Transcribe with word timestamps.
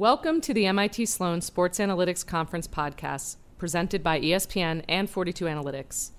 Welcome 0.00 0.40
to 0.40 0.54
the 0.54 0.64
MIT 0.64 1.04
Sloan 1.04 1.42
Sports 1.42 1.78
Analytics 1.78 2.26
Conference 2.26 2.66
podcast, 2.66 3.36
presented 3.58 4.02
by 4.02 4.18
ESPN 4.18 4.82
and 4.88 5.10
42 5.10 5.44
Analytics. 5.44 6.12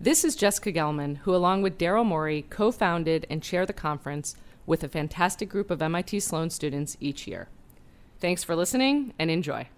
This 0.00 0.24
is 0.24 0.36
Jessica 0.36 0.72
Gelman, 0.72 1.18
who, 1.18 1.34
along 1.34 1.60
with 1.60 1.76
Daryl 1.76 2.06
Morey, 2.06 2.46
co 2.48 2.72
founded 2.72 3.26
and 3.28 3.42
chair 3.42 3.66
the 3.66 3.74
conference 3.74 4.36
with 4.64 4.82
a 4.82 4.88
fantastic 4.88 5.50
group 5.50 5.70
of 5.70 5.82
MIT 5.82 6.20
Sloan 6.20 6.48
students 6.48 6.96
each 6.98 7.26
year. 7.26 7.48
Thanks 8.20 8.42
for 8.42 8.56
listening 8.56 9.12
and 9.18 9.30
enjoy. 9.30 9.68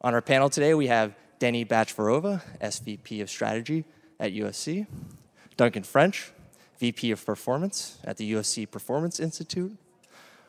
On 0.00 0.14
our 0.14 0.22
panel 0.22 0.48
today, 0.48 0.72
we 0.72 0.86
have 0.86 1.14
Denny 1.38 1.66
Batchvarova, 1.66 2.40
SVP 2.62 3.20
of 3.20 3.28
Strategy 3.28 3.84
at 4.18 4.32
UFC, 4.32 4.86
Duncan 5.58 5.82
French, 5.82 6.32
VP 6.78 7.10
of 7.10 7.26
Performance 7.26 7.98
at 8.04 8.16
the 8.16 8.32
UFC 8.32 8.64
Performance 8.70 9.20
Institute, 9.20 9.76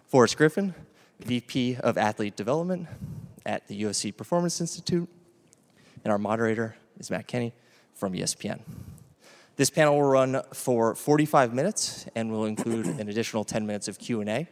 Forrest 0.08 0.38
Griffin, 0.38 0.74
VP 1.20 1.78
of 1.78 1.98
Athlete 1.98 2.36
Development 2.36 2.88
at 3.46 3.68
the 3.68 3.82
UFC 3.82 4.16
Performance 4.16 4.60
Institute, 4.62 5.10
and 6.04 6.12
our 6.12 6.18
moderator 6.18 6.76
is 7.00 7.10
Matt 7.10 7.28
Kenny 7.28 7.54
from 7.94 8.14
ESPN. 8.14 8.62
This 9.56 9.70
panel 9.70 9.96
will 9.96 10.10
run 10.10 10.42
for 10.54 10.96
45 10.96 11.54
minutes 11.54 12.08
and 12.16 12.32
will 12.32 12.46
include 12.46 12.88
an 12.88 13.08
additional 13.10 13.44
10 13.44 13.68
minutes 13.68 13.88
of 13.88 14.00
Q&A. 14.00 14.48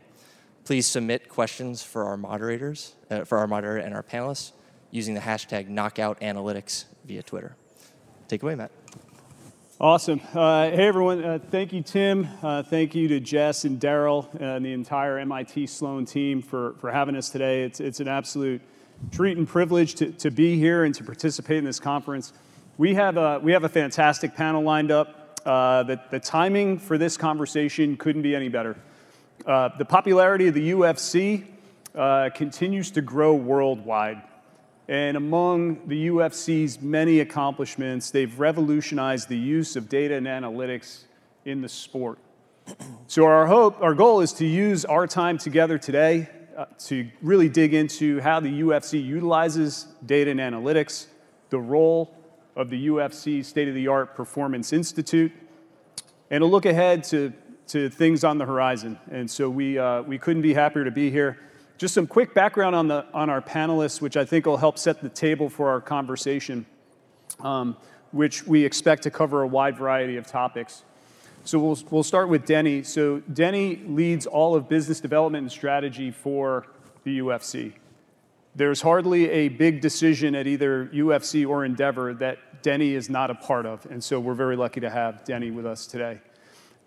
Please 0.64 0.86
submit 0.86 1.28
questions 1.28 1.82
for 1.82 2.06
our 2.06 2.18
moderators, 2.18 2.96
uh, 3.10 3.24
for 3.24 3.40
our 3.40 3.48
moderator 3.48 3.80
and 3.84 3.96
our 3.96 4.04
panelists 4.04 4.52
using 4.92 5.16
the 5.16 5.22
hashtag 5.22 5.70
KnockoutAnalytics 5.70 6.86
via 7.06 7.24
Twitter. 7.24 7.56
Take 8.28 8.44
away, 8.44 8.56
Matt. 8.56 8.72
Awesome. 9.82 10.22
Uh, 10.36 10.70
hey, 10.70 10.88
everyone. 10.88 11.24
Uh, 11.24 11.40
thank 11.50 11.74
you, 11.74 11.82
Tim. 11.82 12.28
Uh, 12.44 12.62
thank 12.62 12.94
you 12.94 13.08
to 13.08 13.20
Jess 13.20 13.66
and 13.66 13.80
Daryl 13.80 14.28
and 14.40 14.64
the 14.64 14.74
entire 14.74 15.18
MIT 15.18 15.66
Sloan 15.66 16.06
team 16.06 16.44
for, 16.44 16.74
for 16.74 16.92
having 16.92 17.16
us 17.16 17.30
today. 17.30 17.64
It's, 17.64 17.80
it's 17.80 18.00
an 18.00 18.08
absolute 18.08 18.62
treat 19.10 19.40
and 19.40 19.48
privilege 19.48 19.96
to, 19.96 20.12
to 20.12 20.30
be 20.30 20.56
here 20.56 20.84
and 20.84 20.94
to 20.94 21.04
participate 21.04 21.58
in 21.58 21.64
this 21.64 21.80
conference. 21.80 22.32
We 22.78 22.94
have 22.94 23.18
a, 23.18 23.40
we 23.40 23.54
have 23.54 23.64
a 23.64 23.70
fantastic 23.70 24.36
panel 24.36 24.62
lined 24.62 24.92
up. 24.92 25.42
Uh, 25.44 25.82
the, 25.82 26.00
the 26.12 26.20
timing 26.20 26.78
for 26.78 27.00
this 27.00 27.18
conversation 27.18 27.98
couldn't 27.98 28.22
be 28.22 28.36
any 28.36 28.50
better. 28.50 28.78
Uh, 29.48 29.70
the 29.80 29.86
popularity 29.86 30.48
of 30.48 30.54
the 30.54 30.74
UFC 30.74 31.48
uh, 31.96 32.30
continues 32.36 32.92
to 32.92 33.02
grow 33.02 33.34
worldwide. 33.34 34.22
And 34.92 35.16
among 35.16 35.88
the 35.88 36.10
UFC's 36.10 36.82
many 36.82 37.22
accomplishments, 37.22 38.12
they've 38.12 38.38
revolutionized 38.38 39.30
the 39.30 39.38
use 39.38 39.78
of 39.78 39.88
data 39.88 40.16
and 40.16 40.28
analytics 40.28 41.04
in 41.46 41.62
the 41.62 41.70
sport. 41.70 42.20
So, 43.08 43.24
our 43.24 43.48
hope, 43.48 43.82
our 43.82 43.94
goal 43.94 44.20
is 44.20 44.34
to 44.34 44.46
use 44.46 44.84
our 44.84 45.08
time 45.08 45.38
together 45.38 45.78
today 45.78 46.28
uh, 46.58 46.66
to 46.88 47.10
really 47.22 47.48
dig 47.48 47.74
into 47.74 48.20
how 48.20 48.42
the 48.42 48.50
UFC 48.50 49.02
utilizes 49.02 49.88
data 50.06 50.30
and 50.30 50.42
analytics, 50.42 51.06
the 51.52 51.60
role 51.60 52.14
of 52.58 52.70
the 52.70 52.88
UFC 52.88 53.46
State 53.46 53.70
of 53.70 53.76
the 53.76 53.88
Art 53.88 54.14
Performance 54.14 54.74
Institute, 54.74 55.32
and 56.30 56.44
a 56.44 56.46
look 56.46 56.66
ahead 56.66 57.06
to, 57.06 57.32
to 57.68 57.88
things 57.88 58.26
on 58.26 58.38
the 58.38 58.46
horizon. 58.46 59.00
And 59.10 59.32
so, 59.32 59.50
we, 59.50 59.80
uh, 59.80 60.02
we 60.02 60.18
couldn't 60.18 60.42
be 60.42 60.54
happier 60.54 60.84
to 60.84 60.92
be 60.92 61.10
here. 61.10 61.40
Just 61.82 61.96
some 61.96 62.06
quick 62.06 62.36
background 62.36 62.76
on, 62.76 62.88
the, 62.90 63.08
on 63.12 63.32
our 63.32 63.42
panelists, 63.42 64.02
which 64.02 64.16
I 64.16 64.24
think 64.24 64.46
will 64.46 64.58
help 64.58 64.78
set 64.78 65.02
the 65.02 65.10
table 65.10 65.50
for 65.50 65.68
our 65.72 65.82
conversation, 65.82 66.68
um, 67.40 67.76
which 68.12 68.46
we 68.46 68.64
expect 68.64 69.02
to 69.02 69.10
cover 69.10 69.42
a 69.42 69.48
wide 69.48 69.78
variety 69.78 70.16
of 70.18 70.28
topics. 70.28 70.84
So 71.44 71.58
we'll, 71.58 71.80
we'll 71.90 72.04
start 72.04 72.30
with 72.30 72.46
Denny. 72.46 72.84
So 72.84 73.22
Denny 73.34 73.78
leads 73.78 74.28
all 74.28 74.54
of 74.54 74.70
business 74.70 75.00
development 75.00 75.42
and 75.42 75.52
strategy 75.52 76.12
for 76.12 76.68
the 77.04 77.18
UFC. 77.18 77.74
There's 78.56 78.84
hardly 78.84 79.32
a 79.32 79.48
big 79.48 79.82
decision 79.82 80.36
at 80.36 80.46
either 80.46 80.86
UFC 80.94 81.50
or 81.50 81.66
Endeavor 81.66 82.14
that 82.14 82.62
Denny 82.62 82.94
is 82.94 83.10
not 83.10 83.32
a 83.32 83.36
part 83.36 83.66
of, 83.66 83.88
and 83.88 84.04
so 84.04 84.20
we're 84.20 84.36
very 84.36 84.56
lucky 84.56 84.82
to 84.82 84.90
have 84.92 85.26
Denny 85.26 85.50
with 85.50 85.66
us 85.66 85.88
today. 85.88 86.20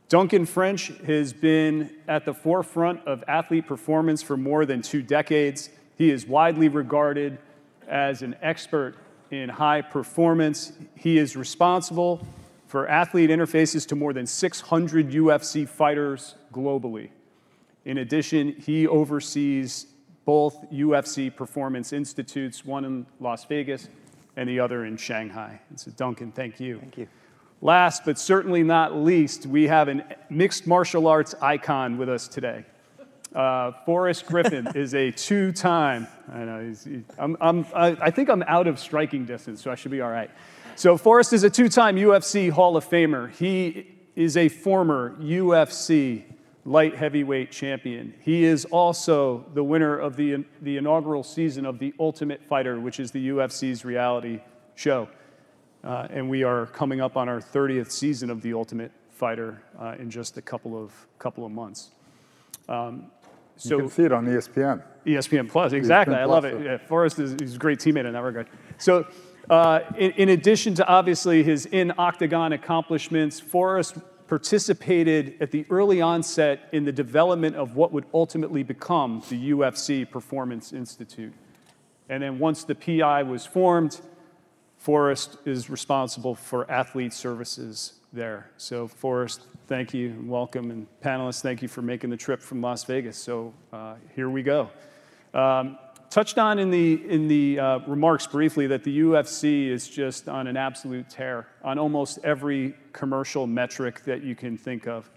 Duncan 0.09 0.44
French 0.44 0.88
has 1.06 1.32
been 1.32 1.91
at 2.06 2.25
the 2.25 2.34
forefront 2.34 3.06
of 3.06 3.25
athlete 3.26 3.66
performance 3.66 4.22
for 4.22 4.37
more 4.37 4.66
than 4.66 4.82
two 4.82 5.03
decades. 5.03 5.70
He 5.97 6.10
is 6.10 6.26
widely 6.26 6.69
regarded 6.69 7.38
as 7.88 8.22
an 8.22 8.37
expert 8.42 8.97
in 9.31 9.48
high 9.48 9.81
performance. 9.81 10.72
He 10.97 11.19
is 11.19 11.37
responsible 11.37 12.26
for 12.66 12.87
athlete 12.88 13.31
interfaces 13.31 13.87
to 13.88 13.97
more 13.97 14.12
than 14.12 14.26
600 14.26 15.10
UFC 15.10 15.69
fighters 15.69 16.34
globally. 16.53 17.10
In 17.84 17.98
addition, 17.98 18.53
he 18.53 18.86
oversees 18.86 19.86
both 20.25 20.71
UFC 20.71 21.34
performance 21.34 21.92
institutes, 21.92 22.65
one 22.65 22.84
in 22.84 23.06
Las 23.21 23.44
Vegas 23.44 23.88
and 24.36 24.48
the 24.48 24.59
other 24.60 24.84
in 24.84 24.97
Shanghai. 24.97 25.60
And 25.69 25.78
so, 25.78 25.91
Duncan, 25.92 26.32
thank 26.32 26.60
you. 26.60 26.78
Thank 26.78 26.98
you. 26.98 27.09
Last 27.64 28.04
but 28.04 28.19
certainly 28.19 28.62
not 28.62 28.94
least, 28.94 29.47
we 29.47 29.69
have 29.69 29.88
a 29.88 30.04
mixed 30.28 30.66
martial 30.66 31.06
arts 31.06 31.34
icon 31.41 31.97
with 31.97 32.10
us 32.10 32.28
today. 32.28 32.62
Uh, 33.34 33.72
Forrest 33.86 34.26
Griffin 34.26 34.69
is 34.75 34.94
a 34.94 35.10
two-time. 35.10 36.06
I 36.30 36.44
know 36.44 36.62
he's, 36.62 36.84
he, 36.84 37.03
I'm, 37.19 37.38
I'm, 37.41 37.66
I, 37.74 37.97
I 38.03 38.10
think 38.10 38.28
I'm 38.28 38.42
out 38.42 38.66
of 38.66 38.78
striking 38.78 39.24
distance, 39.24 39.62
so 39.62 39.70
I 39.70 39.76
should 39.76 39.92
be 39.92 40.03
all 40.03 40.10
right. 40.10 40.30
So 40.76 40.98
Forrest 40.98 41.32
is 41.32 41.42
a 41.42 41.48
two-time 41.48 41.97
UFC 41.97 42.50
Hall 42.50 42.76
of 42.76 42.86
Famer. 42.86 43.30
He 43.30 43.97
is 44.14 44.36
a 44.36 44.50
former 44.50 45.16
UFC 45.19 46.24
light 46.66 46.94
heavyweight 46.94 47.50
champion. 47.50 48.12
He 48.20 48.44
is 48.44 48.66
also 48.66 49.47
the 49.54 49.64
winner 49.64 49.97
of 49.97 50.16
the, 50.16 50.44
the 50.60 50.76
inaugural 50.76 51.22
season 51.22 51.64
of 51.64 51.78
The 51.78 51.94
Ultimate 51.98 52.44
Fighter, 52.44 52.78
which 52.78 53.00
is 53.00 53.10
the 53.10 53.30
UFC's 53.30 53.86
reality 53.86 54.42
show. 54.74 55.08
Uh, 55.84 56.09
and 56.09 56.31
we 56.31 56.43
are 56.43 56.67
coming 56.67 57.03
up 57.03 57.15
on 57.15 57.28
our 57.28 57.41
30th 57.41 57.91
season 57.91 58.31
of 58.31 58.41
The 58.41 58.55
Ultimate 58.55 58.91
Fighter 59.11 59.62
uh, 59.78 59.97
in 59.99 60.11
just 60.11 60.39
a 60.39 60.43
couple 60.43 60.83
of, 60.83 60.93
couple 61.19 61.45
of 61.45 61.53
months. 61.53 61.91
Um, 62.71 63.11
so 63.56 63.77
you 63.77 63.83
can 63.83 63.91
see 63.91 64.05
it 64.05 64.12
on 64.12 64.25
ESPN. 64.25 64.83
ESPN 65.05 65.49
Plus, 65.49 65.72
exactly. 65.75 66.15
ESPN 66.15 66.19
I 66.19 66.25
love 66.25 66.47
it. 66.47 66.65
Yeah, 66.65 66.78
Forrest 66.78 67.19
is 67.19 67.37
he's 67.39 67.56
a 67.56 67.59
great 67.59 67.78
teammate 67.78 68.06
in 68.06 68.15
that 68.15 68.22
regard. 68.22 68.49
So, 68.78 69.06
uh, 69.50 69.81
in, 69.99 70.12
in, 70.12 70.28
addition 70.31 70.75
to 70.77 70.87
obviously 70.89 71.43
his 71.43 71.67
in 71.67 71.93
octagon 71.99 72.55
accomplishments, 72.55 73.39
Forrest 73.39 73.99
participated 74.27 75.37
at 75.41 75.51
the 75.51 75.66
early 75.69 76.01
onset 76.01 76.71
in 76.72 76.84
the 76.84 76.93
development 76.93 77.56
of 77.56 77.77
what 77.77 77.93
would 77.93 78.06
ultimately 78.15 78.62
become 78.62 79.22
the 79.28 79.51
UFC 79.51 80.11
Performance 80.11 80.72
Institute. 80.72 81.34
And 82.09 82.22
then 82.22 82.39
once 82.39 82.65
the 82.65 82.75
PI 82.75 83.22
was 83.25 83.45
formed, 83.45 84.01
Forrest 84.84 85.39
is 85.47 85.71
responsible 85.71 86.34
for 86.34 86.71
athlete 86.71 87.15
services 87.15 87.95
there. 88.12 88.50
So, 88.59 88.87
Forrest, 88.87 89.47
thank 89.67 89.95
you 89.95 90.11
and 90.11 90.28
welcome. 90.28 90.71
And 90.71 90.87
panelists, 91.03 91.41
thank 91.41 91.62
you 91.62 91.69
for 91.69 91.81
making 91.81 92.11
the 92.11 92.19
trip 92.19 92.43
from 92.43 92.61
Las 92.61 92.84
Vegas. 92.84 93.17
So, 93.17 93.55
uh, 93.72 93.95
here 94.15 94.28
we 94.28 94.43
go. 94.43 94.69
Um, 95.33 95.78
touched 96.11 96.37
on 96.37 96.59
in 96.59 96.71
the, 96.71 97.03
in 97.09 97.28
the 97.28 97.59
uh, 97.59 97.78
remarks 97.87 98.27
briefly 98.27 98.67
that 98.67 98.84
the 98.84 99.00
UFC 99.00 99.69
is 99.69 99.89
just 99.89 100.28
on 100.28 100.47
an 100.47 100.59
absolute 100.59 101.09
tear 101.09 101.47
on 101.62 101.78
almost 101.78 102.19
every 102.22 102.75
commercial 102.93 103.47
metric 103.47 104.05
that 104.05 104.22
you 104.22 104.34
can 104.34 104.59
think 104.59 104.87
of. 104.87 105.09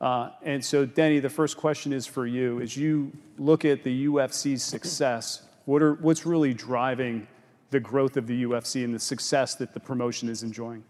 Uh, 0.00 0.30
and 0.42 0.64
so, 0.64 0.86
Denny, 0.86 1.20
the 1.20 1.28
first 1.28 1.58
question 1.58 1.92
is 1.92 2.06
for 2.06 2.26
you. 2.26 2.58
As 2.62 2.74
you 2.74 3.12
look 3.36 3.66
at 3.66 3.84
the 3.84 4.06
UFC's 4.06 4.62
success, 4.62 5.42
what 5.66 5.82
are, 5.82 5.92
what's 5.96 6.24
really 6.24 6.54
driving 6.54 7.26
the 7.70 7.80
growth 7.80 8.16
of 8.16 8.26
the 8.26 8.44
UFC 8.44 8.84
and 8.84 8.94
the 8.94 8.98
success 8.98 9.54
that 9.56 9.72
the 9.74 9.80
promotion 9.80 10.28
is 10.28 10.42
enjoying. 10.42 10.84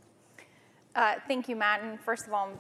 Uh, 0.94 1.14
thank 1.28 1.48
you, 1.48 1.56
Matt. 1.56 1.82
And 1.82 2.00
first 2.00 2.26
of 2.26 2.32
all, 2.32 2.50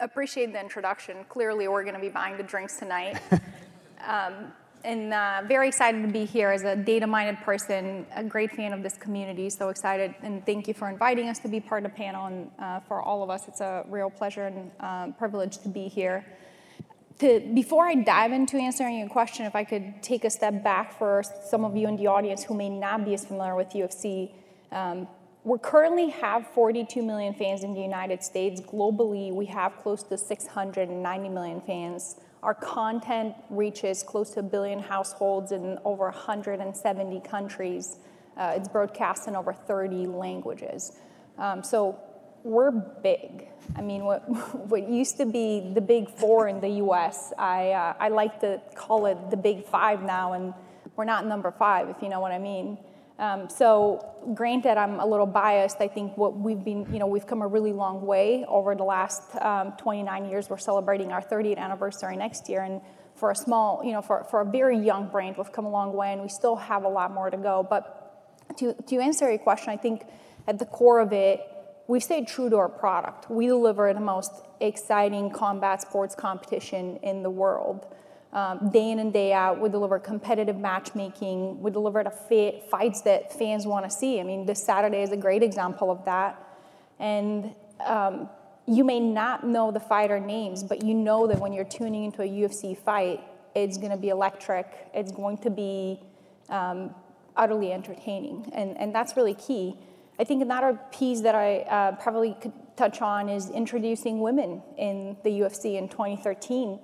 appreciate 0.00 0.52
the 0.52 0.60
introduction. 0.60 1.24
Clearly, 1.28 1.68
we're 1.68 1.84
going 1.84 1.94
to 1.94 2.00
be 2.00 2.08
buying 2.08 2.36
the 2.36 2.42
drinks 2.42 2.78
tonight. 2.78 3.20
um, 4.06 4.52
and 4.82 5.12
uh, 5.12 5.42
very 5.46 5.68
excited 5.68 6.00
to 6.02 6.08
be 6.08 6.24
here 6.24 6.50
as 6.50 6.62
a 6.62 6.74
data-minded 6.74 7.38
person, 7.44 8.06
a 8.16 8.24
great 8.24 8.50
fan 8.50 8.72
of 8.72 8.82
this 8.82 8.96
community. 8.96 9.50
So 9.50 9.68
excited, 9.68 10.14
and 10.22 10.44
thank 10.46 10.66
you 10.66 10.72
for 10.72 10.88
inviting 10.88 11.28
us 11.28 11.38
to 11.40 11.48
be 11.48 11.60
part 11.60 11.84
of 11.84 11.92
the 11.92 11.96
panel. 11.96 12.26
And 12.26 12.50
uh, 12.58 12.80
for 12.80 13.02
all 13.02 13.22
of 13.22 13.28
us, 13.28 13.46
it's 13.46 13.60
a 13.60 13.84
real 13.88 14.08
pleasure 14.08 14.46
and 14.46 14.70
uh, 14.80 15.08
privilege 15.18 15.58
to 15.58 15.68
be 15.68 15.86
here 15.88 16.24
to, 17.20 17.40
before 17.54 17.86
I 17.86 17.94
dive 17.94 18.32
into 18.32 18.56
answering 18.56 18.98
your 18.98 19.08
question, 19.08 19.44
if 19.44 19.54
I 19.54 19.64
could 19.64 20.02
take 20.02 20.24
a 20.24 20.30
step 20.30 20.64
back 20.64 20.98
for 20.98 21.22
some 21.48 21.64
of 21.64 21.76
you 21.76 21.86
in 21.86 21.96
the 21.96 22.06
audience 22.06 22.42
who 22.42 22.54
may 22.54 22.70
not 22.70 23.04
be 23.04 23.14
as 23.14 23.26
familiar 23.26 23.54
with 23.54 23.70
UFC. 23.70 24.32
Um, 24.72 25.06
we 25.44 25.58
currently 25.58 26.08
have 26.10 26.46
42 26.48 27.02
million 27.02 27.34
fans 27.34 27.62
in 27.62 27.74
the 27.74 27.80
United 27.80 28.22
States. 28.22 28.60
Globally, 28.60 29.32
we 29.32 29.46
have 29.46 29.76
close 29.76 30.02
to 30.04 30.16
690 30.16 31.28
million 31.28 31.60
fans. 31.60 32.16
Our 32.42 32.54
content 32.54 33.34
reaches 33.50 34.02
close 34.02 34.30
to 34.30 34.40
a 34.40 34.42
billion 34.42 34.78
households 34.78 35.52
in 35.52 35.78
over 35.84 36.04
170 36.04 37.20
countries. 37.20 37.98
Uh, 38.36 38.54
it's 38.56 38.68
broadcast 38.68 39.28
in 39.28 39.36
over 39.36 39.52
30 39.52 40.06
languages. 40.06 40.98
Um, 41.36 41.62
so 41.62 41.98
we're 42.44 42.70
big. 42.70 43.46
I 43.76 43.82
mean, 43.82 44.04
what, 44.04 44.28
what 44.68 44.88
used 44.88 45.18
to 45.18 45.26
be 45.26 45.70
the 45.74 45.80
big 45.80 46.08
four 46.08 46.48
in 46.48 46.60
the 46.60 46.68
US, 46.84 47.32
I, 47.38 47.72
uh, 47.72 47.94
I 47.98 48.08
like 48.08 48.40
to 48.40 48.60
call 48.74 49.06
it 49.06 49.30
the 49.30 49.36
big 49.36 49.66
five 49.66 50.02
now, 50.02 50.32
and 50.32 50.54
we're 50.96 51.04
not 51.04 51.26
number 51.26 51.50
five, 51.50 51.88
if 51.88 51.96
you 52.02 52.08
know 52.08 52.20
what 52.20 52.32
I 52.32 52.38
mean. 52.38 52.78
Um, 53.18 53.50
so, 53.50 54.14
granted, 54.32 54.78
I'm 54.78 54.98
a 54.98 55.06
little 55.06 55.26
biased. 55.26 55.76
I 55.80 55.88
think 55.88 56.16
what 56.16 56.38
we've 56.38 56.64
been, 56.64 56.90
you 56.90 56.98
know, 56.98 57.06
we've 57.06 57.26
come 57.26 57.42
a 57.42 57.46
really 57.46 57.74
long 57.74 58.06
way 58.06 58.46
over 58.48 58.74
the 58.74 58.84
last 58.84 59.36
um, 59.42 59.74
29 59.76 60.30
years. 60.30 60.48
We're 60.48 60.56
celebrating 60.56 61.12
our 61.12 61.20
30th 61.20 61.58
anniversary 61.58 62.16
next 62.16 62.48
year, 62.48 62.62
and 62.62 62.80
for 63.16 63.30
a 63.30 63.36
small, 63.36 63.82
you 63.84 63.92
know, 63.92 64.00
for, 64.00 64.24
for 64.30 64.40
a 64.40 64.44
very 64.46 64.78
young 64.78 65.08
brand, 65.08 65.36
we've 65.36 65.52
come 65.52 65.66
a 65.66 65.70
long 65.70 65.92
way, 65.92 66.14
and 66.14 66.22
we 66.22 66.28
still 66.28 66.56
have 66.56 66.84
a 66.84 66.88
lot 66.88 67.12
more 67.12 67.28
to 67.28 67.36
go. 67.36 67.66
But 67.68 68.00
to, 68.56 68.72
to 68.72 68.96
answer 69.00 69.28
your 69.28 69.38
question, 69.38 69.68
I 69.68 69.76
think 69.76 70.06
at 70.48 70.58
the 70.58 70.64
core 70.64 71.00
of 71.00 71.12
it, 71.12 71.40
we 71.90 71.98
stayed 71.98 72.28
true 72.28 72.48
to 72.48 72.56
our 72.56 72.68
product. 72.68 73.28
We 73.28 73.48
deliver 73.48 73.92
the 73.92 74.00
most 74.00 74.32
exciting 74.60 75.28
combat 75.30 75.82
sports 75.82 76.14
competition 76.14 76.98
in 77.02 77.24
the 77.24 77.30
world 77.30 77.84
um, 78.32 78.70
day 78.70 78.92
in 78.92 79.00
and 79.00 79.12
day 79.12 79.32
out. 79.32 79.60
We 79.60 79.68
deliver 79.68 79.98
competitive 79.98 80.56
matchmaking. 80.56 81.60
We 81.60 81.72
deliver 81.72 82.04
the 82.04 82.10
fa- 82.10 82.60
fights 82.70 83.00
that 83.02 83.36
fans 83.36 83.66
want 83.66 83.86
to 83.86 83.90
see. 83.90 84.20
I 84.20 84.22
mean, 84.22 84.46
this 84.46 84.62
Saturday 84.62 85.02
is 85.02 85.10
a 85.10 85.16
great 85.16 85.42
example 85.42 85.90
of 85.90 86.04
that. 86.04 86.40
And 87.00 87.56
um, 87.84 88.28
you 88.68 88.84
may 88.84 89.00
not 89.00 89.44
know 89.44 89.72
the 89.72 89.80
fighter 89.80 90.20
names, 90.20 90.62
but 90.62 90.84
you 90.84 90.94
know 90.94 91.26
that 91.26 91.40
when 91.40 91.52
you're 91.52 91.64
tuning 91.64 92.04
into 92.04 92.22
a 92.22 92.28
UFC 92.28 92.78
fight, 92.78 93.20
it's 93.56 93.78
going 93.78 93.90
to 93.90 93.96
be 93.96 94.10
electric. 94.10 94.68
It's 94.94 95.10
going 95.10 95.38
to 95.38 95.50
be 95.50 95.98
um, 96.50 96.94
utterly 97.36 97.72
entertaining. 97.72 98.48
And, 98.54 98.78
and 98.78 98.94
that's 98.94 99.16
really 99.16 99.34
key. 99.34 99.76
I 100.20 100.24
think 100.24 100.42
another 100.42 100.78
piece 100.92 101.22
that 101.22 101.34
I 101.34 101.60
uh, 101.60 101.92
probably 101.92 102.36
could 102.38 102.52
touch 102.76 103.00
on 103.00 103.30
is 103.30 103.48
introducing 103.48 104.20
women 104.20 104.62
in 104.76 105.16
the 105.24 105.30
UFC 105.30 105.78
in 105.78 105.88
2013. 105.88 106.78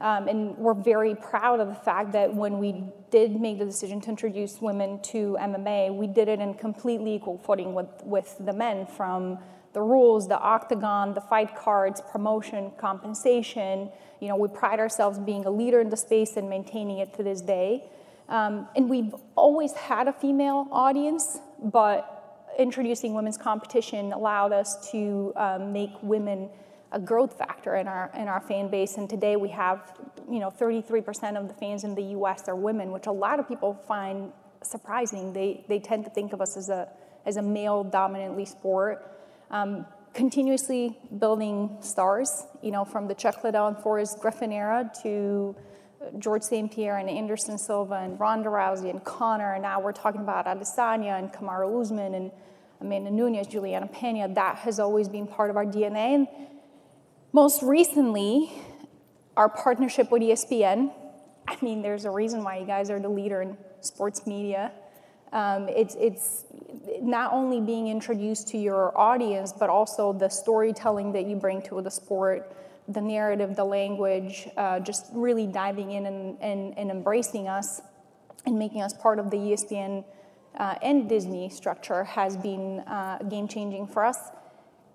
Um, 0.00 0.26
and 0.26 0.56
we're 0.56 0.72
very 0.72 1.14
proud 1.14 1.60
of 1.60 1.68
the 1.68 1.74
fact 1.74 2.12
that 2.12 2.34
when 2.34 2.58
we 2.58 2.82
did 3.10 3.38
make 3.38 3.58
the 3.58 3.66
decision 3.66 4.00
to 4.00 4.08
introduce 4.08 4.62
women 4.62 5.02
to 5.02 5.36
MMA, 5.38 5.94
we 5.94 6.06
did 6.06 6.28
it 6.28 6.40
in 6.40 6.54
completely 6.54 7.14
equal 7.16 7.36
footing 7.36 7.74
with, 7.74 7.88
with 8.04 8.34
the 8.40 8.54
men 8.54 8.86
from 8.86 9.38
the 9.74 9.82
rules, 9.82 10.26
the 10.26 10.38
octagon, 10.38 11.12
the 11.12 11.20
fight 11.20 11.54
cards, 11.54 12.00
promotion, 12.10 12.72
compensation. 12.78 13.90
You 14.20 14.28
know, 14.28 14.36
we 14.36 14.48
pride 14.48 14.80
ourselves 14.80 15.18
being 15.18 15.44
a 15.44 15.50
leader 15.50 15.82
in 15.82 15.90
the 15.90 15.96
space 15.98 16.38
and 16.38 16.48
maintaining 16.48 17.00
it 17.00 17.12
to 17.18 17.22
this 17.22 17.42
day. 17.42 17.84
Um, 18.30 18.66
and 18.74 18.88
we've 18.88 19.14
always 19.34 19.74
had 19.74 20.08
a 20.08 20.12
female 20.12 20.68
audience, 20.72 21.38
but 21.62 22.17
introducing 22.58 23.14
women's 23.14 23.38
competition 23.38 24.12
allowed 24.12 24.52
us 24.52 24.90
to 24.90 25.32
um, 25.36 25.72
make 25.72 25.90
women 26.02 26.50
a 26.90 26.98
growth 26.98 27.38
factor 27.38 27.76
in 27.76 27.86
our 27.86 28.10
in 28.14 28.28
our 28.28 28.40
fan 28.40 28.68
base. 28.68 28.96
And 28.96 29.08
today 29.08 29.36
we 29.36 29.48
have, 29.50 29.92
you 30.30 30.40
know, 30.40 30.50
33% 30.50 31.36
of 31.36 31.48
the 31.48 31.54
fans 31.54 31.84
in 31.84 31.94
the 31.94 32.02
U.S. 32.02 32.48
are 32.48 32.56
women, 32.56 32.90
which 32.92 33.06
a 33.06 33.12
lot 33.12 33.38
of 33.38 33.46
people 33.46 33.74
find 33.86 34.32
surprising. 34.62 35.32
They 35.32 35.64
they 35.68 35.78
tend 35.78 36.04
to 36.04 36.10
think 36.10 36.32
of 36.32 36.40
us 36.40 36.56
as 36.56 36.68
a 36.68 36.88
as 37.24 37.36
a 37.36 37.42
male 37.42 37.84
dominantly 37.84 38.44
sport. 38.44 39.06
Um, 39.50 39.86
continuously 40.14 40.98
building 41.18 41.76
stars, 41.80 42.46
you 42.62 42.70
know, 42.70 42.84
from 42.84 43.06
the 43.06 43.14
Chuck 43.14 43.44
Liddell 43.44 43.68
and 43.68 43.76
Forrest 43.78 44.18
Griffin 44.20 44.50
era 44.50 44.90
to 45.02 45.54
Georges 46.18 46.48
St. 46.48 46.72
Pierre 46.72 46.98
and 46.98 47.10
Anderson 47.10 47.58
Silva 47.58 47.94
and 47.96 48.18
Ronda 48.18 48.48
Rousey 48.48 48.90
and 48.90 49.04
Conor, 49.04 49.54
and 49.54 49.62
now 49.62 49.80
we're 49.80 49.92
talking 49.92 50.20
about 50.20 50.46
Adesanya 50.46 51.18
and 51.18 51.32
Kamaru 51.32 51.80
Usman 51.80 52.14
and 52.14 52.30
Amanda 52.80 53.10
Nunes, 53.10 53.46
Juliana 53.46 53.88
Pena. 53.88 54.32
That 54.32 54.56
has 54.58 54.78
always 54.78 55.08
been 55.08 55.26
part 55.26 55.50
of 55.50 55.56
our 55.56 55.64
DNA. 55.64 56.14
And 56.14 56.28
most 57.32 57.62
recently, 57.62 58.52
our 59.36 59.48
partnership 59.48 60.10
with 60.10 60.22
ESPN. 60.22 60.92
I 61.46 61.56
mean, 61.62 61.82
there's 61.82 62.04
a 62.04 62.10
reason 62.10 62.44
why 62.44 62.58
you 62.58 62.66
guys 62.66 62.90
are 62.90 63.00
the 63.00 63.08
leader 63.08 63.42
in 63.42 63.56
sports 63.80 64.26
media. 64.26 64.72
Um, 65.32 65.68
it's, 65.68 65.94
it's 65.96 66.44
not 67.00 67.32
only 67.32 67.60
being 67.60 67.88
introduced 67.88 68.48
to 68.48 68.58
your 68.58 68.96
audience, 68.98 69.52
but 69.52 69.68
also 69.68 70.12
the 70.12 70.28
storytelling 70.28 71.12
that 71.12 71.26
you 71.26 71.36
bring 71.36 71.62
to 71.62 71.80
the 71.82 71.90
sport, 71.90 72.52
the 72.88 73.00
narrative, 73.00 73.54
the 73.54 73.64
language, 73.64 74.48
uh, 74.56 74.80
just 74.80 75.06
really 75.12 75.46
diving 75.46 75.92
in 75.92 76.06
and, 76.06 76.38
and, 76.40 76.78
and, 76.78 76.90
embracing 76.90 77.46
us 77.46 77.82
and 78.46 78.58
making 78.58 78.80
us 78.80 78.94
part 78.94 79.18
of 79.18 79.30
the 79.30 79.36
ESPN 79.36 80.04
uh, 80.58 80.74
and 80.82 81.08
Disney 81.08 81.50
structure 81.50 82.04
has 82.04 82.36
been 82.36 82.80
uh, 82.80 83.18
game 83.28 83.46
changing 83.46 83.86
for 83.86 84.04
us. 84.04 84.18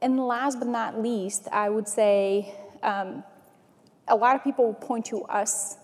And 0.02 0.20
last 0.20 0.58
but 0.58 0.68
not 0.68 1.02
least, 1.02 1.48
I 1.52 1.70
would 1.70 1.88
say 1.88 2.56
um, 2.82 3.24
a 4.08 4.16
lot 4.16 4.36
of 4.36 4.44
people 4.44 4.74
point 4.74 5.06
to 5.06 5.24
us 5.26 5.78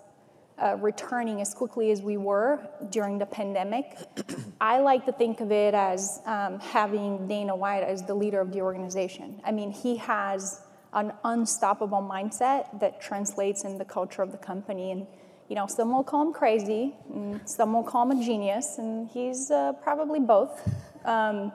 uh, 0.58 0.76
returning 0.78 1.40
as 1.42 1.54
quickly 1.54 1.92
as 1.92 2.02
we 2.02 2.18
were 2.18 2.60
during 2.90 3.18
the 3.18 3.26
pandemic. 3.26 3.98
I 4.62 4.80
like 4.80 5.06
to 5.06 5.12
think 5.12 5.40
of 5.40 5.52
it 5.52 5.74
as 5.74 6.20
um, 6.26 6.60
having 6.60 7.28
Dana 7.28 7.56
White 7.56 7.84
as 7.84 8.04
the 8.04 8.14
leader 8.14 8.42
of 8.42 8.52
the 8.52 8.62
organization. 8.62 9.40
I 9.46 9.52
mean, 9.52 9.72
he 9.72 9.96
has 9.98 10.62
an 10.94 11.14
unstoppable 11.24 12.02
mindset 12.02 12.80
that 12.80 13.02
translates 13.02 13.64
in 13.64 13.78
the 13.78 13.86
culture 13.86 14.22
of 14.22 14.32
the 14.32 14.38
company. 14.38 14.92
And, 14.92 15.08
you 15.48 15.56
know, 15.56 15.68
some 15.68 15.92
will 15.92 16.04
call 16.04 16.28
him 16.28 16.34
crazy, 16.34 16.96
and 17.14 17.42
some 17.48 17.74
will 17.74 17.84
call 17.84 18.10
him 18.10 18.20
a 18.20 18.24
genius, 18.24 18.78
and 18.78 19.08
he's 19.10 19.52
uh, 19.52 19.74
probably 19.74 20.20
both. 20.20 20.68
Um, 21.06 21.52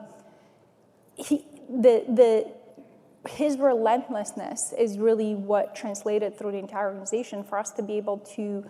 he, 1.15 1.45
the, 1.69 2.03
the, 2.07 2.51
his 3.29 3.57
relentlessness 3.57 4.73
is 4.77 4.97
really 4.97 5.35
what 5.35 5.75
translated 5.75 6.37
through 6.37 6.51
the 6.51 6.59
entire 6.59 6.87
organization 6.87 7.43
for 7.43 7.57
us 7.57 7.71
to 7.71 7.83
be 7.83 7.97
able 7.97 8.19
to 8.35 8.65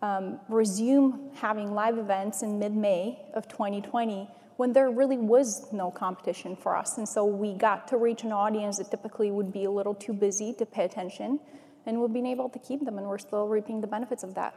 um, 0.00 0.40
resume 0.48 1.30
having 1.34 1.74
live 1.74 1.98
events 1.98 2.42
in 2.42 2.58
mid-May 2.58 3.18
of 3.34 3.48
2020 3.48 4.28
when 4.58 4.72
there 4.72 4.90
really 4.90 5.16
was 5.16 5.72
no 5.72 5.88
competition 5.88 6.56
for 6.56 6.76
us. 6.76 6.98
And 6.98 7.08
so 7.08 7.24
we 7.24 7.54
got 7.54 7.86
to 7.88 7.96
reach 7.96 8.24
an 8.24 8.32
audience 8.32 8.78
that 8.78 8.90
typically 8.90 9.30
would 9.30 9.52
be 9.52 9.64
a 9.64 9.70
little 9.70 9.94
too 9.94 10.12
busy 10.12 10.52
to 10.54 10.66
pay 10.66 10.84
attention, 10.84 11.38
and 11.86 12.00
we've 12.00 12.12
been 12.12 12.26
able 12.26 12.48
to 12.48 12.58
keep 12.58 12.84
them, 12.84 12.98
and 12.98 13.06
we're 13.06 13.18
still 13.18 13.46
reaping 13.46 13.80
the 13.80 13.86
benefits 13.86 14.24
of 14.24 14.34
that. 14.34 14.56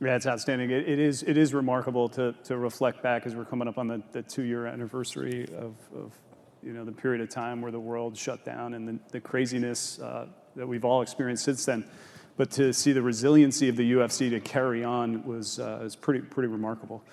Yeah, 0.00 0.16
it's 0.16 0.26
outstanding. 0.26 0.70
it, 0.70 0.88
it 0.88 0.98
is, 0.98 1.22
it 1.22 1.38
is 1.38 1.54
remarkable 1.54 2.08
to, 2.10 2.34
to 2.44 2.56
reflect 2.58 3.00
back 3.00 3.26
as 3.26 3.36
we're 3.36 3.44
coming 3.44 3.68
up 3.68 3.78
on 3.78 3.86
the, 3.86 4.02
the 4.10 4.22
two-year 4.22 4.66
anniversary 4.66 5.44
of, 5.56 5.76
of 5.94 6.12
you 6.64 6.72
know, 6.72 6.84
the 6.84 6.90
period 6.90 7.20
of 7.22 7.30
time 7.30 7.62
where 7.62 7.70
the 7.70 7.78
world 7.78 8.16
shut 8.16 8.44
down 8.44 8.74
and 8.74 8.88
the, 8.88 8.98
the 9.12 9.20
craziness 9.20 10.00
uh, 10.00 10.26
that 10.56 10.66
we've 10.66 10.84
all 10.84 11.00
experienced 11.00 11.44
since 11.44 11.64
then. 11.64 11.84
But 12.36 12.50
to 12.52 12.72
see 12.72 12.92
the 12.92 13.02
resiliency 13.02 13.68
of 13.68 13.76
the 13.76 13.92
UFC 13.92 14.30
to 14.30 14.40
carry 14.40 14.82
on 14.82 15.24
was, 15.24 15.60
uh, 15.60 15.78
was 15.80 15.94
pretty, 15.94 16.20
pretty 16.20 16.48
remarkable. 16.48 17.04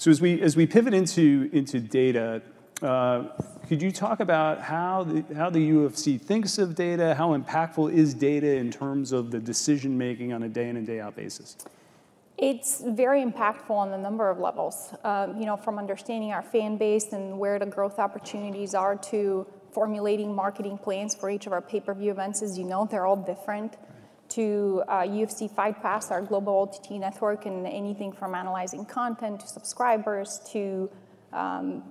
So 0.00 0.10
as 0.10 0.22
we, 0.22 0.66
pivot 0.66 0.94
into, 0.94 1.46
data, 1.78 2.40
uh, 2.80 3.24
could 3.68 3.82
you 3.82 3.92
talk 3.92 4.20
about 4.20 4.62
how 4.62 5.04
the, 5.04 5.22
UFC 5.22 6.18
thinks 6.18 6.56
of 6.56 6.74
data? 6.74 7.14
How 7.14 7.36
impactful 7.36 7.92
is 7.92 8.14
data 8.14 8.56
in 8.56 8.70
terms 8.70 9.12
of 9.12 9.30
the 9.30 9.38
decision 9.38 9.98
making 9.98 10.32
on 10.32 10.42
a 10.44 10.48
day 10.48 10.70
in 10.70 10.78
and 10.78 10.86
day 10.86 11.00
out 11.00 11.16
basis? 11.16 11.58
It's 12.38 12.80
very 12.80 13.22
impactful 13.22 13.72
on 13.72 13.92
a 13.92 13.98
number 13.98 14.30
of 14.30 14.38
levels. 14.38 14.94
Um, 15.04 15.36
you 15.36 15.44
know, 15.44 15.58
from 15.58 15.76
understanding 15.78 16.32
our 16.32 16.40
fan 16.40 16.78
base 16.78 17.12
and 17.12 17.38
where 17.38 17.58
the 17.58 17.66
growth 17.66 17.98
opportunities 17.98 18.74
are 18.74 18.96
to 18.96 19.46
formulating 19.70 20.34
marketing 20.34 20.78
plans 20.78 21.14
for 21.14 21.28
each 21.28 21.46
of 21.46 21.52
our 21.52 21.60
pay-per-view 21.60 22.10
events. 22.10 22.40
As 22.40 22.56
you 22.56 22.64
know, 22.64 22.88
they're 22.90 23.04
all 23.04 23.16
different. 23.16 23.76
To 24.30 24.84
uh, 24.86 25.02
UFC 25.02 25.50
Fight 25.50 25.82
Pass, 25.82 26.10
our 26.10 26.22
global 26.22 26.52
OTT 26.60 26.92
network, 26.92 27.46
and 27.46 27.66
anything 27.66 28.12
from 28.12 28.34
analyzing 28.34 28.84
content 28.84 29.40
to 29.40 29.48
subscribers 29.48 30.40
to 30.52 30.88
um, 31.32 31.82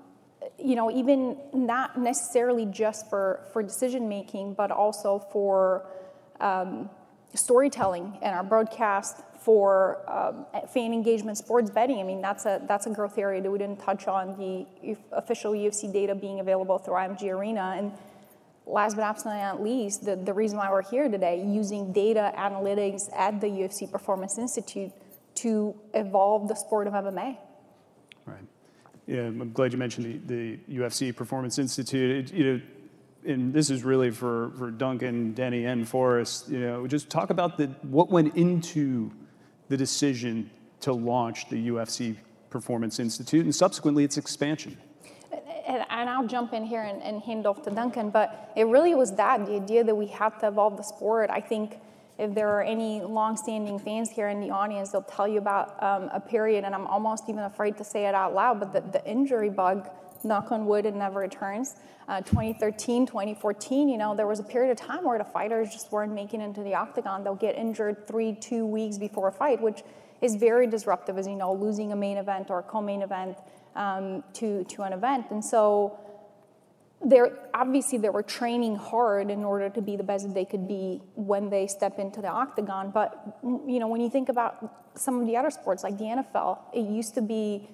you 0.57 0.75
know, 0.75 0.91
even 0.91 1.37
not 1.53 1.97
necessarily 1.97 2.65
just 2.65 3.09
for, 3.09 3.41
for 3.51 3.63
decision 3.63 4.09
making, 4.09 4.53
but 4.53 4.71
also 4.71 5.19
for 5.31 5.85
um, 6.39 6.89
storytelling 7.33 8.17
in 8.21 8.27
our 8.27 8.43
broadcast, 8.43 9.17
for 9.39 9.99
um, 10.09 10.45
fan 10.67 10.93
engagement, 10.93 11.37
sports 11.37 11.69
betting. 11.69 11.99
I 11.99 12.03
mean, 12.03 12.21
that's 12.21 12.45
a 12.45 12.61
that's 12.67 12.87
a 12.87 12.89
growth 12.89 13.17
area 13.17 13.41
that 13.41 13.49
we 13.49 13.57
didn't 13.57 13.79
touch 13.79 14.07
on. 14.07 14.37
The 14.37 14.97
official 15.13 15.53
UFC 15.53 15.91
data 15.91 16.13
being 16.13 16.41
available 16.41 16.77
through 16.77 16.95
IMG 16.95 17.33
Arena, 17.33 17.75
and 17.77 17.93
last 18.69 18.95
but 18.95 19.03
absolutely 19.03 19.41
not 19.41 19.61
least, 19.61 20.05
the, 20.05 20.15
the 20.15 20.33
reason 20.33 20.57
why 20.57 20.71
we're 20.71 20.87
here 20.89 21.09
today, 21.09 21.43
using 21.45 21.91
data 21.91 22.31
analytics 22.37 23.11
at 23.15 23.41
the 23.41 23.47
UFC 23.47 23.89
Performance 23.89 24.37
Institute 24.37 24.91
to 25.35 25.75
evolve 25.93 26.47
the 26.47 26.55
sport 26.55 26.87
of 26.87 26.93
MMA. 26.93 27.37
Right. 28.25 28.37
Yeah, 29.07 29.21
I'm 29.21 29.51
glad 29.53 29.71
you 29.71 29.77
mentioned 29.77 30.23
the, 30.27 30.57
the 30.67 30.77
UFC 30.77 31.15
Performance 31.15 31.57
Institute. 31.57 32.31
It, 32.31 32.33
you 32.33 32.43
know, 32.43 32.61
and 33.25 33.53
this 33.53 33.69
is 33.69 33.83
really 33.83 34.11
for, 34.11 34.51
for 34.57 34.71
Duncan, 34.71 35.33
Denny, 35.33 35.65
and 35.65 35.87
Forrest, 35.87 36.49
you 36.49 36.59
know, 36.59 36.87
just 36.87 37.09
talk 37.09 37.29
about 37.29 37.57
the, 37.57 37.67
what 37.81 38.09
went 38.09 38.35
into 38.35 39.11
the 39.67 39.77
decision 39.77 40.49
to 40.81 40.93
launch 40.93 41.49
the 41.49 41.69
UFC 41.69 42.15
Performance 42.49 42.99
Institute 42.99 43.43
and 43.43 43.53
subsequently 43.53 44.03
its 44.03 44.17
expansion? 44.17 44.77
And, 45.69 45.85
and, 45.89 46.09
I'll 46.09 46.25
jump 46.25 46.51
in 46.53 46.65
here 46.65 46.81
and, 46.81 47.01
and 47.03 47.21
hand 47.21 47.45
off 47.45 47.61
to 47.63 47.69
Duncan, 47.69 48.09
but 48.09 48.51
it 48.55 48.65
really 48.65 48.95
was 48.95 49.13
that 49.15 49.45
the 49.45 49.53
idea 49.53 49.83
that 49.83 49.95
we 49.95 50.07
have 50.07 50.39
to 50.39 50.47
evolve 50.47 50.77
the 50.77 50.83
sport. 50.83 51.29
I 51.29 51.41
think 51.41 51.77
if 52.17 52.33
there 52.33 52.49
are 52.49 52.63
any 52.63 53.01
long-standing 53.01 53.77
fans 53.77 54.09
here 54.09 54.29
in 54.29 54.41
the 54.41 54.49
audience, 54.49 54.89
they'll 54.89 55.03
tell 55.03 55.27
you 55.27 55.37
about 55.37 55.81
um, 55.81 56.09
a 56.11 56.19
period, 56.19 56.63
and 56.63 56.73
I'm 56.73 56.87
almost 56.87 57.29
even 57.29 57.43
afraid 57.43 57.77
to 57.77 57.83
say 57.83 58.07
it 58.07 58.15
out 58.15 58.33
loud, 58.33 58.59
but 58.59 58.73
the, 58.73 58.99
the 58.99 59.09
injury 59.09 59.51
bug, 59.51 59.87
knock 60.23 60.51
on 60.51 60.65
wood, 60.65 60.85
it 60.85 60.95
never 60.95 61.19
returns. 61.19 61.75
Uh, 62.07 62.19
2013, 62.21 63.05
2014, 63.05 63.87
you 63.87 63.97
know, 63.97 64.15
there 64.15 64.25
was 64.25 64.39
a 64.39 64.43
period 64.43 64.71
of 64.71 64.77
time 64.77 65.03
where 65.03 65.19
the 65.19 65.23
fighters 65.23 65.69
just 65.69 65.91
weren't 65.91 66.11
making 66.11 66.41
into 66.41 66.63
the 66.63 66.73
octagon. 66.73 67.23
They'll 67.23 67.35
get 67.35 67.55
injured 67.55 68.07
three, 68.07 68.33
two 68.33 68.65
weeks 68.65 68.97
before 68.97 69.27
a 69.27 69.31
fight, 69.31 69.61
which 69.61 69.83
is 70.19 70.35
very 70.35 70.65
disruptive, 70.65 71.17
as 71.17 71.27
you 71.27 71.35
know, 71.35 71.53
losing 71.53 71.91
a 71.91 71.95
main 71.95 72.17
event 72.17 72.49
or 72.49 72.59
a 72.59 72.63
co-main 72.63 73.03
event 73.03 73.37
um, 73.75 74.23
to, 74.33 74.63
to 74.65 74.83
an 74.83 74.93
event. 74.93 75.27
And 75.31 75.43
so 75.43 75.99
they're 77.03 77.37
obviously 77.53 77.97
they 77.97 78.09
were 78.09 78.23
training 78.23 78.75
hard 78.75 79.31
in 79.31 79.43
order 79.43 79.69
to 79.69 79.81
be 79.81 79.95
the 79.95 80.03
best 80.03 80.27
that 80.27 80.33
they 80.33 80.45
could 80.45 80.67
be 80.67 81.01
when 81.15 81.49
they 81.49 81.65
step 81.67 81.97
into 81.97 82.21
the 82.21 82.27
octagon. 82.27 82.91
But 82.91 83.39
you 83.43 83.79
know 83.79 83.87
when 83.87 84.01
you 84.01 84.09
think 84.09 84.29
about 84.29 84.75
some 84.95 85.21
of 85.21 85.27
the 85.27 85.37
other 85.37 85.49
sports 85.49 85.83
like 85.83 85.97
the 85.97 86.03
NFL 86.03 86.59
it 86.73 86.81
used 86.81 87.15
to 87.15 87.21
be 87.21 87.69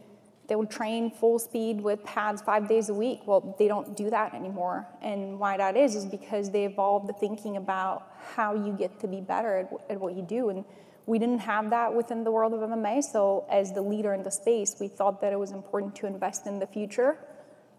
they 0.48 0.56
would 0.56 0.70
train 0.70 1.10
full 1.10 1.40
speed 1.40 1.82
with 1.82 2.04
pads 2.04 2.40
5 2.44 2.70
days 2.70 2.90
a 2.90 2.94
week. 2.94 3.22
Well 3.25 3.56
they 3.58 3.68
don't 3.68 3.98
do 3.98 4.12
that 4.12 4.36
anymore. 4.36 4.88
And 5.02 5.40
why 5.40 5.58
that 5.58 5.75
is 5.75 5.96
is 5.96 6.06
because 6.06 6.52
they 6.52 6.66
evolved 6.66 7.10
the 7.10 7.14
thinking 7.14 7.58
about 7.58 8.08
how 8.36 8.54
you 8.54 8.74
get 8.74 9.00
to 9.00 9.08
be 9.08 9.22
better 9.22 9.58
at, 9.58 9.72
at 9.90 10.00
what 10.00 10.16
you 10.16 10.22
do. 10.22 10.50
And 10.50 10.66
we 11.08 11.20
didn't 11.20 11.40
have 11.40 11.70
that 11.70 11.94
within 11.94 12.24
the 12.24 12.32
world 12.32 12.54
of 12.54 12.62
MMA 12.62 13.04
so 13.04 13.46
as 13.50 13.72
the 13.74 13.82
leader 13.82 14.14
in 14.14 14.24
the 14.24 14.32
space 14.32 14.76
we 14.80 14.88
thought 14.88 15.22
that 15.22 15.32
it 15.32 15.40
was 15.40 15.52
important 15.52 15.96
to 15.96 16.08
invest 16.08 16.48
in 16.48 16.60
the 16.60 16.68
future 16.68 17.18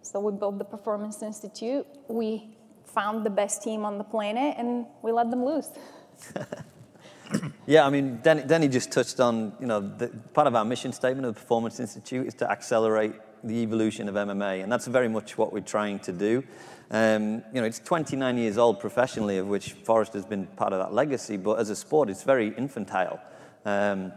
so 0.06 0.20
we 0.20 0.32
built 0.32 0.58
the 0.58 0.64
Performance 0.64 1.22
Institute. 1.22 1.86
We 2.08 2.48
found 2.84 3.26
the 3.26 3.30
best 3.30 3.62
team 3.62 3.84
on 3.84 3.98
the 3.98 4.04
planet 4.04 4.54
and 4.56 4.86
we 5.02 5.10
let 5.10 5.30
them 5.30 5.44
loose. 5.44 5.68
yeah, 7.66 7.84
I 7.84 7.90
mean, 7.90 8.20
Denny, 8.22 8.68
just 8.68 8.92
touched 8.92 9.18
on, 9.18 9.52
you 9.60 9.66
know, 9.66 9.80
the, 9.80 10.08
part 10.32 10.46
of 10.46 10.54
our 10.54 10.64
mission 10.64 10.92
statement 10.92 11.26
of 11.26 11.34
the 11.34 11.40
Performance 11.40 11.80
Institute 11.80 12.26
is 12.26 12.34
to 12.34 12.48
accelerate 12.48 13.14
the 13.46 13.62
evolution 13.62 14.08
of 14.08 14.14
MMA, 14.14 14.62
and 14.62 14.70
that's 14.70 14.86
very 14.86 15.08
much 15.08 15.38
what 15.38 15.52
we're 15.52 15.60
trying 15.60 15.98
to 16.00 16.12
do. 16.12 16.42
Um, 16.90 17.42
you 17.52 17.60
know, 17.60 17.64
it's 17.64 17.80
29 17.80 18.38
years 18.38 18.58
old 18.58 18.80
professionally, 18.80 19.38
of 19.38 19.48
which 19.48 19.72
Forrest 19.72 20.12
has 20.12 20.24
been 20.24 20.46
part 20.46 20.72
of 20.72 20.78
that 20.78 20.92
legacy, 20.92 21.36
but 21.36 21.58
as 21.58 21.70
a 21.70 21.76
sport, 21.76 22.10
it's 22.10 22.22
very 22.22 22.54
infantile. 22.56 23.20
Um, 23.64 24.12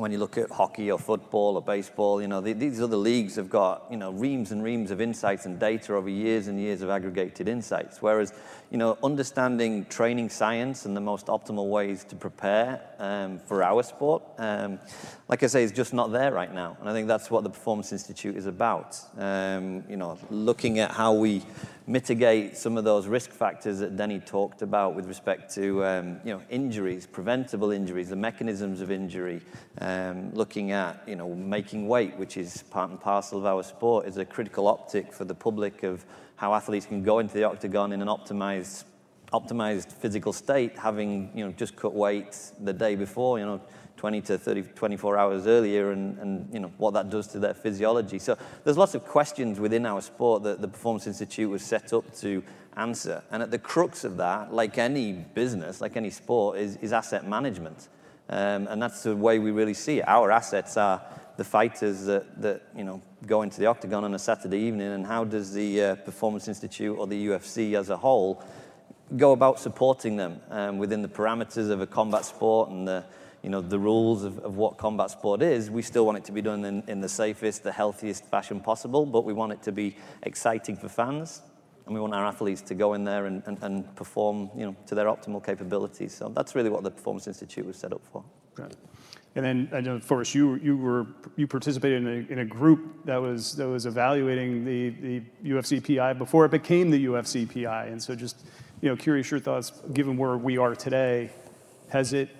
when 0.00 0.10
you 0.10 0.18
look 0.18 0.38
at 0.38 0.50
hockey 0.50 0.90
or 0.90 0.98
football 0.98 1.56
or 1.56 1.62
baseball, 1.62 2.22
you 2.22 2.28
know, 2.28 2.40
the, 2.40 2.54
these 2.54 2.80
other 2.80 2.96
leagues 2.96 3.36
have 3.36 3.50
got, 3.50 3.84
you 3.90 3.98
know, 3.98 4.10
reams 4.12 4.50
and 4.50 4.64
reams 4.64 4.90
of 4.90 4.98
insights 4.98 5.44
and 5.44 5.58
data 5.60 5.94
over 5.94 6.08
years 6.08 6.46
and 6.46 6.58
years 6.58 6.80
of 6.80 6.88
aggregated 6.88 7.46
insights. 7.48 8.00
Whereas, 8.00 8.32
you 8.70 8.78
know, 8.78 8.96
understanding 9.02 9.84
training 9.86 10.30
science 10.30 10.86
and 10.86 10.96
the 10.96 11.02
most 11.02 11.26
optimal 11.26 11.68
ways 11.68 12.02
to 12.04 12.16
prepare 12.16 12.80
um, 12.98 13.38
for 13.40 13.62
our 13.62 13.82
sport, 13.82 14.22
um, 14.38 14.78
like 15.28 15.42
I 15.42 15.48
say, 15.48 15.62
is 15.62 15.72
just 15.72 15.92
not 15.92 16.12
there 16.12 16.32
right 16.32 16.52
now. 16.52 16.78
And 16.80 16.88
I 16.88 16.94
think 16.94 17.06
that's 17.06 17.30
what 17.30 17.44
the 17.44 17.50
Performance 17.50 17.92
Institute 17.92 18.36
is 18.36 18.46
about. 18.46 18.98
Um, 19.18 19.84
you 19.86 19.98
know, 19.98 20.18
looking 20.30 20.78
at 20.78 20.92
how 20.92 21.12
we 21.12 21.42
mitigate 21.86 22.56
some 22.56 22.76
of 22.78 22.84
those 22.84 23.08
risk 23.08 23.32
factors 23.32 23.80
that 23.80 23.96
Denny 23.96 24.20
talked 24.20 24.62
about 24.62 24.94
with 24.94 25.06
respect 25.06 25.52
to 25.54 25.84
um, 25.84 26.20
you 26.24 26.32
know, 26.32 26.40
injuries, 26.48 27.06
preventable 27.06 27.72
injuries, 27.72 28.08
the 28.08 28.16
mechanisms 28.16 28.80
of 28.80 28.92
injury, 28.92 29.42
um, 29.90 30.32
looking 30.34 30.72
at 30.72 31.02
you 31.06 31.16
know, 31.16 31.34
making 31.34 31.88
weight, 31.88 32.16
which 32.16 32.36
is 32.36 32.62
part 32.70 32.90
and 32.90 33.00
parcel 33.00 33.38
of 33.38 33.46
our 33.46 33.62
sport, 33.62 34.06
is 34.06 34.16
a 34.16 34.24
critical 34.24 34.68
optic 34.68 35.12
for 35.12 35.24
the 35.24 35.34
public 35.34 35.82
of 35.82 36.04
how 36.36 36.54
athletes 36.54 36.86
can 36.86 37.02
go 37.02 37.18
into 37.18 37.34
the 37.34 37.44
octagon 37.44 37.92
in 37.92 38.00
an 38.00 38.08
optimized, 38.08 38.84
optimized 39.32 39.92
physical 39.92 40.32
state, 40.32 40.78
having 40.78 41.30
you 41.34 41.44
know, 41.44 41.52
just 41.52 41.76
cut 41.76 41.94
weight 41.94 42.36
the 42.60 42.72
day 42.72 42.94
before, 42.94 43.38
you 43.38 43.44
know, 43.44 43.60
20 43.96 44.22
to 44.22 44.38
30, 44.38 44.62
24 44.62 45.18
hours 45.18 45.46
earlier 45.46 45.90
and, 45.90 46.18
and 46.18 46.54
you 46.54 46.58
know, 46.58 46.72
what 46.78 46.94
that 46.94 47.10
does 47.10 47.26
to 47.26 47.38
their 47.38 47.52
physiology. 47.52 48.18
So 48.18 48.38
there's 48.64 48.78
lots 48.78 48.94
of 48.94 49.04
questions 49.04 49.60
within 49.60 49.84
our 49.84 50.00
sport 50.00 50.42
that 50.44 50.62
the 50.62 50.68
Performance 50.68 51.06
Institute 51.06 51.50
was 51.50 51.62
set 51.62 51.92
up 51.92 52.16
to 52.20 52.42
answer. 52.78 53.22
And 53.30 53.42
at 53.42 53.50
the 53.50 53.58
crux 53.58 54.04
of 54.04 54.16
that, 54.16 54.54
like 54.54 54.78
any 54.78 55.12
business, 55.12 55.82
like 55.82 55.98
any 55.98 56.08
sport, 56.08 56.58
is, 56.58 56.76
is 56.76 56.94
asset 56.94 57.28
management. 57.28 57.88
Um, 58.30 58.68
and 58.68 58.80
that's 58.80 59.02
the 59.02 59.14
way 59.14 59.38
we 59.38 59.50
really 59.50 59.74
see 59.74 59.98
it. 59.98 60.08
Our 60.08 60.30
assets 60.30 60.76
are 60.76 61.02
the 61.36 61.44
fighters 61.44 62.04
that, 62.04 62.40
that 62.40 62.62
you 62.76 62.84
know, 62.84 63.02
go 63.26 63.42
into 63.42 63.58
the 63.58 63.66
octagon 63.66 64.04
on 64.04 64.14
a 64.14 64.18
Saturday 64.18 64.58
evening, 64.58 64.92
and 64.92 65.06
how 65.06 65.24
does 65.24 65.52
the 65.52 65.82
uh, 65.82 65.94
Performance 65.96 66.46
Institute 66.46 66.96
or 66.96 67.06
the 67.06 67.26
UFC 67.26 67.78
as 67.78 67.90
a 67.90 67.96
whole 67.96 68.42
go 69.16 69.32
about 69.32 69.58
supporting 69.58 70.16
them 70.16 70.40
um, 70.50 70.78
within 70.78 71.02
the 71.02 71.08
parameters 71.08 71.68
of 71.70 71.80
a 71.80 71.86
combat 71.86 72.24
sport 72.24 72.70
and 72.70 72.86
the 72.86 73.04
you 73.42 73.48
know, 73.48 73.60
the 73.60 73.78
rules 73.78 74.24
of, 74.24 74.38
of 74.40 74.56
what 74.56 74.76
combat 74.76 75.10
sport 75.10 75.42
is, 75.42 75.70
we 75.70 75.82
still 75.82 76.04
want 76.04 76.18
it 76.18 76.24
to 76.24 76.32
be 76.32 76.42
done 76.42 76.64
in, 76.64 76.82
in 76.86 77.00
the 77.00 77.08
safest, 77.08 77.62
the 77.62 77.72
healthiest 77.72 78.26
fashion 78.26 78.60
possible, 78.60 79.06
but 79.06 79.24
we 79.24 79.32
want 79.32 79.52
it 79.52 79.62
to 79.62 79.72
be 79.72 79.96
exciting 80.22 80.76
for 80.76 80.88
fans, 80.88 81.42
and 81.86 81.94
we 81.94 82.00
want 82.00 82.14
our 82.14 82.26
athletes 82.26 82.62
to 82.62 82.74
go 82.74 82.94
in 82.94 83.04
there 83.04 83.26
and, 83.26 83.42
and, 83.46 83.58
and 83.62 83.96
perform, 83.96 84.50
you 84.56 84.64
know, 84.64 84.76
to 84.86 84.94
their 84.94 85.06
optimal 85.06 85.44
capabilities. 85.44 86.14
So 86.14 86.28
that's 86.28 86.54
really 86.54 86.70
what 86.70 86.82
the 86.82 86.90
Performance 86.90 87.26
Institute 87.26 87.66
was 87.66 87.76
set 87.76 87.92
up 87.92 88.02
for. 88.12 88.24
Right. 88.56 88.74
And 89.36 89.44
then 89.44 89.68
I 89.72 89.80
know, 89.80 90.00
Forrest, 90.00 90.34
you 90.34 90.56
you 90.56 90.76
were 90.76 91.06
you 91.36 91.46
participated 91.46 92.02
in 92.02 92.08
a, 92.08 92.32
in 92.32 92.38
a 92.40 92.44
group 92.44 93.04
that 93.04 93.16
was 93.16 93.54
that 93.56 93.68
was 93.68 93.86
evaluating 93.86 94.64
the 94.64 94.90
the 94.90 95.22
UFC 95.44 95.96
PI 95.96 96.14
before 96.14 96.44
it 96.44 96.50
became 96.50 96.90
the 96.90 97.06
UFCPI, 97.06 97.92
and 97.92 98.02
so 98.02 98.16
just 98.16 98.44
you 98.80 98.88
know, 98.88 98.96
curious 98.96 99.30
your 99.30 99.40
thoughts, 99.40 99.72
given 99.92 100.16
where 100.16 100.36
we 100.36 100.58
are 100.58 100.74
today, 100.74 101.30
has 101.90 102.12
it 102.12 102.30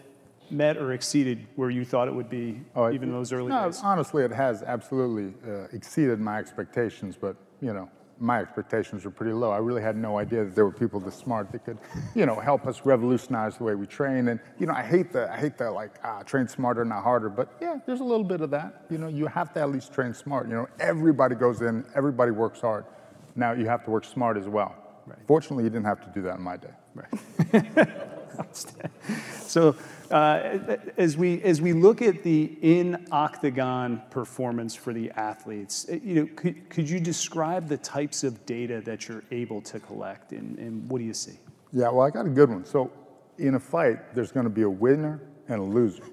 met 0.50 0.76
or 0.76 0.92
exceeded 0.92 1.47
where 1.54 1.70
you 1.70 1.85
thought 1.85 2.09
it 2.09 2.14
would 2.14 2.30
be, 2.30 2.61
oh, 2.75 2.90
even 2.90 3.09
in 3.09 3.14
those 3.14 3.32
early 3.32 3.49
no, 3.49 3.66
days? 3.66 3.80
Honestly, 3.82 4.25
it 4.25 4.32
has 4.32 4.62
absolutely 4.62 5.35
uh, 5.49 5.66
exceeded 5.73 6.18
my 6.18 6.38
expectations, 6.38 7.16
but 7.16 7.37
you 7.61 7.73
know, 7.73 7.88
my 8.21 8.39
expectations 8.39 9.05
were 9.05 9.11
pretty 9.11 9.33
low. 9.33 9.50
I 9.50 9.59
really 9.59 9.81
had 9.81 9.97
no 9.97 10.19
idea 10.19 10.45
that 10.45 10.55
there 10.55 10.65
were 10.65 10.71
people 10.71 11.00
this 11.00 11.15
smart 11.15 11.50
that 11.53 11.65
could, 11.65 11.79
you 12.15 12.27
know, 12.27 12.35
help 12.35 12.67
us 12.67 12.83
revolutionize 12.85 13.57
the 13.57 13.65
way 13.65 13.75
we 13.75 13.87
train. 13.87 14.29
And 14.29 14.39
you 14.59 14.67
know, 14.67 14.75
I 14.75 14.83
hate 14.83 15.11
the 15.12 15.33
I 15.33 15.39
hate 15.39 15.57
the 15.57 15.71
like 15.71 15.99
ah, 16.05 16.23
train 16.23 16.47
smarter, 16.47 16.85
not 16.85 17.03
harder. 17.03 17.31
But 17.31 17.49
yeah, 17.61 17.79
there's 17.87 18.00
a 18.00 18.05
little 18.05 18.25
bit 18.25 18.43
of 18.43 18.50
that. 18.50 18.85
You 18.91 18.99
know, 18.99 19.09
you 19.09 19.27
have 19.27 19.55
to 19.55 19.61
at 19.61 19.71
least 19.71 19.93
train 19.93 20.12
smart. 20.12 20.49
You 20.49 20.55
know, 20.55 20.69
everybody 20.79 21.35
goes 21.35 21.62
in, 21.62 21.85
everybody 21.95 22.31
works 22.31 22.61
hard. 22.61 22.85
Now 23.35 23.53
you 23.53 23.67
have 23.67 23.85
to 23.85 23.91
work 23.91 24.05
smart 24.05 24.37
as 24.37 24.49
well. 24.49 24.75
Right. 25.07 25.19
Fortunately, 25.27 25.65
you 25.65 25.71
didn't 25.71 25.87
have 25.87 26.03
to 26.03 26.11
do 26.15 26.23
that 26.23 26.37
in 26.37 26.43
my 26.43 26.59
day. 26.59 26.75
Right. 26.95 27.89
so 29.41 29.75
uh, 30.11 30.76
as 30.97 31.17
we 31.17 31.40
as 31.43 31.61
we 31.61 31.73
look 31.73 32.02
at 32.02 32.23
the 32.23 32.57
in 32.62 33.07
octagon 33.12 34.02
performance 34.11 34.75
for 34.75 34.93
the 34.93 35.11
athletes, 35.12 35.87
uh, 35.88 35.99
you 36.02 36.14
know, 36.14 36.29
could, 36.35 36.69
could 36.69 36.90
you 36.90 36.99
describe 36.99 37.69
the 37.69 37.76
types 37.76 38.25
of 38.25 38.45
data 38.45 38.81
that 38.81 39.09
you're 39.09 39.23
able 39.31 39.61
to 39.62 39.79
collect, 39.79 40.33
and, 40.33 40.59
and 40.59 40.90
what 40.90 40.99
do 40.99 41.05
you 41.05 41.14
see? 41.14 41.38
Yeah, 41.73 41.90
well, 41.90 42.00
I 42.00 42.11
got 42.11 42.26
a 42.26 42.31
good 42.31 42.50
one. 42.50 42.64
So, 42.64 42.90
in 43.38 43.55
a 43.55 43.61
fight, 43.61 44.14
there's 44.14 44.33
going 44.33 44.45
to 44.45 44.50
be 44.50 44.62
a 44.62 44.71
winner 44.71 45.21
and 45.49 45.61
a 45.61 45.62
loser, 45.62 46.05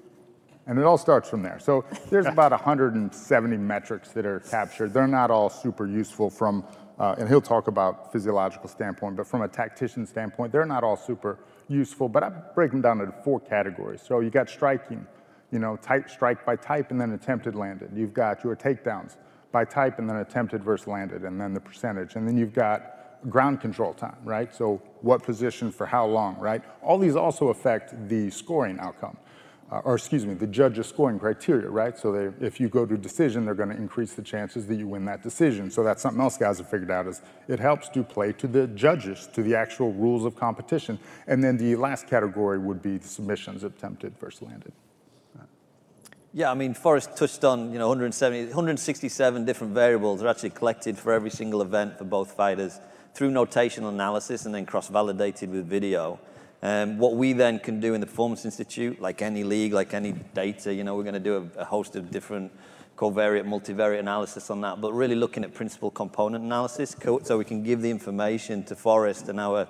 and 0.66 0.78
it 0.78 0.84
all 0.84 0.98
starts 0.98 1.28
from 1.28 1.42
there. 1.42 1.58
So, 1.58 1.84
there's 2.08 2.26
about 2.26 2.52
170 2.52 3.56
metrics 3.56 4.10
that 4.10 4.24
are 4.24 4.40
captured. 4.40 4.94
They're 4.94 5.08
not 5.08 5.32
all 5.32 5.50
super 5.50 5.88
useful 5.88 6.30
from, 6.30 6.64
uh, 7.00 7.16
and 7.18 7.28
he'll 7.28 7.40
talk 7.40 7.66
about 7.66 8.12
physiological 8.12 8.68
standpoint, 8.68 9.16
but 9.16 9.26
from 9.26 9.42
a 9.42 9.48
tactician 9.48 10.06
standpoint, 10.06 10.52
they're 10.52 10.66
not 10.66 10.84
all 10.84 10.96
super 10.96 11.40
useful, 11.68 12.08
but 12.08 12.22
I 12.22 12.30
break 12.54 12.70
them 12.70 12.80
down 12.80 13.00
into 13.00 13.12
four 13.22 13.40
categories. 13.40 14.02
So 14.02 14.20
you 14.20 14.30
got 14.30 14.48
striking, 14.48 15.06
you 15.50 15.58
know, 15.58 15.76
type 15.76 16.10
strike 16.10 16.44
by 16.44 16.56
type 16.56 16.90
and 16.90 17.00
then 17.00 17.12
attempted 17.12 17.54
landed. 17.54 17.90
You've 17.94 18.14
got 18.14 18.42
your 18.44 18.56
takedowns 18.56 19.16
by 19.52 19.64
type 19.64 19.98
and 19.98 20.08
then 20.08 20.16
attempted 20.16 20.62
versus 20.62 20.86
landed 20.86 21.22
and 21.22 21.40
then 21.40 21.54
the 21.54 21.60
percentage. 21.60 22.16
And 22.16 22.26
then 22.26 22.36
you've 22.36 22.54
got 22.54 22.94
ground 23.28 23.60
control 23.60 23.94
time, 23.94 24.16
right? 24.24 24.54
So 24.54 24.80
what 25.00 25.22
position 25.22 25.72
for 25.72 25.86
how 25.86 26.06
long, 26.06 26.38
right? 26.38 26.62
All 26.82 26.98
these 26.98 27.16
also 27.16 27.48
affect 27.48 28.08
the 28.08 28.30
scoring 28.30 28.78
outcome 28.78 29.16
uh, 29.70 29.80
or 29.84 29.96
excuse 29.96 30.24
me, 30.24 30.34
the 30.34 30.46
judge's 30.46 30.86
scoring 30.86 31.18
criteria, 31.18 31.68
right? 31.68 31.98
So 31.98 32.10
they, 32.10 32.46
if 32.46 32.58
you 32.58 32.68
go 32.68 32.86
to 32.86 32.96
decision, 32.96 33.44
they're 33.44 33.54
going 33.54 33.68
to 33.68 33.76
increase 33.76 34.14
the 34.14 34.22
chances 34.22 34.66
that 34.66 34.76
you 34.76 34.88
win 34.88 35.04
that 35.04 35.22
decision. 35.22 35.70
So 35.70 35.82
that's 35.82 36.00
something 36.00 36.22
else 36.22 36.38
guys 36.38 36.58
have 36.58 36.70
figured 36.70 36.90
out 36.90 37.06
is 37.06 37.20
it 37.48 37.60
helps 37.60 37.88
to 37.90 38.02
play 38.02 38.32
to 38.32 38.46
the 38.46 38.66
judges, 38.68 39.28
to 39.34 39.42
the 39.42 39.54
actual 39.54 39.92
rules 39.92 40.24
of 40.24 40.36
competition. 40.36 40.98
And 41.26 41.44
then 41.44 41.58
the 41.58 41.76
last 41.76 42.06
category 42.06 42.58
would 42.58 42.80
be 42.80 42.96
the 42.96 43.08
submissions 43.08 43.62
attempted 43.62 44.18
versus 44.18 44.42
landed. 44.42 44.72
Yeah, 46.34 46.50
I 46.50 46.54
mean, 46.54 46.74
Forrest 46.74 47.16
touched 47.16 47.42
on, 47.42 47.72
you 47.72 47.78
know, 47.78 47.88
170, 47.88 48.44
167 48.46 49.44
different 49.46 49.72
variables 49.72 50.22
are 50.22 50.28
actually 50.28 50.50
collected 50.50 50.98
for 50.98 51.12
every 51.12 51.30
single 51.30 51.62
event 51.62 51.96
for 51.96 52.04
both 52.04 52.32
fighters 52.32 52.80
through 53.14 53.30
notational 53.30 53.88
analysis 53.88 54.44
and 54.44 54.54
then 54.54 54.66
cross-validated 54.66 55.50
with 55.50 55.66
video. 55.66 56.20
Um, 56.60 56.98
what 56.98 57.14
we 57.14 57.32
then 57.34 57.60
can 57.60 57.78
do 57.78 57.94
in 57.94 58.00
the 58.00 58.06
Performance 58.06 58.44
Institute, 58.44 59.00
like 59.00 59.22
any 59.22 59.44
league, 59.44 59.72
like 59.72 59.94
any 59.94 60.12
data, 60.12 60.74
you 60.74 60.82
know, 60.82 60.96
we're 60.96 61.04
going 61.04 61.14
to 61.14 61.20
do 61.20 61.50
a, 61.56 61.60
a, 61.60 61.64
host 61.64 61.94
of 61.94 62.10
different 62.10 62.50
covariate, 62.96 63.44
multivariate 63.44 64.00
analysis 64.00 64.50
on 64.50 64.60
that, 64.62 64.80
but 64.80 64.92
really 64.92 65.14
looking 65.14 65.44
at 65.44 65.54
principal 65.54 65.88
component 65.88 66.44
analysis 66.44 66.96
so 67.22 67.38
we 67.38 67.44
can 67.44 67.62
give 67.62 67.80
the 67.80 67.90
information 67.90 68.64
to 68.64 68.74
Forrest 68.74 69.28
and 69.28 69.38
our 69.38 69.68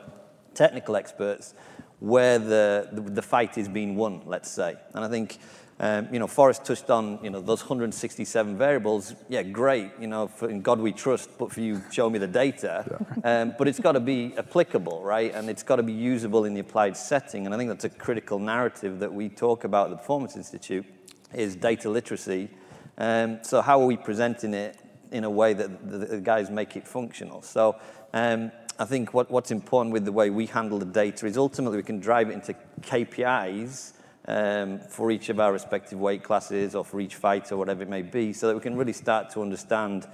technical 0.54 0.97
experts 0.97 1.52
where 2.00 2.38
the, 2.38 2.88
the, 2.92 3.00
the 3.02 3.23
fight 3.23 3.59
is 3.59 3.68
being 3.68 3.95
won, 3.95 4.23
let's 4.25 4.50
say. 4.50 4.75
And 4.95 5.04
I 5.04 5.09
think 5.09 5.38
um, 5.80 6.08
you 6.12 6.18
know, 6.18 6.26
Forrest 6.26 6.64
touched 6.64 6.90
on, 6.90 7.20
you 7.23 7.30
know, 7.30 7.40
those 7.40 7.61
167 7.61 8.58
variables. 8.58 9.14
Yeah, 9.28 9.42
great. 9.42 9.92
You 10.00 10.08
know, 10.08 10.26
for, 10.26 10.50
in 10.50 10.61
God 10.61 10.80
we 10.80 10.92
trust, 10.92 11.30
but 11.38 11.52
for 11.52 11.61
you, 11.61 11.80
show 11.92 12.11
me 12.11 12.18
the 12.18 12.26
data. 12.26 12.85
Yeah. 12.90 12.99
Um, 13.25 13.54
but 13.58 13.68
it's 13.68 13.80
got 13.80 13.92
to 13.92 14.00
be 14.00 14.32
applicable, 14.38 15.02
right? 15.02 15.35
And 15.35 15.50
it's 15.50 15.62
got 15.62 15.76
to 15.76 15.82
be 15.82 15.92
usable 15.92 16.44
in 16.44 16.54
the 16.54 16.61
applied 16.61 16.97
setting. 16.97 17.44
And 17.44 17.54
I 17.54 17.58
think 17.58 17.68
that's 17.68 17.85
a 17.85 17.90
critical 17.90 18.38
narrative 18.38 19.00
that 19.00 19.12
we 19.12 19.28
talk 19.28 19.64
about 19.64 19.87
at 19.87 19.90
the 19.90 19.97
Performance 19.97 20.37
Institute 20.37 20.87
is 21.35 21.56
data 21.56 21.90
literacy. 21.90 22.49
Um, 22.97 23.40
so 23.42 23.61
how 23.61 23.82
are 23.82 23.87
we 23.87 23.97
presenting 23.97 24.54
it 24.54 24.78
in 25.11 25.25
a 25.25 25.30
way 25.30 25.52
that 25.52 25.90
the, 25.90 25.99
the 25.99 26.20
guys 26.20 26.49
make 26.49 26.76
it 26.76 26.87
functional? 26.87 27.42
So 27.42 27.76
um, 28.14 28.50
I 28.78 28.85
think 28.85 29.12
what, 29.12 29.30
what's 29.30 29.50
important 29.50 29.92
with 29.92 30.04
the 30.04 30.12
way 30.12 30.30
we 30.30 30.47
handle 30.47 30.78
the 30.78 30.87
data 30.87 31.26
is 31.26 31.37
ultimately 31.37 31.76
we 31.76 31.82
can 31.82 31.99
drive 31.99 32.30
it 32.30 32.35
into 32.35 32.54
KPIs 32.80 33.94
um, 34.28 34.78
for 34.78 35.11
each 35.11 35.30
of 35.30 35.40
our 35.40 35.52
respective 35.52 35.99
weight 35.99 36.23
classes 36.23 36.75
or 36.75 36.85
for 36.85 37.00
each 37.00 37.16
fight 37.16 37.50
or 37.50 37.56
whatever 37.56 37.82
it 37.82 37.88
may 37.88 38.02
be, 38.02 38.32
so 38.32 38.47
that 38.47 38.54
we 38.54 38.61
can 38.61 38.76
really 38.76 38.92
start 38.92 39.30
to 39.30 39.42
understand 39.42 40.06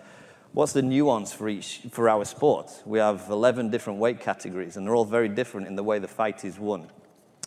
what's 0.52 0.72
the 0.72 0.82
nuance 0.82 1.32
for 1.32 1.48
each 1.48 1.80
for 1.90 2.08
our 2.08 2.24
sport. 2.24 2.70
We 2.86 3.00
have 3.00 3.28
11 3.28 3.70
different 3.70 3.98
weight 3.98 4.20
categories, 4.20 4.76
and 4.76 4.86
they're 4.86 4.94
all 4.94 5.04
very 5.04 5.28
different 5.28 5.66
in 5.66 5.74
the 5.74 5.82
way 5.82 5.98
the 5.98 6.08
fight 6.08 6.44
is 6.44 6.58
won. 6.58 6.88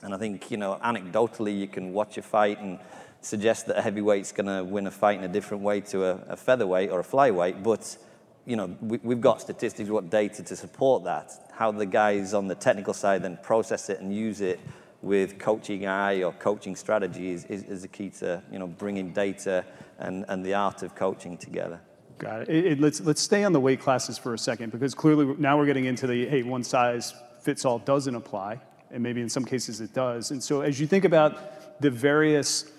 And 0.03 0.13
I 0.13 0.17
think 0.17 0.51
you 0.51 0.57
know, 0.57 0.77
anecdotally, 0.83 1.57
you 1.57 1.67
can 1.67 1.93
watch 1.93 2.17
a 2.17 2.21
fight 2.21 2.59
and 2.59 2.79
suggest 3.21 3.67
that 3.67 3.77
a 3.77 3.81
heavyweight's 3.81 4.33
going 4.33 4.47
to 4.47 4.63
win 4.63 4.87
a 4.87 4.91
fight 4.91 5.17
in 5.17 5.23
a 5.23 5.29
different 5.29 5.63
way 5.63 5.79
to 5.81 6.03
a, 6.03 6.15
a 6.27 6.37
featherweight 6.37 6.91
or 6.91 6.99
a 6.99 7.03
flyweight, 7.03 7.63
but 7.63 7.97
you 8.45 8.55
know, 8.55 8.75
we, 8.81 8.99
we've 9.03 9.21
got 9.21 9.41
statistics, 9.41 9.89
we've 9.89 10.01
got 10.01 10.09
data 10.09 10.43
to 10.43 10.55
support 10.55 11.05
that. 11.05 11.31
How 11.53 11.71
the 11.71 11.85
guys 11.85 12.33
on 12.33 12.47
the 12.47 12.55
technical 12.55 12.93
side 12.93 13.23
then 13.23 13.37
process 13.41 13.89
it 13.89 13.99
and 13.99 14.13
use 14.13 14.41
it 14.41 14.59
with 15.07 15.39
coaching 15.39 15.87
eye 15.87 16.21
or 16.21 16.33
coaching 16.33 16.75
strategy 16.75 17.31
is, 17.31 17.45
is, 17.45 17.63
is 17.63 17.81
the 17.81 17.87
key 17.87 18.09
to 18.09 18.43
you 18.51 18.59
know, 18.59 18.67
bringing 18.67 19.13
data 19.13 19.65
and, 19.99 20.25
and 20.27 20.45
the 20.45 20.53
art 20.53 20.83
of 20.83 20.93
coaching 20.93 21.37
together. 21.37 21.79
Got 22.17 22.41
it. 22.41 22.49
it, 22.49 22.65
it 22.65 22.79
let's, 22.79 22.99
let's 23.01 23.21
stay 23.21 23.43
on 23.43 23.53
the 23.53 23.59
weight 23.59 23.79
classes 23.79 24.17
for 24.17 24.33
a 24.33 24.37
second 24.37 24.71
because 24.71 24.93
clearly 24.93 25.33
now 25.39 25.57
we're 25.57 25.65
getting 25.65 25.85
into 25.85 26.07
the 26.07 26.27
hey, 26.27 26.43
one 26.43 26.63
size 26.63 27.13
fits 27.41 27.63
all 27.63 27.79
doesn't 27.79 28.15
apply, 28.15 28.59
and 28.91 29.01
maybe 29.01 29.21
in 29.21 29.29
some 29.29 29.45
cases 29.45 29.79
it 29.81 29.93
does. 29.93 30.31
And 30.31 30.43
so 30.43 30.61
as 30.61 30.79
you 30.79 30.87
think 30.87 31.05
about 31.05 31.79
the 31.79 31.89
various 31.89 32.71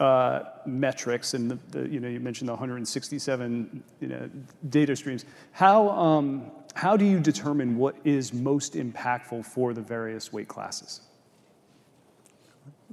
uh, 0.00 0.40
metrics, 0.66 1.34
and 1.34 1.50
the, 1.50 1.58
the, 1.70 1.88
you 1.88 2.00
know 2.00 2.08
you 2.08 2.20
mentioned 2.20 2.48
the 2.48 2.52
167 2.52 3.82
you 4.00 4.08
know, 4.08 4.28
data 4.70 4.96
streams, 4.96 5.24
how, 5.52 5.88
um, 5.90 6.50
how 6.74 6.96
do 6.96 7.04
you 7.04 7.20
determine 7.20 7.78
what 7.78 7.96
is 8.04 8.32
most 8.32 8.74
impactful 8.74 9.44
for 9.44 9.72
the 9.72 9.80
various 9.80 10.32
weight 10.32 10.48
classes? 10.48 11.02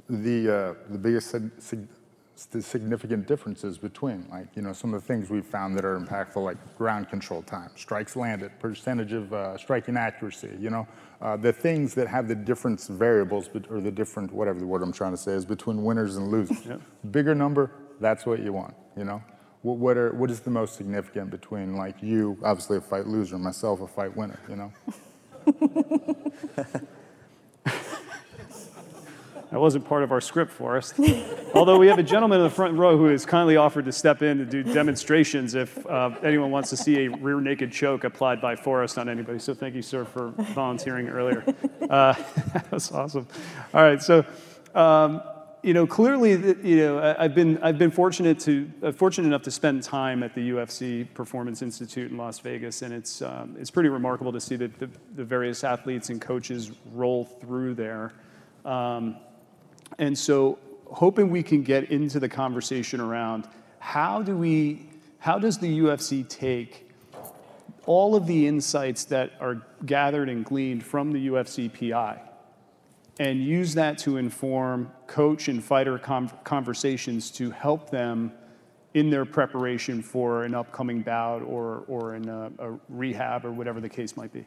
The, 0.10 0.50
uh, 0.50 0.74
the 0.92 0.98
biggest 0.98 1.36
sig- 1.60 1.88
significant 2.36 3.28
differences 3.28 3.78
between, 3.78 4.26
like, 4.30 4.48
you 4.56 4.62
know, 4.62 4.74
some 4.74 4.94
of 4.94 5.02
the 5.02 5.08
things 5.08 5.30
we've 5.30 5.46
found 5.46 5.78
that 5.78 5.86
are 5.86 6.00
impactful, 6.00 6.44
like 6.44 6.58
ground 6.78 7.10
control 7.10 7.42
time, 7.44 7.70
strikes 7.76 8.16
landed, 8.16 8.52
percentage 8.60 9.14
of 9.14 9.32
uh, 9.34 9.58
striking 9.58 9.96
accuracy, 9.96 10.50
you 10.60 10.70
know, 10.70 10.88
uh, 11.22 11.38
the 11.38 11.54
things 11.54 11.94
that 11.94 12.08
have 12.08 12.28
the 12.28 12.36
difference 12.36 12.88
variables, 12.88 13.50
or 13.70 13.80
the 13.80 13.92
different, 13.92 14.32
whatever 14.32 14.60
the 14.60 14.66
word 14.66 14.82
I'm 14.82 14.92
trying 14.92 15.12
to 15.12 15.18
say 15.18 15.34
is, 15.34 15.46
between 15.46 15.84
winners 15.84 16.18
and 16.18 16.30
losers. 16.30 16.68
Bigger 17.12 17.36
number, 17.36 17.72
that's 18.00 18.26
what 18.26 18.40
you 18.40 18.52
want, 18.52 18.74
you 18.98 19.04
know? 19.04 19.24
What, 19.62 19.78
what, 19.78 19.98
are, 19.98 20.12
what 20.14 20.30
is 20.30 20.42
the 20.42 20.50
most 20.50 20.76
significant 20.76 21.30
between, 21.30 21.78
like, 21.78 22.02
you, 22.02 22.38
obviously 22.44 22.78
a 22.78 22.82
fight 22.82 23.08
loser, 23.08 23.38
myself, 23.38 23.82
a 23.82 23.88
fight 23.88 24.16
winner, 24.18 24.40
you 24.50 24.56
know? 24.56 24.74
That 29.54 29.60
wasn't 29.60 29.86
part 29.86 30.02
of 30.02 30.12
our 30.12 30.20
script 30.20 30.52
for 30.52 30.78
us. 30.78 30.96
Although 31.54 31.78
we 31.78 31.86
have 31.86 32.00
a 32.00 32.04
gentleman 32.04 32.40
in 32.40 32.44
the 32.44 32.50
front 32.50 32.76
row 32.76 32.98
who 32.98 33.06
has 33.06 33.24
kindly 33.24 33.56
offered 33.56 33.86
to 33.86 33.92
step 33.92 34.24
in 34.24 34.40
to 34.40 34.46
do 34.46 34.64
demonstrations 34.64 35.54
if 35.54 35.86
uh, 35.86 36.10
anyone 36.24 36.50
wants 36.50 36.72
to 36.72 36.78
see 36.78 37.06
a 37.06 37.10
rear 37.12 37.40
naked 37.40 37.72
choke 37.72 38.04
applied 38.04 38.42
by 38.42 38.56
Forrest 38.56 38.98
on 38.98 39.08
anybody. 39.08 39.38
So 39.38 39.54
thank 39.54 39.76
you, 39.76 39.84
sir, 39.84 40.06
for 40.06 40.30
volunteering 40.56 41.08
earlier. 41.08 41.46
Uh, 41.88 42.14
that 42.54 42.72
was 42.72 42.92
awesome. 42.92 43.28
All 43.76 43.84
right, 43.84 44.02
so. 44.02 44.26
Um, 44.74 45.22
you 45.62 45.74
know, 45.74 45.88
clearly, 45.88 46.32
you 46.68 46.76
know, 46.78 47.16
I've 47.18 47.34
been 47.34 47.58
I've 47.64 47.78
been 47.78 47.92
fortunate 47.92 48.38
to 48.40 48.70
uh, 48.82 48.92
fortunate 48.92 49.28
enough 49.28 49.44
to 49.44 49.52
spend 49.52 49.82
time 49.82 50.22
at 50.22 50.36
the 50.36 50.50
UFC 50.50 51.08
Performance 51.14 51.62
Institute 51.62 52.12
in 52.12 52.18
Las 52.18 52.40
Vegas, 52.40 52.82
and 52.82 52.94
it's 52.94 53.22
um, 53.22 53.56
it's 53.58 53.72
pretty 53.72 53.88
remarkable 53.88 54.34
to 54.34 54.42
see 54.42 54.58
the, 54.58 54.68
the, 54.80 54.90
the 55.16 55.24
various 55.24 55.64
athletes 55.64 56.10
and 56.10 56.20
coaches 56.20 56.72
roll 56.92 57.24
through 57.24 57.76
there. 57.76 58.12
Um, 58.66 59.16
and 59.98 60.18
so, 60.18 60.60
hoping 60.88 61.30
we 61.30 61.44
can 61.44 61.64
get 61.64 61.90
into 61.92 62.20
the 62.20 62.30
conversation 62.30 63.00
around 63.00 63.48
how 63.80 64.22
do 64.22 64.38
we, 64.38 64.88
how 65.20 65.40
does 65.40 65.58
the 65.58 65.80
UFC 65.80 66.28
take 66.28 66.90
all 67.86 68.16
of 68.16 68.28
the 68.28 68.48
insights 68.48 69.06
that 69.06 69.34
are 69.40 69.62
gathered 69.86 70.30
and 70.30 70.46
gleaned 70.46 70.84
from 70.84 71.12
the 71.12 71.28
UFC 71.28 71.92
PI 71.92 72.22
and 73.20 73.44
use 73.44 73.74
that 73.76 73.98
to 74.00 74.18
inform 74.18 74.92
coach 75.06 75.48
and 75.48 75.64
fighter 75.64 75.98
conversations 76.00 77.30
to 77.32 77.52
help 77.52 77.90
them 77.90 78.32
in 78.94 79.10
their 79.10 79.26
preparation 79.26 80.02
for 80.02 80.44
an 80.44 80.56
upcoming 80.56 81.02
bout 81.02 81.42
or, 81.42 81.84
or 81.88 82.16
in 82.16 82.30
a, 82.30 82.52
a 82.60 82.80
rehab 82.90 83.46
or 83.46 83.52
whatever 83.52 83.82
the 83.82 83.90
case 83.90 84.16
might 84.16 84.32
be? 84.32 84.46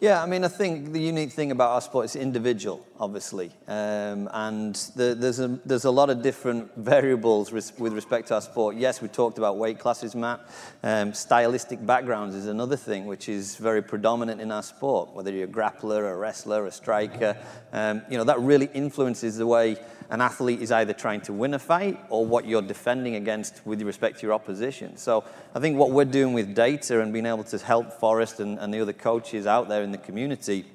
Yeah, 0.00 0.22
I 0.22 0.26
mean, 0.26 0.44
I 0.44 0.48
think 0.48 0.92
the 0.92 1.00
unique 1.00 1.30
thing 1.30 1.52
about 1.52 1.70
our 1.70 1.80
sport 1.80 2.06
is 2.06 2.16
individual, 2.16 2.84
obviously, 2.98 3.52
um, 3.68 4.28
and 4.32 4.74
the, 4.96 5.14
there's 5.14 5.38
a 5.38 5.48
there's 5.64 5.84
a 5.84 5.90
lot 5.90 6.10
of 6.10 6.20
different 6.20 6.74
variables 6.76 7.52
res- 7.52 7.72
with 7.78 7.92
respect 7.92 8.28
to 8.28 8.34
our 8.34 8.40
sport. 8.40 8.74
Yes, 8.76 9.00
we 9.00 9.08
talked 9.08 9.38
about 9.38 9.56
weight 9.56 9.78
classes, 9.78 10.16
Matt. 10.16 10.40
Um, 10.82 11.14
stylistic 11.14 11.84
backgrounds 11.86 12.34
is 12.34 12.48
another 12.48 12.76
thing 12.76 13.06
which 13.06 13.28
is 13.28 13.56
very 13.56 13.82
predominant 13.82 14.40
in 14.40 14.50
our 14.50 14.64
sport. 14.64 15.14
Whether 15.14 15.30
you're 15.30 15.44
a 15.44 15.50
grappler, 15.50 16.10
a 16.10 16.16
wrestler, 16.16 16.66
a 16.66 16.72
striker, 16.72 17.36
um, 17.72 18.02
you 18.10 18.18
know 18.18 18.24
that 18.24 18.40
really 18.40 18.68
influences 18.74 19.38
the 19.38 19.46
way 19.46 19.76
an 20.10 20.20
athlete 20.20 20.60
is 20.60 20.70
either 20.72 20.92
trying 20.92 21.20
to 21.22 21.32
win 21.32 21.54
a 21.54 21.58
fight 21.58 21.98
or 22.08 22.24
what 22.26 22.46
you're 22.46 22.62
defending 22.62 23.16
against 23.16 23.64
with 23.66 23.82
respect 23.82 24.20
to 24.20 24.26
your 24.26 24.32
opposition. 24.32 24.96
So 24.96 25.24
I 25.54 25.60
think 25.60 25.78
what 25.78 25.90
we're 25.90 26.04
doing 26.04 26.32
with 26.32 26.54
data 26.54 27.00
and 27.00 27.12
being 27.12 27.26
able 27.26 27.44
to 27.44 27.58
help 27.58 27.92
Forrest 27.92 28.40
and, 28.40 28.58
and 28.58 28.72
the 28.72 28.80
other 28.80 28.92
coaches 28.92 29.46
out 29.46 29.68
there 29.68 29.82
in 29.82 29.92
the 29.92 29.98
community 29.98 30.66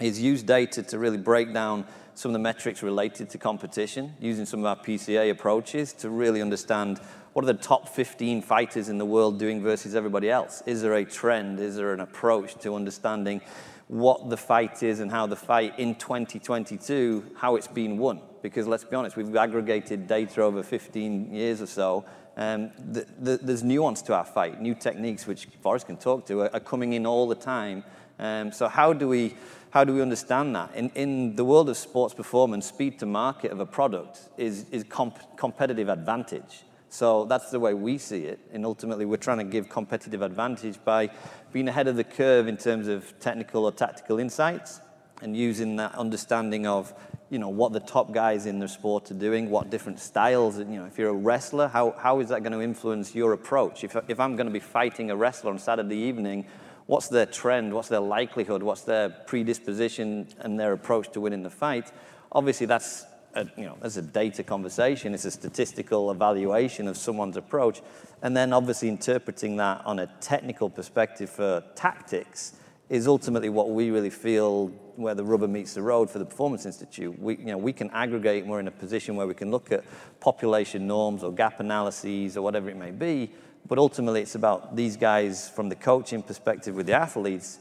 is 0.00 0.20
use 0.20 0.42
data 0.42 0.82
to 0.82 0.98
really 0.98 1.18
break 1.18 1.52
down 1.52 1.86
some 2.14 2.30
of 2.30 2.32
the 2.32 2.38
metrics 2.38 2.82
related 2.82 3.28
to 3.30 3.38
competition, 3.38 4.14
using 4.20 4.46
some 4.46 4.60
of 4.60 4.66
our 4.66 4.76
PCA 4.76 5.30
approaches 5.30 5.92
to 5.92 6.08
really 6.08 6.40
understand 6.40 6.98
what 7.34 7.44
are 7.44 7.52
the 7.52 7.54
top 7.54 7.86
15 7.86 8.40
fighters 8.40 8.88
in 8.88 8.96
the 8.96 9.04
world 9.04 9.38
doing 9.38 9.62
versus 9.62 9.94
everybody 9.94 10.30
else? 10.30 10.62
Is 10.64 10.80
there 10.80 10.94
a 10.94 11.04
trend? 11.04 11.60
Is 11.60 11.76
there 11.76 11.92
an 11.92 12.00
approach 12.00 12.54
to 12.60 12.74
understanding 12.74 13.42
what 13.88 14.30
the 14.30 14.36
fight 14.36 14.82
is 14.82 15.00
and 15.00 15.10
how 15.10 15.26
the 15.26 15.36
fight 15.36 15.78
in 15.78 15.94
2022, 15.94 17.32
how 17.36 17.56
it's 17.56 17.68
been 17.68 17.98
won? 17.98 18.20
because 18.48 18.66
let's 18.66 18.84
be 18.84 18.94
honest, 18.94 19.16
we've 19.16 19.34
aggregated 19.34 20.06
data 20.06 20.42
over 20.42 20.62
15 20.62 21.34
years 21.34 21.60
or 21.60 21.66
so. 21.66 22.04
Um, 22.36 22.70
the, 22.92 23.06
the, 23.18 23.36
there's 23.38 23.64
nuance 23.64 24.02
to 24.02 24.14
our 24.14 24.24
fight, 24.24 24.60
new 24.60 24.74
techniques 24.74 25.26
which 25.26 25.48
Forrest 25.62 25.86
can 25.86 25.96
talk 25.96 26.26
to 26.26 26.42
are, 26.42 26.54
are 26.54 26.60
coming 26.60 26.92
in 26.92 27.06
all 27.06 27.26
the 27.26 27.34
time. 27.34 27.82
Um, 28.18 28.52
so 28.52 28.68
how 28.68 28.92
do 28.92 29.08
we 29.08 29.34
how 29.70 29.84
do 29.84 29.92
we 29.92 30.00
understand 30.00 30.54
that? 30.54 30.74
In, 30.74 30.90
in 30.90 31.36
the 31.36 31.44
world 31.44 31.68
of 31.68 31.76
sports 31.76 32.14
performance, 32.14 32.66
speed 32.66 32.98
to 33.00 33.06
market 33.06 33.50
of 33.50 33.60
a 33.60 33.66
product 33.66 34.20
is, 34.38 34.64
is 34.70 34.84
comp- 34.84 35.36
competitive 35.36 35.90
advantage. 35.90 36.62
So 36.88 37.24
that's 37.24 37.50
the 37.50 37.60
way 37.60 37.74
we 37.74 37.98
see 37.98 38.24
it. 38.24 38.38
And 38.52 38.64
ultimately, 38.64 39.04
we're 39.04 39.16
trying 39.16 39.38
to 39.38 39.44
give 39.44 39.68
competitive 39.68 40.22
advantage 40.22 40.78
by 40.84 41.10
being 41.52 41.68
ahead 41.68 41.88
of 41.88 41.96
the 41.96 42.04
curve 42.04 42.48
in 42.48 42.56
terms 42.56 42.88
of 42.88 43.18
technical 43.20 43.64
or 43.64 43.72
tactical 43.72 44.18
insights 44.18 44.80
and 45.22 45.36
using 45.36 45.76
that 45.76 45.94
understanding 45.94 46.66
of 46.66 46.92
you 47.30 47.38
know 47.38 47.48
what 47.48 47.72
the 47.72 47.80
top 47.80 48.12
guys 48.12 48.46
in 48.46 48.58
the 48.60 48.68
sport 48.68 49.10
are 49.10 49.14
doing, 49.14 49.50
what 49.50 49.70
different 49.70 49.98
styles. 49.98 50.58
You 50.58 50.64
know, 50.64 50.84
if 50.84 50.96
you're 50.96 51.10
a 51.10 51.14
wrestler, 51.14 51.68
how, 51.68 51.92
how 51.98 52.20
is 52.20 52.28
that 52.28 52.42
going 52.42 52.52
to 52.52 52.60
influence 52.60 53.14
your 53.14 53.32
approach? 53.32 53.82
If, 53.82 53.96
if 54.08 54.20
I'm 54.20 54.36
going 54.36 54.46
to 54.46 54.52
be 54.52 54.60
fighting 54.60 55.10
a 55.10 55.16
wrestler 55.16 55.50
on 55.50 55.58
Saturday 55.58 55.96
evening, 55.96 56.46
what's 56.86 57.08
their 57.08 57.26
trend? 57.26 57.74
What's 57.74 57.88
their 57.88 58.00
likelihood? 58.00 58.62
What's 58.62 58.82
their 58.82 59.08
predisposition 59.08 60.28
and 60.38 60.58
their 60.58 60.72
approach 60.72 61.10
to 61.12 61.20
winning 61.20 61.42
the 61.42 61.50
fight? 61.50 61.90
Obviously, 62.30 62.66
that's 62.66 63.06
a, 63.36 63.46
you 63.56 63.64
know 63.64 63.76
that's 63.80 63.96
a 63.96 64.02
data 64.02 64.42
conversation. 64.42 65.14
It's 65.14 65.24
a 65.24 65.30
statistical 65.30 66.10
evaluation 66.10 66.88
of 66.88 66.96
someone's 66.96 67.36
approach, 67.36 67.82
and 68.22 68.36
then 68.36 68.52
obviously 68.52 68.88
interpreting 68.88 69.56
that 69.56 69.84
on 69.84 70.00
a 70.00 70.06
technical 70.20 70.68
perspective 70.68 71.30
for 71.30 71.62
tactics 71.74 72.54
is 72.88 73.06
ultimately 73.06 73.48
what 73.48 73.70
we 73.70 73.90
really 73.90 74.10
feel 74.10 74.68
where 74.94 75.14
the 75.14 75.24
rubber 75.24 75.48
meets 75.48 75.74
the 75.74 75.82
road 75.82 76.08
for 76.08 76.18
the 76.18 76.24
Performance 76.24 76.64
Institute. 76.66 77.18
We, 77.20 77.36
you 77.36 77.46
know, 77.46 77.58
we 77.58 77.72
can 77.72 77.90
aggregate 77.90 78.42
and 78.42 78.50
we're 78.50 78.60
in 78.60 78.68
a 78.68 78.72
position 78.72 79.16
where 79.16 79.26
we 79.26 79.34
can 79.34 79.50
look 79.50 79.72
at 79.72 79.84
population 80.20 80.86
norms 80.86 81.22
or 81.22 81.32
gap 81.32 81.60
analyses 81.60 82.36
or 82.36 82.42
whatever 82.42 82.70
it 82.70 82.76
may 82.76 82.92
be, 82.92 83.32
but 83.68 83.78
ultimately 83.78 84.22
it's 84.22 84.36
about 84.36 84.76
these 84.76 84.96
guys 84.96 85.48
from 85.48 85.68
the 85.68 85.74
coaching 85.74 86.22
perspective 86.22 86.76
with 86.76 86.86
the 86.86 86.92
athletes 86.92 87.58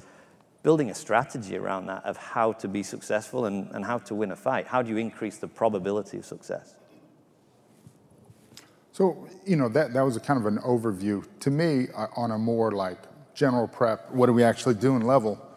building 0.65 0.89
a 0.89 0.95
strategy 0.95 1.55
around 1.55 1.85
that 1.85 2.03
of 2.05 2.17
how 2.17 2.51
to 2.51 2.67
be 2.67 2.81
successful 2.81 3.45
and, 3.45 3.69
and 3.75 3.85
how 3.85 3.99
to 3.99 4.15
win 4.15 4.31
a 4.31 4.35
fight. 4.35 4.65
How 4.65 4.81
do 4.81 4.89
you 4.89 4.97
increase 4.97 5.37
the 5.37 5.47
probability 5.47 6.17
of 6.17 6.25
success? 6.25 6.73
So, 8.91 9.27
you 9.45 9.57
know, 9.57 9.69
that, 9.69 9.93
that 9.93 10.01
was 10.01 10.15
a 10.17 10.19
kind 10.19 10.39
of 10.39 10.47
an 10.47 10.57
overview. 10.57 11.23
To 11.41 11.51
me, 11.51 11.85
uh, 11.95 12.07
on 12.15 12.31
a 12.31 12.39
more 12.39 12.71
like 12.71 12.97
general 13.35 13.67
prep, 13.67 14.11
what 14.11 14.27
are 14.27 14.33
we 14.33 14.43
actually 14.43 14.75
doing 14.75 15.01
level? 15.01 15.39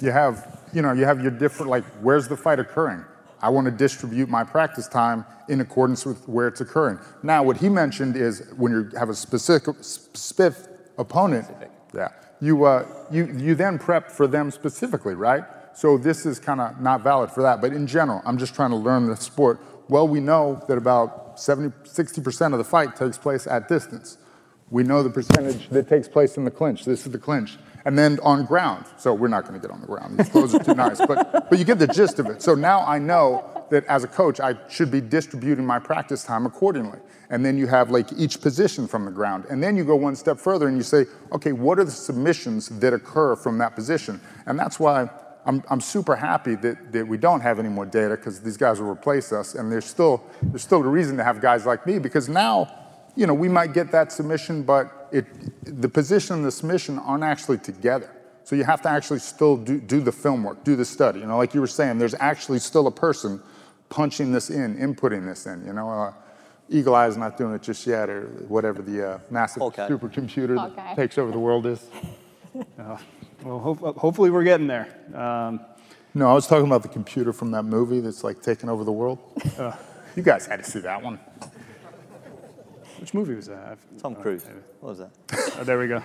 You 0.00 0.12
have, 0.12 0.60
you 0.72 0.80
know, 0.80 0.92
you 0.92 1.04
have 1.04 1.20
your 1.20 1.32
different, 1.32 1.68
like, 1.68 1.84
where's 2.00 2.26
the 2.26 2.36
fight 2.36 2.58
occurring? 2.58 3.04
I 3.42 3.50
want 3.50 3.66
to 3.66 3.70
distribute 3.70 4.30
my 4.30 4.44
practice 4.44 4.88
time 4.88 5.26
in 5.48 5.60
accordance 5.60 6.06
with 6.06 6.26
where 6.26 6.48
it's 6.48 6.62
occurring. 6.62 6.98
Now, 7.22 7.42
what 7.42 7.58
he 7.58 7.68
mentioned 7.68 8.16
is 8.16 8.50
when 8.56 8.72
you 8.72 8.90
have 8.96 9.10
a 9.10 9.14
specific, 9.14 9.74
specific 9.82 10.70
opponent, 10.96 11.44
specific. 11.44 11.70
yeah, 11.94 12.08
you, 12.40 12.64
uh, 12.64 12.86
you, 13.10 13.26
you 13.36 13.54
then 13.54 13.78
prep 13.78 14.10
for 14.10 14.26
them 14.26 14.50
specifically, 14.50 15.14
right? 15.14 15.44
So 15.74 15.98
this 15.98 16.26
is 16.26 16.38
kind 16.38 16.60
of 16.60 16.80
not 16.80 17.02
valid 17.02 17.30
for 17.30 17.42
that. 17.42 17.60
But 17.60 17.72
in 17.72 17.86
general, 17.86 18.22
I'm 18.24 18.38
just 18.38 18.54
trying 18.54 18.70
to 18.70 18.76
learn 18.76 19.06
the 19.06 19.16
sport. 19.16 19.60
Well, 19.88 20.06
we 20.08 20.20
know 20.20 20.62
that 20.68 20.78
about 20.78 21.40
70, 21.40 21.74
60% 21.84 22.52
of 22.52 22.58
the 22.58 22.64
fight 22.64 22.96
takes 22.96 23.18
place 23.18 23.46
at 23.46 23.68
distance. 23.68 24.18
We 24.70 24.82
know 24.84 25.02
the 25.02 25.10
percentage 25.10 25.68
that 25.70 25.88
takes 25.88 26.08
place 26.08 26.36
in 26.36 26.44
the 26.44 26.50
clinch. 26.50 26.84
This 26.84 27.04
is 27.04 27.12
the 27.12 27.18
clinch. 27.18 27.56
And 27.84 27.98
then 27.98 28.18
on 28.22 28.44
ground. 28.44 28.84
So 28.98 29.14
we're 29.14 29.28
not 29.28 29.42
going 29.46 29.60
to 29.60 29.60
get 29.60 29.72
on 29.72 29.80
the 29.80 29.86
ground. 29.86 30.18
These 30.18 30.28
clothes 30.28 30.54
are 30.54 30.62
too 30.62 30.74
nice. 30.74 30.98
But, 30.98 31.50
but 31.50 31.58
you 31.58 31.64
get 31.64 31.78
the 31.78 31.86
gist 31.86 32.18
of 32.18 32.26
it. 32.26 32.42
So 32.42 32.54
now 32.54 32.80
I 32.80 32.98
know 32.98 33.59
that 33.70 33.84
as 33.86 34.04
a 34.04 34.08
coach, 34.08 34.40
I 34.40 34.54
should 34.68 34.90
be 34.90 35.00
distributing 35.00 35.64
my 35.64 35.78
practice 35.78 36.24
time 36.24 36.46
accordingly. 36.46 36.98
And 37.30 37.44
then 37.44 37.56
you 37.56 37.66
have 37.68 37.90
like 37.90 38.12
each 38.16 38.40
position 38.40 38.88
from 38.88 39.04
the 39.04 39.10
ground. 39.10 39.46
And 39.48 39.62
then 39.62 39.76
you 39.76 39.84
go 39.84 39.96
one 39.96 40.16
step 40.16 40.38
further 40.38 40.68
and 40.68 40.76
you 40.76 40.82
say, 40.82 41.06
okay, 41.32 41.52
what 41.52 41.78
are 41.78 41.84
the 41.84 41.90
submissions 41.90 42.68
that 42.80 42.92
occur 42.92 43.36
from 43.36 43.58
that 43.58 43.74
position? 43.74 44.20
And 44.46 44.58
that's 44.58 44.80
why 44.80 45.08
I'm, 45.46 45.62
I'm 45.70 45.80
super 45.80 46.16
happy 46.16 46.56
that, 46.56 46.92
that 46.92 47.06
we 47.06 47.16
don't 47.16 47.40
have 47.40 47.58
any 47.58 47.68
more 47.68 47.86
data 47.86 48.16
because 48.16 48.40
these 48.40 48.56
guys 48.56 48.80
will 48.80 48.90
replace 48.90 49.32
us. 49.32 49.54
And 49.54 49.70
there's 49.70 49.86
still, 49.86 50.24
there's 50.42 50.62
still 50.62 50.82
a 50.82 50.88
reason 50.88 51.16
to 51.16 51.24
have 51.24 51.40
guys 51.40 51.64
like 51.64 51.86
me 51.86 51.98
because 51.98 52.28
now 52.28 52.68
you 53.16 53.26
know, 53.26 53.34
we 53.34 53.48
might 53.48 53.72
get 53.72 53.90
that 53.92 54.12
submission, 54.12 54.62
but 54.62 55.08
it, 55.12 55.26
the 55.80 55.88
position 55.88 56.36
and 56.36 56.44
the 56.44 56.50
submission 56.50 56.98
aren't 56.98 57.24
actually 57.24 57.58
together. 57.58 58.10
So 58.44 58.56
you 58.56 58.64
have 58.64 58.82
to 58.82 58.88
actually 58.88 59.20
still 59.20 59.56
do, 59.56 59.80
do 59.80 60.00
the 60.00 60.12
film 60.12 60.42
work, 60.42 60.64
do 60.64 60.76
the 60.76 60.84
study. 60.84 61.20
You 61.20 61.26
know, 61.26 61.36
like 61.36 61.54
you 61.54 61.60
were 61.60 61.66
saying, 61.66 61.98
there's 61.98 62.14
actually 62.18 62.58
still 62.58 62.86
a 62.86 62.90
person 62.90 63.42
punching 63.90 64.32
this 64.32 64.48
in, 64.48 64.76
inputting 64.78 65.26
this 65.26 65.44
in. 65.46 65.66
You 65.66 65.74
know, 65.74 65.90
uh, 65.90 66.12
Eagle 66.70 66.94
Eye 66.94 67.08
is 67.08 67.18
not 67.18 67.36
doing 67.36 67.54
it 67.54 67.62
just 67.62 67.86
yet, 67.86 68.08
or 68.08 68.22
whatever 68.48 68.80
the 68.80 69.10
uh, 69.10 69.18
massive 69.30 69.62
okay. 69.64 69.86
supercomputer 69.88 70.58
okay. 70.66 70.76
that 70.76 70.96
takes 70.96 71.18
over 71.18 71.30
the 71.30 71.38
world 71.38 71.66
is. 71.66 71.86
Uh, 72.80 72.98
well, 73.44 73.60
ho- 73.60 73.94
hopefully 73.96 74.28
we're 74.28 74.42
getting 74.42 74.66
there. 74.66 74.88
Um, 75.14 75.60
no, 76.14 76.28
I 76.28 76.34
was 76.34 76.48
talking 76.48 76.66
about 76.66 76.82
the 76.82 76.88
computer 76.88 77.32
from 77.32 77.52
that 77.52 77.62
movie 77.62 78.00
that's 78.00 78.24
like 78.24 78.42
taking 78.42 78.68
over 78.68 78.82
the 78.82 78.90
world. 78.90 79.20
Uh, 79.56 79.72
you 80.16 80.24
guys 80.24 80.46
had 80.46 80.64
to 80.64 80.68
see 80.68 80.80
that 80.80 81.00
one. 81.00 81.20
Which 82.98 83.14
movie 83.14 83.34
was 83.34 83.46
that? 83.46 83.78
Tom 83.98 84.16
Cruise. 84.16 84.44
what 84.80 84.90
was 84.90 84.98
that? 84.98 85.10
Oh, 85.60 85.64
there 85.64 85.78
we 85.78 85.86
go. 85.86 86.02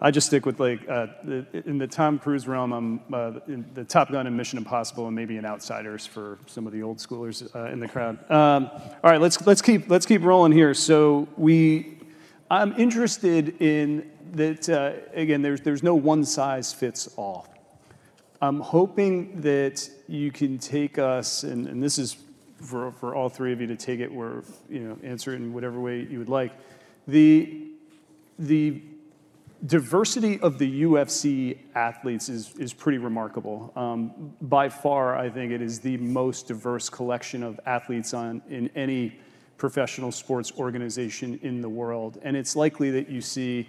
I 0.00 0.10
just 0.10 0.26
stick 0.26 0.46
with 0.46 0.58
like 0.60 0.88
uh, 0.88 1.06
the, 1.24 1.46
in 1.66 1.78
the 1.78 1.86
Tom 1.86 2.18
Cruise 2.18 2.48
realm. 2.48 2.72
I'm 2.72 3.00
uh, 3.12 3.40
the 3.74 3.84
Top 3.84 4.10
Gun 4.10 4.26
and 4.26 4.36
Mission 4.36 4.58
Impossible, 4.58 5.06
and 5.06 5.14
maybe 5.14 5.36
an 5.36 5.44
Outsiders 5.44 6.06
for 6.06 6.38
some 6.46 6.66
of 6.66 6.72
the 6.72 6.82
old 6.82 6.98
schoolers 6.98 7.54
uh, 7.54 7.72
in 7.72 7.80
the 7.80 7.88
crowd. 7.88 8.18
Um, 8.30 8.70
all 8.72 9.10
right, 9.10 9.20
let's 9.20 9.46
let's 9.46 9.62
keep 9.62 9.88
let's 9.88 10.06
keep 10.06 10.22
rolling 10.22 10.52
here. 10.52 10.74
So 10.74 11.28
we, 11.36 11.98
I'm 12.50 12.72
interested 12.78 13.60
in 13.60 14.10
that. 14.32 14.68
Uh, 14.68 14.92
again, 15.14 15.42
there's 15.42 15.60
there's 15.60 15.82
no 15.82 15.94
one 15.94 16.24
size 16.24 16.72
fits 16.72 17.08
all. 17.16 17.48
I'm 18.40 18.58
hoping 18.58 19.40
that 19.42 19.88
you 20.08 20.32
can 20.32 20.58
take 20.58 20.98
us, 20.98 21.44
and, 21.44 21.68
and 21.68 21.80
this 21.80 21.96
is 21.96 22.16
for, 22.56 22.90
for 22.90 23.14
all 23.14 23.28
three 23.28 23.52
of 23.52 23.60
you 23.60 23.68
to 23.68 23.76
take 23.76 24.00
it 24.00 24.12
where, 24.12 24.42
you 24.68 24.80
know, 24.80 24.98
answer 25.04 25.32
it 25.32 25.36
in 25.36 25.52
whatever 25.52 25.80
way 25.80 26.00
you 26.00 26.18
would 26.18 26.28
like. 26.28 26.52
The, 27.06 27.68
the 28.40 28.82
diversity 29.66 30.40
of 30.40 30.58
the 30.58 30.82
UFC 30.82 31.58
athletes 31.74 32.28
is, 32.28 32.54
is 32.56 32.72
pretty 32.72 32.98
remarkable. 32.98 33.72
Um, 33.76 34.34
by 34.40 34.68
far, 34.68 35.16
I 35.16 35.30
think 35.30 35.52
it 35.52 35.62
is 35.62 35.80
the 35.80 35.96
most 35.98 36.48
diverse 36.48 36.88
collection 36.88 37.42
of 37.42 37.60
athletes 37.66 38.12
on, 38.14 38.42
in 38.48 38.70
any 38.74 39.18
professional 39.58 40.10
sports 40.10 40.52
organization 40.58 41.38
in 41.42 41.60
the 41.60 41.68
world. 41.68 42.18
And 42.22 42.36
it's 42.36 42.56
likely 42.56 42.90
that 42.92 43.08
you 43.08 43.20
see 43.20 43.68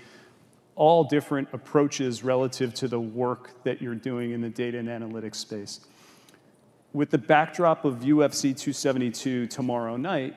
all 0.75 1.03
different 1.03 1.47
approaches 1.53 2.23
relative 2.23 2.73
to 2.73 2.87
the 2.87 2.99
work 2.99 3.63
that 3.63 3.81
you're 3.81 3.93
doing 3.93 4.31
in 4.31 4.41
the 4.41 4.49
data 4.49 4.79
and 4.79 4.87
analytics 4.87 5.35
space 5.35 5.81
with 6.93 7.09
the 7.09 7.17
backdrop 7.17 7.85
of 7.85 8.01
UFC 8.01 8.55
272 8.55 9.47
tomorrow 9.47 9.97
night, 9.97 10.35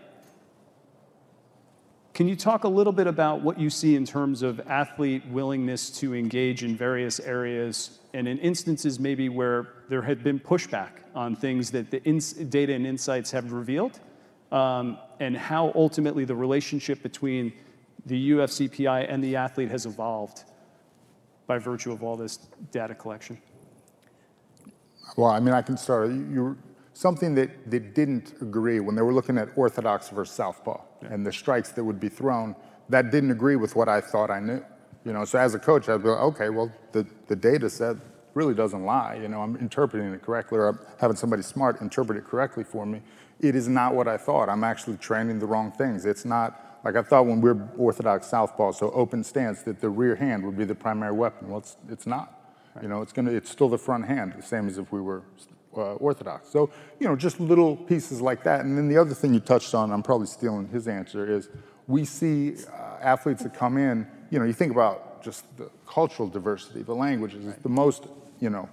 can 2.17 2.27
you 2.27 2.35
talk 2.35 2.65
a 2.65 2.69
little 2.69 2.95
bit 2.95 3.07
about 3.07 3.43
what 3.43 3.61
you 3.61 3.69
see 3.69 3.95
in 3.95 4.07
terms 4.07 4.41
of 4.41 4.59
athlete 4.71 5.23
willingness 5.27 5.91
to 5.91 6.15
engage 6.15 6.65
in 6.65 6.75
various 6.75 7.21
areas 7.21 7.99
and 8.15 8.27
in 8.27 8.39
instances 8.39 8.99
maybe 8.99 9.29
where 9.29 9.75
there 9.91 10.01
had 10.01 10.25
been 10.25 10.41
pushback 10.41 10.93
on 11.15 11.37
things 11.37 11.71
that 11.71 11.91
the 11.91 12.03
ins- 12.05 12.33
data 12.33 12.73
and 12.73 12.87
insights 12.87 13.31
have 13.31 13.53
revealed, 13.53 14.01
um, 14.51 14.97
and 15.21 15.37
how 15.37 15.71
ultimately 15.75 16.25
the 16.25 16.35
relationship 16.35 17.03
between 17.03 17.53
the 18.07 18.31
UFCPI 18.31 19.13
and 19.13 19.23
the 19.23 19.37
athlete 19.37 19.71
has 19.71 19.85
evolved 19.85 20.45
by 21.47 21.59
virtue 21.59 21.93
of 21.93 22.03
all 22.03 22.17
this 22.17 22.39
data 22.71 22.95
collection? 22.95 23.37
Well, 25.19 25.29
I 25.29 25.39
mean, 25.39 25.53
I 25.53 25.61
can 25.61 25.77
start. 25.77 26.09
You, 26.09 26.57
something 26.97 27.35
that 27.35 27.71
they 27.71 27.79
didn't 27.79 28.33
agree 28.41 28.81
when 28.81 28.95
they 28.95 29.03
were 29.03 29.13
looking 29.13 29.37
at 29.37 29.51
orthodox 29.55 30.09
versus 30.09 30.35
southpaw 30.35 30.81
yeah. 31.03 31.13
and 31.13 31.27
the 31.27 31.33
strikes 31.33 31.71
that 31.73 31.85
would 31.85 32.01
be 32.01 32.09
thrown. 32.09 32.57
That 32.89 33.11
didn't 33.11 33.31
agree 33.31 33.57
with 33.57 33.77
what 33.77 33.87
I 33.87 34.01
thought 34.01 34.31
I 34.31 34.41
knew. 34.41 34.65
You 35.05 35.13
know, 35.13 35.27
so 35.27 35.39
as 35.39 35.55
a 35.55 35.59
coach, 35.59 35.91
I'd 35.91 36.03
be 36.03 36.09
like, 36.09 36.21
okay, 36.21 36.49
well, 36.49 36.73
the, 36.93 37.07
the 37.27 37.37
data 37.37 37.69
set 37.69 37.97
really 38.33 38.55
doesn't 38.55 38.85
lie. 38.85 39.19
You 39.21 39.29
know, 39.29 39.43
I'm 39.43 39.57
interpreting 39.57 40.11
it 40.15 40.23
correctly, 40.23 40.59
or 40.59 40.69
I'm 40.69 40.79
having 40.99 41.17
somebody 41.17 41.43
smart 41.43 41.83
interpret 41.83 42.17
it 42.17 42.25
correctly 42.25 42.65
for 42.65 42.87
me. 42.87 43.03
It 43.41 43.55
is 43.55 43.69
not 43.69 43.95
what 43.95 44.09
I 44.09 44.17
thought. 44.17 44.49
I'm 44.49 44.65
actually 44.65 44.97
training 44.97 45.39
the 45.39 45.47
wrong 45.47 45.73
things. 45.73 46.07
It's 46.07 46.25
not 46.25 46.81
like 46.83 46.97
I 46.97 47.03
thought 47.03 47.27
when 47.27 47.43
we 47.43 47.51
are 47.51 47.69
orthodox 47.77 48.29
southpaw, 48.29 48.73
so 48.73 48.91
open 48.93 49.23
stance, 49.23 49.63
that 49.63 49.83
the 49.83 49.91
rear 49.91 50.17
hand 50.17 50.47
would 50.47 50.57
be 50.57 50.65
the 50.65 50.75
primary 50.75 51.13
weapon. 51.13 51.51
Well, 51.51 51.59
it's, 51.59 51.77
it's 51.91 52.07
not. 52.07 52.33
You 52.81 52.89
know, 52.89 53.03
it's 53.03 53.13
gonna, 53.13 53.33
it's 53.33 53.51
still 53.51 53.69
the 53.69 53.79
front 53.79 54.07
hand, 54.07 54.35
the 54.37 54.43
same 54.43 54.67
as 54.67 54.79
if 54.79 54.93
we 54.93 55.01
were 55.01 55.23
uh, 55.77 55.95
Orthodox. 55.95 56.49
So, 56.49 56.71
you 57.01 57.07
know, 57.07 57.17
just 57.17 57.41
little 57.41 57.77
pieces 57.77 58.21
like 58.21 58.43
that. 58.45 58.65
And 58.65 58.77
then 58.77 58.89
the 58.89 58.99
other 58.99 59.15
thing 59.15 59.35
you 59.35 59.41
touched 59.41 59.75
on, 59.75 59.93
I'm 59.93 60.03
probably 60.03 60.27
stealing 60.27 60.69
his 60.69 60.89
answer, 60.89 61.31
is 61.31 61.49
we 61.87 62.05
see 62.05 62.57
uh, 62.67 62.99
athletes 63.01 63.43
that 63.43 63.55
come 63.55 63.79
in, 63.79 64.07
you 64.31 64.39
know, 64.39 64.45
you 64.45 64.53
think 64.53 64.73
about 64.73 65.23
just 65.23 65.45
the 65.57 65.71
cultural 65.87 66.29
diversity, 66.29 66.83
the 66.83 66.95
languages, 66.95 67.47
it's 67.47 67.63
the 67.63 67.69
most, 67.69 68.07
you 68.41 68.51
know, 68.51 68.69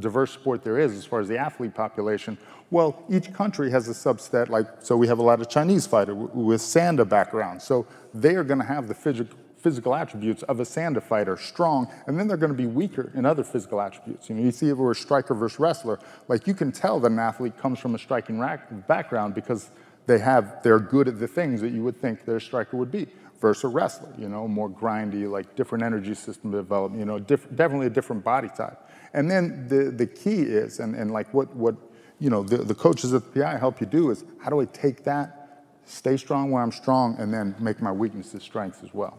diverse 0.00 0.32
sport 0.32 0.62
there 0.62 0.78
is 0.78 0.92
as 0.92 1.04
far 1.04 1.20
as 1.20 1.28
the 1.28 1.38
athlete 1.38 1.74
population. 1.74 2.36
Well, 2.70 3.02
each 3.08 3.32
country 3.32 3.70
has 3.70 3.88
a 3.88 3.92
subset, 3.92 4.48
like, 4.50 4.66
so 4.80 4.96
we 4.96 5.06
have 5.08 5.18
a 5.18 5.22
lot 5.22 5.40
of 5.40 5.48
Chinese 5.48 5.86
fighters 5.86 6.16
with 6.16 6.60
Sanda 6.60 7.08
background. 7.08 7.62
So 7.62 7.86
they 8.12 8.34
are 8.34 8.44
going 8.44 8.60
to 8.60 8.66
have 8.66 8.88
the 8.88 8.94
physical 8.94 9.38
physical 9.58 9.94
attributes 9.94 10.42
of 10.44 10.60
a 10.60 10.62
Sanda 10.62 11.02
fighter, 11.02 11.36
strong, 11.36 11.88
and 12.06 12.18
then 12.18 12.28
they're 12.28 12.36
going 12.36 12.52
to 12.52 12.56
be 12.56 12.66
weaker 12.66 13.12
in 13.14 13.26
other 13.26 13.44
physical 13.44 13.80
attributes. 13.80 14.28
You 14.28 14.36
know, 14.36 14.42
you 14.42 14.50
see 14.50 14.68
if 14.68 14.76
we're 14.76 14.92
a 14.92 14.94
striker 14.94 15.34
versus 15.34 15.58
wrestler, 15.58 15.98
like 16.28 16.46
you 16.46 16.54
can 16.54 16.72
tell 16.72 17.00
that 17.00 17.10
an 17.10 17.18
athlete 17.18 17.58
comes 17.58 17.78
from 17.78 17.94
a 17.94 17.98
striking 17.98 18.40
background 18.86 19.34
because 19.34 19.70
they 20.06 20.18
have, 20.18 20.62
they're 20.62 20.78
good 20.78 21.08
at 21.08 21.18
the 21.18 21.28
things 21.28 21.60
that 21.60 21.70
you 21.70 21.82
would 21.82 22.00
think 22.00 22.24
their 22.24 22.40
striker 22.40 22.76
would 22.76 22.90
be 22.90 23.06
versus 23.40 23.64
a 23.64 23.68
wrestler, 23.68 24.12
you 24.18 24.28
know, 24.28 24.48
more 24.48 24.68
grindy, 24.68 25.30
like 25.30 25.54
different 25.54 25.84
energy 25.84 26.14
system 26.14 26.50
development, 26.50 26.98
you 26.98 27.06
know, 27.06 27.18
diff- 27.18 27.48
definitely 27.54 27.86
a 27.86 27.90
different 27.90 28.24
body 28.24 28.48
type. 28.48 28.78
And 29.12 29.30
then 29.30 29.66
the, 29.68 29.90
the 29.90 30.06
key 30.06 30.42
is, 30.42 30.80
and, 30.80 30.94
and 30.94 31.12
like 31.12 31.32
what, 31.32 31.54
what 31.54 31.76
you 32.18 32.30
know, 32.30 32.42
the, 32.42 32.58
the 32.58 32.74
coaches 32.74 33.14
at 33.14 33.22
the 33.32 33.40
PI 33.40 33.58
help 33.58 33.80
you 33.80 33.86
do 33.86 34.10
is 34.10 34.24
how 34.40 34.50
do 34.50 34.60
I 34.60 34.64
take 34.66 35.04
that, 35.04 35.64
stay 35.84 36.16
strong 36.16 36.50
where 36.50 36.62
I'm 36.62 36.72
strong, 36.72 37.16
and 37.18 37.32
then 37.32 37.54
make 37.58 37.80
my 37.80 37.92
weaknesses 37.92 38.42
strengths 38.42 38.82
as 38.82 38.92
well. 38.92 39.16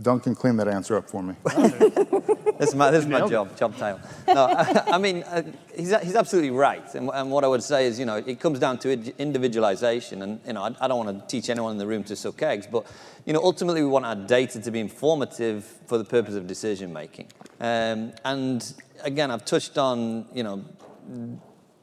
Duncan, 0.00 0.34
clean 0.34 0.56
that 0.56 0.66
answer 0.66 0.96
up 0.96 1.08
for 1.08 1.22
me. 1.22 1.34
this 1.44 2.70
is 2.70 2.74
my, 2.74 2.90
this 2.90 3.04
is 3.04 3.06
my 3.06 3.26
job, 3.28 3.56
job 3.56 3.76
title. 3.76 4.00
No, 4.26 4.46
I, 4.46 4.82
I 4.94 4.98
mean, 4.98 5.22
uh, 5.22 5.42
he's, 5.76 5.94
he's 6.02 6.16
absolutely 6.16 6.50
right. 6.50 6.94
And, 6.94 7.10
and 7.14 7.30
what 7.30 7.44
I 7.44 7.46
would 7.46 7.62
say 7.62 7.86
is, 7.86 7.98
you 7.98 8.04
know, 8.04 8.16
it 8.16 8.40
comes 8.40 8.58
down 8.58 8.78
to 8.78 8.90
id- 8.90 9.14
individualization. 9.18 10.22
And, 10.22 10.40
you 10.44 10.52
know, 10.54 10.62
I, 10.62 10.74
I 10.80 10.88
don't 10.88 11.04
want 11.06 11.20
to 11.20 11.26
teach 11.28 11.48
anyone 11.48 11.72
in 11.72 11.78
the 11.78 11.86
room 11.86 12.02
to 12.04 12.16
suck 12.16 12.42
eggs, 12.42 12.66
but, 12.66 12.86
you 13.24 13.32
know, 13.32 13.40
ultimately 13.40 13.82
we 13.82 13.88
want 13.88 14.04
our 14.04 14.16
data 14.16 14.60
to 14.60 14.70
be 14.70 14.80
informative 14.80 15.64
for 15.86 15.96
the 15.96 16.04
purpose 16.04 16.34
of 16.34 16.48
decision 16.48 16.92
making. 16.92 17.28
Um, 17.60 18.12
and 18.24 18.74
again, 19.04 19.30
I've 19.30 19.44
touched 19.44 19.78
on, 19.78 20.26
you 20.34 20.42
know, 20.42 20.64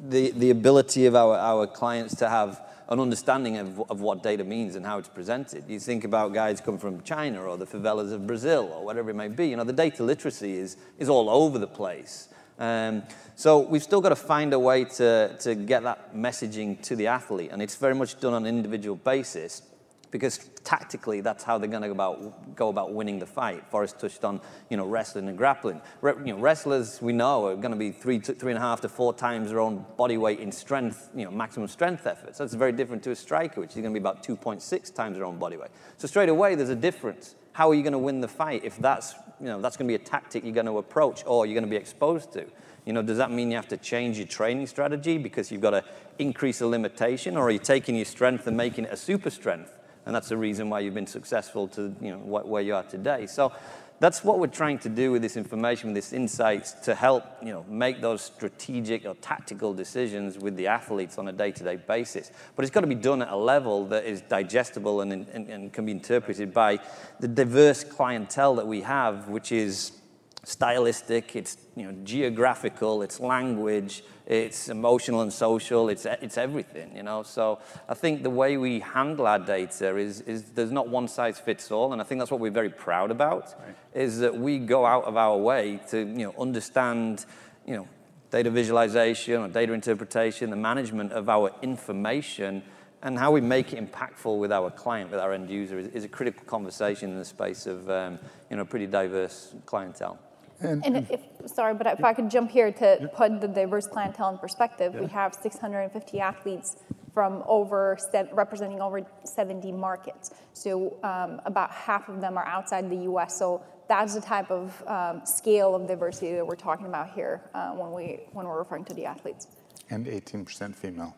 the, 0.02 0.32
the 0.32 0.50
ability 0.50 1.06
of 1.06 1.16
our, 1.16 1.38
our 1.38 1.66
clients 1.66 2.16
to 2.16 2.28
have 2.28 2.62
an 2.92 3.00
understanding 3.00 3.58
of, 3.58 3.80
of 3.90 4.02
what 4.02 4.22
data 4.22 4.44
means 4.44 4.76
and 4.76 4.86
how 4.86 4.98
it's 4.98 5.08
presented. 5.08 5.64
You 5.68 5.80
think 5.80 6.04
about 6.04 6.34
guys 6.34 6.60
come 6.60 6.78
from 6.78 7.02
China 7.04 7.42
or 7.42 7.58
the 7.58 7.66
favelas 7.66 8.12
of 8.12 8.28
Brazil 8.28 8.70
or 8.76 8.84
whatever 8.84 9.10
it 9.10 9.16
may 9.16 9.30
be. 9.30 9.48
You 9.48 9.56
know, 9.56 9.64
the 9.64 9.74
data 9.74 10.04
literacy 10.04 10.58
is, 10.58 10.76
is 11.00 11.08
all 11.08 11.30
over 11.30 11.58
the 11.58 11.68
place. 11.68 12.28
Um, 12.60 13.04
so 13.36 13.60
we've 13.60 13.82
still 13.82 14.02
got 14.02 14.10
to 14.10 14.16
find 14.16 14.54
a 14.54 14.60
way 14.60 14.84
to, 14.84 15.36
to 15.40 15.56
get 15.56 15.84
that 15.84 16.14
messaging 16.14 16.82
to 16.84 16.96
the 16.96 17.08
athlete, 17.08 17.50
and 17.52 17.62
it's 17.62 17.76
very 17.76 17.96
much 17.96 18.20
done 18.20 18.34
on 18.34 18.46
an 18.46 18.56
individual 18.56 18.98
basis 18.98 19.64
because 20.12 20.50
tactically 20.64 21.22
that's 21.22 21.44
how 21.44 21.58
they're 21.58 21.70
going 21.70 21.82
to 21.82 21.88
go 21.88 21.94
about, 21.94 22.56
go 22.56 22.70
about 22.70 22.94
winning 22.94 23.18
the 23.18 23.26
fight. 23.26 23.66
Forrest 23.72 24.00
touched 24.00 24.24
on 24.24 24.42
you 24.70 24.78
know 24.78 24.86
wrestling 24.86 25.28
and 25.30 25.38
grappling. 25.38 25.82
Re, 26.02 26.14
you 26.26 26.34
know, 26.34 26.40
wrestlers 26.40 27.02
we 27.02 27.14
know 27.14 27.48
are 27.48 27.56
going 27.56 27.72
to 27.72 27.78
be 27.78 27.92
three 27.92 28.20
three 28.20 28.52
and 28.52 28.58
a 28.58 28.62
half 28.62 28.82
to 28.82 28.90
four 28.90 29.14
times 29.14 29.50
their 29.50 29.60
own 29.60 29.86
body 29.98 30.18
weight 30.18 30.40
in 30.40 30.52
strength, 30.52 31.10
you 31.16 31.26
know, 31.26 31.32
maximum 31.32 31.68
strength 31.68 32.06
efforts. 32.06 32.38
That's 32.38 32.54
very 32.54 32.74
different 32.74 33.02
to 33.04 33.12
a 33.12 33.16
striker, 33.16 33.62
which 33.62 33.72
is 33.72 33.82
going 33.82 33.94
to 33.94 34.00
be 34.00 34.04
about 34.04 34.24
2.6 34.24 34.94
times 34.94 35.16
their 35.16 35.26
own 35.26 35.40
body 35.40 35.58
weight. 35.58 35.72
So 35.98 36.08
straight 36.08 36.30
away 36.30 36.56
there's 36.56 36.70
a 36.70 36.76
difference. 36.76 37.36
How 37.54 37.70
are 37.70 37.74
you 37.74 37.84
going 37.84 37.94
to 37.94 38.00
win 38.00 38.22
the 38.22 38.28
fight 38.28 38.64
if 38.64 38.78
that's 38.78 39.16
you 39.40 39.48
know 39.48 39.62
that's 39.62 39.78
going 39.78 39.88
to 39.88 39.98
be 39.98 40.02
a 40.02 40.06
tactic 40.06 40.44
you're 40.44 40.54
going 40.54 40.66
to 40.66 40.78
approach 40.78 41.24
or 41.26 41.46
you're 41.46 41.56
going 41.56 41.64
to 41.64 41.70
be 41.70 41.78
exposed 41.78 42.34
to? 42.34 42.46
You 42.86 42.94
know, 42.94 43.04
does 43.04 43.18
that 43.18 43.32
mean 43.32 43.52
you 43.52 43.58
have 43.58 43.68
to 43.68 43.78
change 43.78 44.18
your 44.18 44.28
training 44.28 44.66
strategy 44.66 45.20
because 45.20 45.52
you've 45.52 45.62
got 45.62 45.72
to 45.72 45.84
increase 46.18 46.62
a 46.62 46.68
limitation, 46.68 47.38
or 47.38 47.48
are 47.48 47.52
you 47.52 47.60
taking 47.60 47.96
your 47.96 48.06
strength 48.06 48.48
and 48.48 48.58
making 48.58 48.86
it 48.86 48.92
a 48.92 48.98
super 48.98 49.30
strength? 49.30 49.78
And 50.06 50.16
that's 50.16 50.30
the 50.30 50.38
reason 50.38 50.70
why 50.70 50.80
you've 50.80 50.94
been 50.94 51.08
successful 51.08 51.68
to 51.70 51.96
you 52.02 52.12
know 52.12 52.18
where 52.18 52.62
you 52.62 52.76
are 52.76 52.84
today. 52.84 53.28
So 53.28 53.52
that's 54.00 54.24
what 54.24 54.40
we're 54.40 54.48
trying 54.48 54.80
to 54.80 54.90
do 54.90 55.12
with 55.12 55.22
this 55.22 55.38
information, 55.38 55.90
with 55.90 55.96
this 55.96 56.12
insights, 56.12 56.72
to 56.86 56.96
help 56.96 57.24
you 57.42 57.54
know 57.54 57.64
make 57.70 58.02
those 58.02 58.24
strategic 58.24 59.06
or 59.06 59.14
tactical 59.16 59.74
decisions 59.76 60.40
with 60.40 60.56
the 60.56 60.68
athletes 60.68 61.20
on 61.20 61.28
a 61.28 61.32
day-to-day 61.32 61.76
basis. 61.76 62.32
But 62.56 62.66
it's 62.66 62.74
got 62.74 62.82
to 62.82 62.88
be 62.88 62.96
done 62.96 63.22
at 63.22 63.30
a 63.30 63.36
level 63.36 63.86
that 63.88 64.06
is 64.06 64.22
digestible 64.22 65.02
and, 65.02 65.12
and, 65.14 65.48
and 65.48 65.72
can 65.72 65.86
be 65.86 65.92
interpreted 65.92 66.52
by 66.52 66.80
the 67.20 67.28
diverse 67.28 67.84
clientele 67.84 68.56
that 68.56 68.68
we 68.68 68.82
have, 68.82 69.30
which 69.30 69.52
is 69.52 70.01
stylistic, 70.44 71.36
it's 71.36 71.58
you 71.76 71.86
know 71.86 71.96
geographical, 72.04 73.02
it's 73.02 73.20
language, 73.20 74.04
it's 74.26 74.70
emotional 74.70 75.22
and 75.22 75.32
social, 75.32 75.90
it's 75.90 76.06
it's 76.06 76.38
everything, 76.38 76.96
you 76.96 77.04
know. 77.04 77.24
So 77.24 77.60
I 77.88 77.94
think 77.94 78.24
the 78.24 78.30
way 78.30 78.58
we 78.58 78.80
handle 78.80 79.28
our 79.28 79.40
data 79.40 79.96
is 79.98 80.22
is 80.22 80.44
there's 80.52 80.72
not 80.72 80.88
one 80.88 81.08
size 81.08 81.40
fits 81.40 81.72
all, 81.72 81.94
and 81.94 82.02
I 82.02 82.06
think 82.06 82.20
that's 82.20 82.32
what 82.32 82.40
we're 82.40 82.52
very 82.52 82.70
proud 82.70 83.12
about, 83.12 83.56
right. 83.60 83.76
is 83.94 84.20
that 84.20 84.36
we 84.36 84.58
go 84.58 84.86
out 84.86 85.06
of 85.06 85.16
our 85.16 85.38
way 85.38 85.80
to 85.90 86.00
you 86.00 86.26
know 86.26 86.36
understand, 86.40 87.26
you 87.66 87.76
know, 87.76 87.88
data 88.32 88.50
visualization 88.50 89.42
or 89.42 89.48
data 89.48 89.74
interpretation, 89.74 90.50
the 90.50 90.56
management 90.56 91.12
of 91.12 91.30
our 91.30 91.52
information. 91.62 92.64
And 93.04 93.18
how 93.18 93.32
we 93.32 93.42
make 93.42 93.74
it 93.74 93.84
impactful 93.84 94.38
with 94.38 94.52
our 94.52 94.70
client, 94.70 95.10
with 95.10 95.20
our 95.20 95.34
end 95.34 95.50
user, 95.50 95.80
is, 95.80 95.88
is 95.88 96.04
a 96.04 96.08
critical 96.08 96.44
conversation 96.46 97.10
in 97.10 97.18
the 97.18 97.26
space 97.26 97.66
of 97.66 97.90
um, 97.90 98.20
you 98.48 98.56
know, 98.56 98.64
pretty 98.64 98.86
diverse 98.86 99.56
clientele. 99.66 100.20
And, 100.62 100.86
and 100.86 101.08
if, 101.10 101.22
sorry, 101.50 101.74
but 101.74 101.88
if 101.88 102.04
I 102.04 102.14
could 102.14 102.30
jump 102.30 102.52
here 102.52 102.72
to 102.72 103.10
put 103.14 103.42
the 103.42 103.48
diverse 103.48 103.88
clientele 103.88 104.30
in 104.30 104.38
perspective, 104.38 104.94
yeah. 104.94 105.02
we 105.02 105.08
have 105.08 105.34
650 105.34 106.20
athletes 106.20 106.78
from 107.14 107.44
over 107.46 107.98
representing 108.32 108.82
over 108.82 109.02
70 109.26 109.72
markets. 109.72 110.32
So 110.54 110.98
um, 111.04 111.42
about 111.46 111.72
half 111.72 112.10
of 112.10 112.22
them 112.22 112.38
are 112.38 112.46
outside 112.46 112.90
the 112.90 113.04
U.S. 113.04 113.38
So 113.38 113.64
that's 113.88 114.14
the 114.14 114.22
type 114.22 114.50
of 114.50 114.84
um, 114.88 115.26
scale 115.26 115.76
of 115.76 115.88
diversity 115.88 116.34
that 116.34 116.46
we're 116.46 116.56
talking 116.56 116.86
about 116.86 117.10
here 117.10 117.42
uh, 117.54 117.72
when 117.72 117.92
we 117.92 118.22
when 118.32 118.46
we're 118.48 118.60
referring 118.60 118.86
to 118.86 118.94
the 118.94 119.06
athletes. 119.06 119.48
And 119.90 120.06
18% 120.06 120.74
female. 120.74 121.14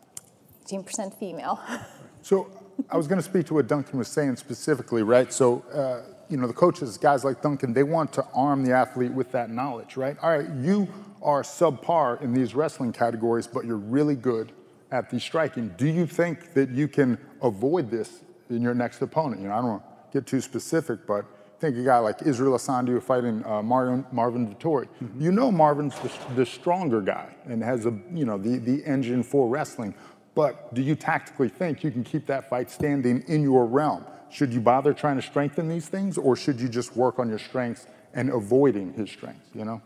18% 0.64 1.18
female. 1.20 1.60
so 2.22 2.50
I 2.90 2.98
was 2.98 3.08
going 3.08 3.20
to 3.20 3.24
speak 3.24 3.46
to 3.48 3.56
what 3.56 3.68
Duncan 3.68 4.00
was 4.00 4.08
saying 4.08 4.36
specifically, 4.38 5.04
right? 5.04 5.32
So. 5.32 5.64
Uh, 5.74 6.10
you 6.30 6.38
know, 6.38 6.48
the 6.48 6.54
coaches, 6.54 6.98
guys 6.98 7.24
like 7.24 7.44
Duncan, 7.44 7.74
they 7.74 7.84
want 7.84 8.12
to 8.14 8.26
arm 8.34 8.64
the 8.66 8.74
athlete 8.74 9.12
with 9.12 9.32
that 9.34 9.52
knowledge, 9.52 9.98
right? 9.98 10.18
All 10.20 10.36
right, 10.36 10.50
you 10.62 10.88
are 11.22 11.44
subpar 11.44 12.20
in 12.22 12.34
these 12.34 12.56
wrestling 12.56 12.92
categories, 12.92 13.46
but 13.46 13.66
you're 13.66 13.78
really 13.78 14.16
good 14.16 14.52
at 14.92 15.10
the 15.10 15.20
striking. 15.20 15.70
Do 15.78 15.88
you 15.88 16.06
think 16.06 16.54
that 16.54 16.70
you 16.70 16.88
can 16.88 17.18
avoid 17.42 17.92
this 17.92 18.24
in 18.50 18.62
your 18.62 18.74
next 18.74 19.02
opponent? 19.02 19.42
You 19.42 19.48
know, 19.48 19.54
I 19.54 19.58
don't 19.58 19.70
want 19.70 19.84
to 19.84 20.20
get 20.20 20.28
too 20.28 20.42
specific, 20.42 21.06
but 21.06 21.26
think 21.60 21.76
of 21.76 21.82
a 21.82 21.86
guy 21.86 21.98
like 22.00 22.22
Israel 22.24 22.58
Adesanya 22.58 23.02
fighting 23.02 23.44
uh, 23.46 23.62
Marvin, 23.62 24.06
Marvin 24.12 24.54
Vettori. 24.54 24.88
Mm-hmm. 25.02 25.22
You 25.22 25.32
know 25.32 25.52
Marvin's 25.52 25.98
the, 26.00 26.12
the, 26.36 26.46
stronger 26.46 27.02
guy 27.02 27.34
and 27.46 27.64
has 27.64 27.86
a, 27.86 27.98
you 28.14 28.26
know, 28.26 28.38
the, 28.38 28.58
the 28.58 28.84
engine 28.86 29.24
for 29.24 29.48
wrestling. 29.48 29.96
But 30.36 30.74
do 30.74 30.82
you 30.82 30.96
tactically 30.96 31.50
think 31.50 31.84
you 31.84 31.92
can 31.92 32.04
keep 32.04 32.26
that 32.28 32.50
fight 32.50 32.72
standing 32.72 33.24
in 33.28 33.44
your 33.44 33.66
realm? 33.66 34.06
Should 34.30 34.52
you 34.54 34.62
bother 34.62 34.94
trying 34.94 35.18
to 35.18 35.22
strengthen 35.22 35.70
these 35.70 35.88
things, 35.88 36.18
or 36.18 36.36
should 36.36 36.60
you 36.60 36.68
just 36.68 36.96
work 36.96 37.20
on 37.20 37.30
your 37.30 37.38
strengths 37.38 37.86
and 38.16 38.32
avoiding 38.32 38.94
his 38.94 39.12
strengths? 39.12 39.48
You 39.54 39.66
know, 39.66 39.82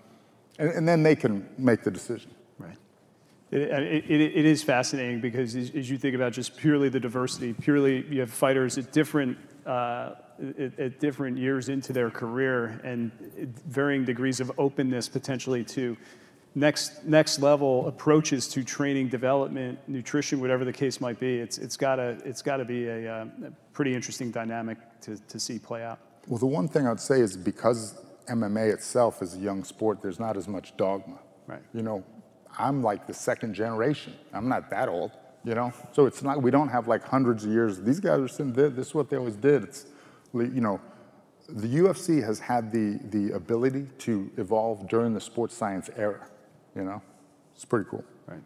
and, 0.58 0.70
and 0.70 0.88
then 0.88 1.04
they 1.04 1.16
can 1.16 1.48
make 1.58 1.84
the 1.84 1.92
decision. 1.92 2.32
Right. 2.58 2.78
It, 3.52 3.62
it, 3.62 4.22
it 4.22 4.46
is 4.46 4.64
fascinating 4.64 5.20
because 5.20 5.56
as, 5.56 5.90
you 5.90 5.98
think 5.98 6.16
about 6.16 6.32
just 6.32 6.56
purely 6.56 6.88
the 6.88 7.00
diversity, 7.00 7.54
purely 7.54 8.06
you 8.08 8.22
have 8.22 8.32
fighters 8.32 8.78
at 8.78 8.94
different 8.94 9.38
uh, 9.66 10.16
at, 10.58 10.80
at, 10.80 11.00
different 11.00 11.38
years 11.38 11.68
into 11.68 11.92
their 11.92 12.10
career 12.10 12.80
and 12.86 13.12
varying 13.68 14.06
degrees 14.06 14.40
of 14.40 14.50
openness 14.58 15.10
potentially 15.10 15.64
to 15.64 15.98
next 16.56 17.06
next 17.06 17.40
level 17.40 17.88
approaches 17.88 18.48
to 18.50 18.64
training, 18.64 19.10
development, 19.10 19.80
nutrition, 19.88 20.40
whatever 20.40 20.66
the 20.66 20.74
case 20.74 21.00
might 21.02 21.20
be. 21.20 21.38
It's 21.38 21.58
it's 21.58 21.78
gotta 21.78 22.18
it's 22.26 22.42
gotta 22.42 22.66
be 22.66 22.88
a, 22.88 23.12
uh, 23.12 23.26
a 23.46 23.52
pretty 23.74 23.94
interesting 23.94 24.32
dynamic 24.32 24.78
to, 25.02 25.18
to 25.28 25.40
see 25.40 25.60
play 25.60 25.84
out. 25.84 26.00
Well, 26.28 26.40
the 26.40 26.46
one 26.46 26.68
thing 26.68 26.88
I'd 26.88 27.00
say 27.00 27.22
is 27.22 27.38
because 27.38 27.96
MMA 28.30 28.74
itself 28.74 29.22
is 29.22 29.36
a 29.36 29.40
young 29.40 29.64
sport, 29.64 30.02
there's 30.02 30.20
not 30.20 30.36
as 30.36 30.48
much 30.48 30.76
dogma. 30.78 31.20
Right. 31.46 31.62
You 31.74 31.82
know, 31.82 32.04
I'm 32.58 32.84
like 32.84 33.08
the 33.08 33.14
second 33.14 33.54
generation. 33.54 34.14
I'm 34.34 34.50
not 34.50 34.70
that 34.70 34.90
old. 34.90 35.12
You 35.44 35.56
know, 35.56 35.72
so 35.94 36.08
it's 36.08 36.24
not 36.24 36.42
we 36.42 36.52
don't 36.52 36.68
have 36.70 36.88
like 36.88 37.04
hundreds 37.04 37.46
of 37.46 37.52
years. 37.52 37.80
These 37.80 38.02
guys 38.02 38.20
are 38.20 38.28
saying 38.28 38.54
this 38.54 38.88
is 38.88 38.94
what 38.94 39.10
they 39.10 39.16
always 39.16 39.36
did. 39.36 39.64
It's 39.64 39.86
you 40.34 40.62
know 40.62 40.82
the 41.50 41.68
UFC 41.68 42.24
has 42.24 42.40
had 42.40 42.72
the, 42.72 43.00
the 43.10 43.34
ability 43.34 43.88
to 44.00 44.30
evolve 44.38 44.88
during 44.88 45.14
the 45.14 45.22
sports 45.22 45.56
science 45.56 45.90
era. 45.96 46.28
You 46.78 46.84
know, 46.84 47.02
it's 47.56 47.66
pretty 47.66 47.90
cool. 47.90 48.04
Right. 48.28 48.40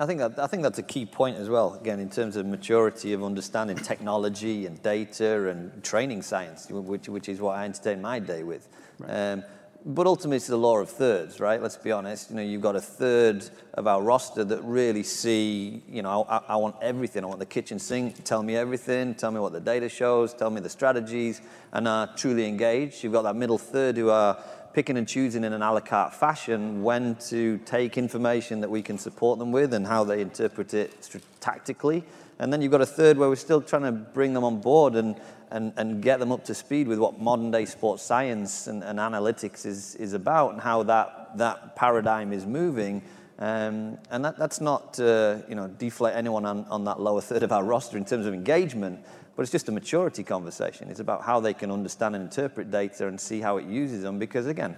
I 0.00 0.06
think 0.06 0.18
that 0.18 0.38
I 0.38 0.48
think 0.48 0.64
that's 0.64 0.78
a 0.78 0.82
key 0.82 1.06
point 1.06 1.36
as 1.36 1.48
well. 1.48 1.74
Again, 1.74 2.00
in 2.00 2.10
terms 2.10 2.34
of 2.34 2.46
maturity 2.46 3.12
of 3.12 3.22
understanding 3.22 3.76
technology 3.76 4.66
and 4.66 4.82
data 4.82 5.48
and 5.48 5.82
training 5.84 6.22
science, 6.22 6.68
which 6.68 7.08
which 7.08 7.28
is 7.28 7.40
what 7.40 7.56
I 7.56 7.64
entertain 7.64 8.02
my 8.02 8.18
day 8.18 8.42
with. 8.42 8.68
Right. 8.98 9.32
Um, 9.32 9.44
but 9.84 10.06
ultimately, 10.06 10.36
it's 10.36 10.46
the 10.46 10.58
law 10.58 10.78
of 10.78 10.90
thirds, 10.90 11.40
right? 11.40 11.62
Let's 11.62 11.76
be 11.76 11.90
honest. 11.90 12.28
You 12.30 12.36
know, 12.36 12.42
you've 12.42 12.60
got 12.60 12.76
a 12.76 12.80
third 12.82 13.48
of 13.72 13.86
our 13.86 14.02
roster 14.02 14.44
that 14.44 14.62
really 14.62 15.02
see. 15.02 15.82
You 15.88 16.02
know, 16.02 16.26
I, 16.28 16.40
I 16.48 16.56
want 16.56 16.76
everything. 16.82 17.24
I 17.24 17.28
want 17.28 17.38
the 17.38 17.46
kitchen 17.46 17.78
sink 17.78 18.24
tell 18.24 18.42
me 18.42 18.56
everything. 18.56 19.14
Tell 19.14 19.30
me 19.30 19.40
what 19.40 19.52
the 19.52 19.60
data 19.60 19.88
shows. 19.88 20.34
Tell 20.34 20.50
me 20.50 20.60
the 20.60 20.68
strategies, 20.68 21.40
and 21.72 21.86
are 21.86 22.08
truly 22.16 22.46
engaged. 22.46 23.02
You've 23.02 23.12
got 23.12 23.22
that 23.22 23.36
middle 23.36 23.58
third 23.58 23.96
who 23.96 24.10
are 24.10 24.42
picking 24.72 24.96
and 24.96 25.08
choosing 25.08 25.44
in 25.44 25.52
an 25.52 25.62
a 25.62 25.72
la 25.72 25.80
carte 25.80 26.14
fashion 26.14 26.82
when 26.82 27.16
to 27.16 27.58
take 27.58 27.98
information 27.98 28.60
that 28.60 28.70
we 28.70 28.82
can 28.82 28.98
support 28.98 29.38
them 29.38 29.52
with 29.52 29.74
and 29.74 29.86
how 29.86 30.04
they 30.04 30.20
interpret 30.20 30.74
it 30.74 31.08
tactically. 31.40 32.04
And 32.38 32.52
then 32.52 32.62
you've 32.62 32.72
got 32.72 32.80
a 32.80 32.86
third 32.86 33.18
where 33.18 33.28
we're 33.28 33.36
still 33.36 33.60
trying 33.60 33.82
to 33.82 33.92
bring 33.92 34.32
them 34.32 34.44
on 34.44 34.60
board 34.60 34.94
and, 34.94 35.14
and, 35.50 35.72
and 35.76 36.02
get 36.02 36.20
them 36.20 36.32
up 36.32 36.44
to 36.46 36.54
speed 36.54 36.88
with 36.88 36.98
what 36.98 37.20
modern 37.20 37.50
day 37.50 37.66
sports 37.66 38.02
science 38.02 38.66
and, 38.66 38.82
and 38.82 38.98
analytics 38.98 39.66
is, 39.66 39.94
is 39.96 40.14
about 40.14 40.52
and 40.52 40.60
how 40.60 40.82
that, 40.84 41.36
that 41.36 41.76
paradigm 41.76 42.32
is 42.32 42.46
moving. 42.46 43.02
Um, 43.38 43.98
and 44.10 44.24
that, 44.24 44.38
that's 44.38 44.60
not 44.60 44.94
to 44.94 45.44
you 45.48 45.54
know, 45.54 45.66
deflate 45.66 46.14
anyone 46.14 46.46
on, 46.46 46.64
on 46.66 46.84
that 46.84 47.00
lower 47.00 47.20
third 47.20 47.42
of 47.42 47.52
our 47.52 47.64
roster 47.64 47.96
in 47.96 48.04
terms 48.04 48.26
of 48.26 48.34
engagement, 48.34 49.00
but 49.40 49.44
it's 49.44 49.52
just 49.52 49.70
a 49.70 49.72
maturity 49.72 50.22
conversation. 50.22 50.90
It's 50.90 51.00
about 51.00 51.22
how 51.22 51.40
they 51.40 51.54
can 51.54 51.70
understand 51.70 52.14
and 52.14 52.24
interpret 52.24 52.70
data 52.70 53.08
and 53.08 53.18
see 53.18 53.40
how 53.40 53.56
it 53.56 53.64
uses 53.64 54.02
them. 54.02 54.18
Because 54.18 54.46
again, 54.46 54.76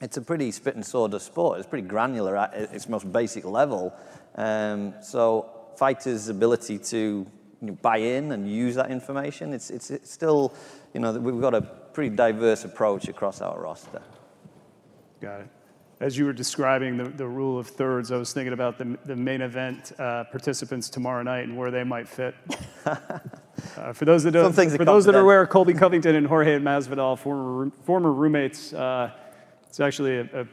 it's 0.00 0.16
a 0.16 0.20
pretty 0.20 0.50
spit 0.50 0.74
and 0.74 0.84
sawdust 0.84 1.26
sport. 1.26 1.60
It's 1.60 1.68
pretty 1.68 1.86
granular 1.86 2.36
at 2.36 2.52
its 2.52 2.88
most 2.88 3.12
basic 3.12 3.44
level. 3.44 3.94
Um, 4.34 4.94
so 5.00 5.48
fighters' 5.76 6.26
ability 6.26 6.78
to 6.78 7.24
buy 7.82 7.98
in 7.98 8.32
and 8.32 8.50
use 8.50 8.74
that 8.74 8.90
information. 8.90 9.52
It's, 9.52 9.70
it's, 9.70 9.92
it's 9.92 10.10
still, 10.10 10.54
you 10.92 10.98
know, 10.98 11.12
we've 11.12 11.40
got 11.40 11.54
a 11.54 11.62
pretty 11.62 12.16
diverse 12.16 12.64
approach 12.64 13.06
across 13.06 13.40
our 13.40 13.60
roster. 13.60 14.02
Got 15.20 15.42
it. 15.42 15.48
As 16.00 16.16
you 16.16 16.24
were 16.24 16.32
describing 16.32 16.96
the, 16.96 17.04
the 17.04 17.26
rule 17.26 17.58
of 17.58 17.66
thirds, 17.66 18.10
I 18.10 18.16
was 18.16 18.32
thinking 18.32 18.54
about 18.54 18.78
the, 18.78 18.98
the 19.04 19.14
main 19.14 19.42
event 19.42 19.92
uh, 19.98 20.24
participants 20.24 20.88
tomorrow 20.88 21.22
night 21.22 21.44
and 21.44 21.54
where 21.58 21.70
they 21.70 21.84
might 21.84 22.08
fit. 22.08 22.34
uh, 22.86 23.92
for 23.92 24.06
those 24.06 24.22
that 24.22 24.30
don't, 24.30 24.54
for 24.54 24.84
those 24.86 25.04
that 25.04 25.14
are 25.14 25.20
aware, 25.20 25.46
Colby 25.46 25.74
Covington 25.74 26.14
and 26.16 26.26
Jorge 26.26 26.58
Masvidal, 26.58 27.18
former 27.18 27.70
former 27.84 28.12
roommates. 28.12 28.72
Uh, 28.72 29.10
it's 29.68 29.78
actually 29.78 30.16
a, 30.16 30.22
a, 30.32 30.46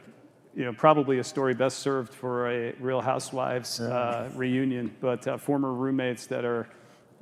you 0.54 0.66
know 0.66 0.72
probably 0.74 1.18
a 1.18 1.24
story 1.24 1.54
best 1.54 1.78
served 1.78 2.12
for 2.12 2.50
a 2.50 2.74
Real 2.78 3.00
Housewives 3.00 3.80
uh, 3.80 4.28
reunion, 4.34 4.94
but 5.00 5.26
uh, 5.26 5.38
former 5.38 5.72
roommates 5.72 6.26
that 6.26 6.44
are 6.44 6.68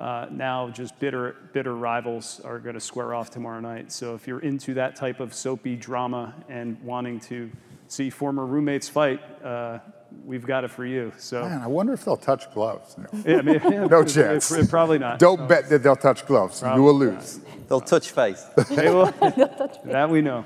uh, 0.01 0.27
now 0.33 0.69
just 0.71 0.99
bitter, 0.99 1.37
bitter 1.53 1.77
rivals 1.77 2.41
are 2.45 2.59
going 2.59 2.75
to 2.75 2.81
square 2.81 3.15
off 3.15 3.31
tomorrow 3.31 3.61
night. 3.61 3.93
So 3.93 4.17
if 4.17 4.27
you're 4.27 4.41
into 4.41 4.75
that 4.75 4.97
type 4.97 5.21
of 5.21 5.33
soapy 5.33 5.77
drama 5.77 6.35
and 6.49 6.77
wanting 6.83 7.21
to 7.21 7.51
see 7.89 8.11
former 8.11 8.45
roommates 8.45 8.89
fight, 8.89 9.21
uh, 9.45 9.79
we've 10.25 10.47
got 10.47 10.65
it 10.65 10.71
for 10.71 10.85
you. 10.85 11.13
So 11.19 11.43
Man, 11.43 11.63
I 11.63 11.67
wonder 11.67 11.93
if 11.93 12.05
they'll 12.05 12.17
touch 12.17 12.53
gloves. 12.53 12.97
No, 12.99 13.07
yeah, 13.25 13.43
maybe, 13.43 13.65
yeah, 13.65 13.87
no 13.87 14.05
chance. 14.05 14.53
probably 14.69 14.99
not. 14.99 15.19
Don't 15.19 15.41
no. 15.41 15.47
bet 15.47 15.69
that 15.69 15.83
they'll 15.83 15.97
touch 15.97 16.27
gloves. 16.27 16.61
Probably 16.61 16.81
you 16.81 16.85
will 16.85 16.95
lose. 16.95 17.39
Not. 17.39 17.69
They'll 17.69 17.81
touch 17.81 18.11
face. 18.11 18.43
they 18.71 18.91
will. 18.91 19.07
that 19.85 20.09
we 20.11 20.23
know. 20.23 20.45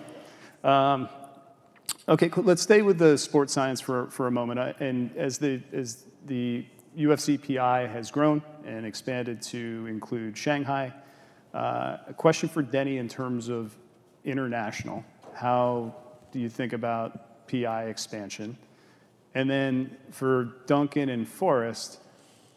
Um, 0.65 1.09
okay, 2.09 2.31
let's 2.37 2.63
stay 2.63 2.83
with 2.83 2.99
the 2.99 3.17
sports 3.17 3.53
science 3.53 3.81
for, 3.81 4.11
for 4.11 4.27
a 4.27 4.31
moment. 4.31 4.77
And 4.81 5.17
as 5.17 5.39
the 5.39 5.63
as 5.73 6.05
the 6.27 6.67
UFC 6.97 7.39
PI 7.57 7.87
has 7.87 8.11
grown 8.11 8.43
and 8.67 8.85
expanded 8.85 9.41
to 9.43 9.87
include 9.89 10.37
Shanghai. 10.37 10.93
Uh, 11.55 11.97
a 12.09 12.15
question 12.15 12.49
for 12.49 12.63
Denny 12.63 12.99
in 12.99 13.09
terms 13.09 13.49
of 13.49 13.77
international. 14.25 15.05
How 15.35 15.95
do 16.33 16.39
you 16.39 16.49
think 16.49 16.73
about 16.73 17.30
PI 17.51 17.85
expansion? 17.85 18.57
And 19.35 19.49
then 19.49 19.97
for 20.11 20.57
Duncan 20.67 21.09
and 21.09 21.27
Forrest, 21.27 22.01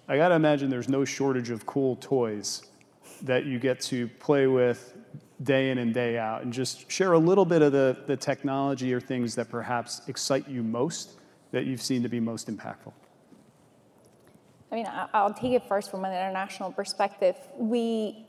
I 0.08 0.17
got 0.17 0.29
to 0.29 0.36
imagine 0.36 0.69
there's 0.69 0.89
no 0.89 1.06
shortage 1.06 1.49
of 1.49 1.65
cool 1.65 1.95
toys 1.97 2.63
that 3.21 3.45
you 3.45 3.60
get 3.60 3.79
to 3.79 4.08
play 4.19 4.47
with 4.47 4.95
day 5.43 5.69
in 5.69 5.77
and 5.77 5.93
day 5.93 6.17
out. 6.17 6.43
And 6.43 6.51
just 6.51 6.89
share 6.91 7.13
a 7.13 7.19
little 7.19 7.45
bit 7.45 7.62
of 7.62 7.71
the, 7.71 7.97
the 8.08 8.17
technology 8.17 8.93
or 8.93 8.99
things 8.99 9.36
that 9.36 9.49
perhaps 9.49 10.01
excite 10.08 10.47
you 10.47 10.63
most 10.63 11.19
that 11.51 11.65
you've 11.65 11.82
seen 11.82 12.03
to 12.03 12.10
be 12.10 12.19
most 12.19 12.49
impactful. 12.49 12.91
I 14.71 14.75
mean, 14.75 14.88
I'll 15.13 15.34
take 15.34 15.53
it 15.53 15.67
first 15.67 15.91
from 15.91 16.03
an 16.03 16.12
international 16.12 16.71
perspective. 16.71 17.36
We, 17.58 18.25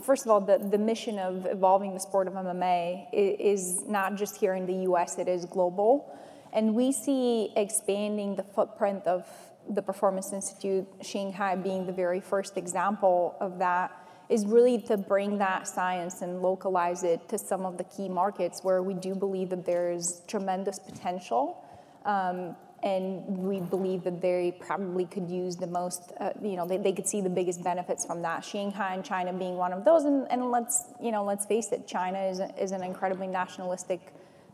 first 0.00 0.24
of 0.24 0.30
all, 0.30 0.40
the, 0.40 0.58
the 0.58 0.78
mission 0.78 1.18
of 1.18 1.46
evolving 1.46 1.94
the 1.94 2.00
sport 2.00 2.28
of 2.28 2.34
MMA 2.34 3.08
is 3.12 3.84
not 3.86 4.16
just 4.16 4.36
here 4.36 4.54
in 4.54 4.66
the 4.66 4.90
US, 4.90 5.18
it 5.18 5.28
is 5.28 5.44
global. 5.44 6.16
And 6.52 6.74
we 6.74 6.92
see 6.92 7.52
expanding 7.56 8.36
the 8.36 8.42
footprint 8.42 9.06
of 9.06 9.26
the 9.68 9.82
Performance 9.82 10.32
Institute, 10.32 10.86
Shanghai 11.02 11.54
being 11.54 11.86
the 11.86 11.92
very 11.92 12.20
first 12.20 12.56
example 12.56 13.36
of 13.40 13.58
that, 13.58 13.92
is 14.28 14.46
really 14.46 14.80
to 14.82 14.96
bring 14.96 15.38
that 15.38 15.66
science 15.66 16.22
and 16.22 16.40
localize 16.40 17.02
it 17.02 17.28
to 17.28 17.36
some 17.38 17.66
of 17.66 17.76
the 17.76 17.84
key 17.84 18.08
markets 18.08 18.62
where 18.62 18.82
we 18.82 18.94
do 18.94 19.14
believe 19.14 19.50
that 19.50 19.66
there 19.66 19.90
is 19.90 20.22
tremendous 20.28 20.78
potential. 20.78 21.64
Um, 22.04 22.56
and 22.82 23.26
we 23.38 23.60
believe 23.60 24.04
that 24.04 24.20
they 24.20 24.56
probably 24.60 25.04
could 25.04 25.28
use 25.28 25.56
the 25.56 25.66
most, 25.66 26.12
uh, 26.20 26.30
you 26.42 26.56
know, 26.56 26.66
they, 26.66 26.78
they 26.78 26.92
could 26.92 27.06
see 27.06 27.20
the 27.20 27.30
biggest 27.30 27.62
benefits 27.62 28.06
from 28.06 28.22
that. 28.22 28.44
Shanghai 28.44 28.94
and 28.94 29.04
China 29.04 29.32
being 29.32 29.56
one 29.56 29.72
of 29.72 29.84
those, 29.84 30.04
and, 30.04 30.26
and 30.30 30.50
let's, 30.50 30.84
you 31.00 31.10
know, 31.10 31.24
let's 31.24 31.46
face 31.46 31.72
it, 31.72 31.86
China 31.86 32.18
is, 32.22 32.40
is 32.58 32.72
an 32.72 32.82
incredibly 32.82 33.26
nationalistic, 33.26 34.00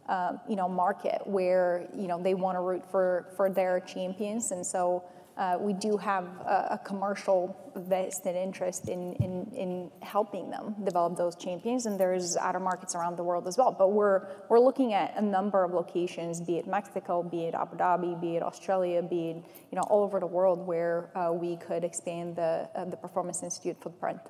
uh, 0.09 0.33
you 0.49 0.57
know, 0.57 0.69
market 0.69 1.23
where, 1.25 1.87
you 1.95 2.07
know, 2.09 2.21
they 2.21 2.35
want 2.35 2.57
to 2.57 2.61
root 2.61 2.85
for, 2.91 3.27
for 3.37 3.51
their 3.51 3.81
champions, 3.81 4.51
and 4.51 4.67
so 4.67 5.05
uh, 5.37 5.59
we 5.61 5.75
do 5.75 5.99
have 5.99 6.25
a, 6.47 6.69
a, 6.73 6.81
commercial 6.83 7.55
vested 7.77 8.35
interest 8.35 8.89
in, 8.89 9.13
in, 9.15 9.47
in 9.55 9.91
helping 10.01 10.51
them 10.51 10.75
develop 10.83 11.15
those 11.17 11.37
champions, 11.37 11.85
and 11.85 12.01
there's 12.01 12.39
other 12.39 12.59
markets 12.59 12.95
around 12.95 13.17
the 13.17 13.23
world 13.23 13.47
as 13.47 13.59
well. 13.59 13.71
But 13.71 13.93
we're, 13.93 14.27
we're 14.49 14.61
looking 14.61 14.95
at 14.95 15.15
a 15.17 15.21
number 15.21 15.63
of 15.63 15.75
locations, 15.75 16.41
be 16.41 16.57
it 16.57 16.67
Mexico, 16.67 17.23
be 17.23 17.45
it 17.45 17.55
Abu 17.55 17.77
Dhabi, 17.77 18.19
be 18.19 18.37
it 18.37 18.43
Australia, 18.43 19.03
be 19.03 19.31
it 19.31 19.37
you 19.71 19.77
know, 19.77 19.83
all 19.91 20.05
over 20.05 20.21
the 20.21 20.27
world 20.27 20.67
where 20.67 21.11
uh, 21.15 21.31
we 21.33 21.57
could 21.57 21.85
expand 21.85 22.37
the, 22.37 22.69
uh, 22.75 22.87
the 22.87 22.97
Performance 22.97 23.43
Institute 23.43 23.77
footprint. 23.83 24.21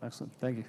Excellent, 0.00 0.32
thank 0.40 0.58
you. 0.58 0.64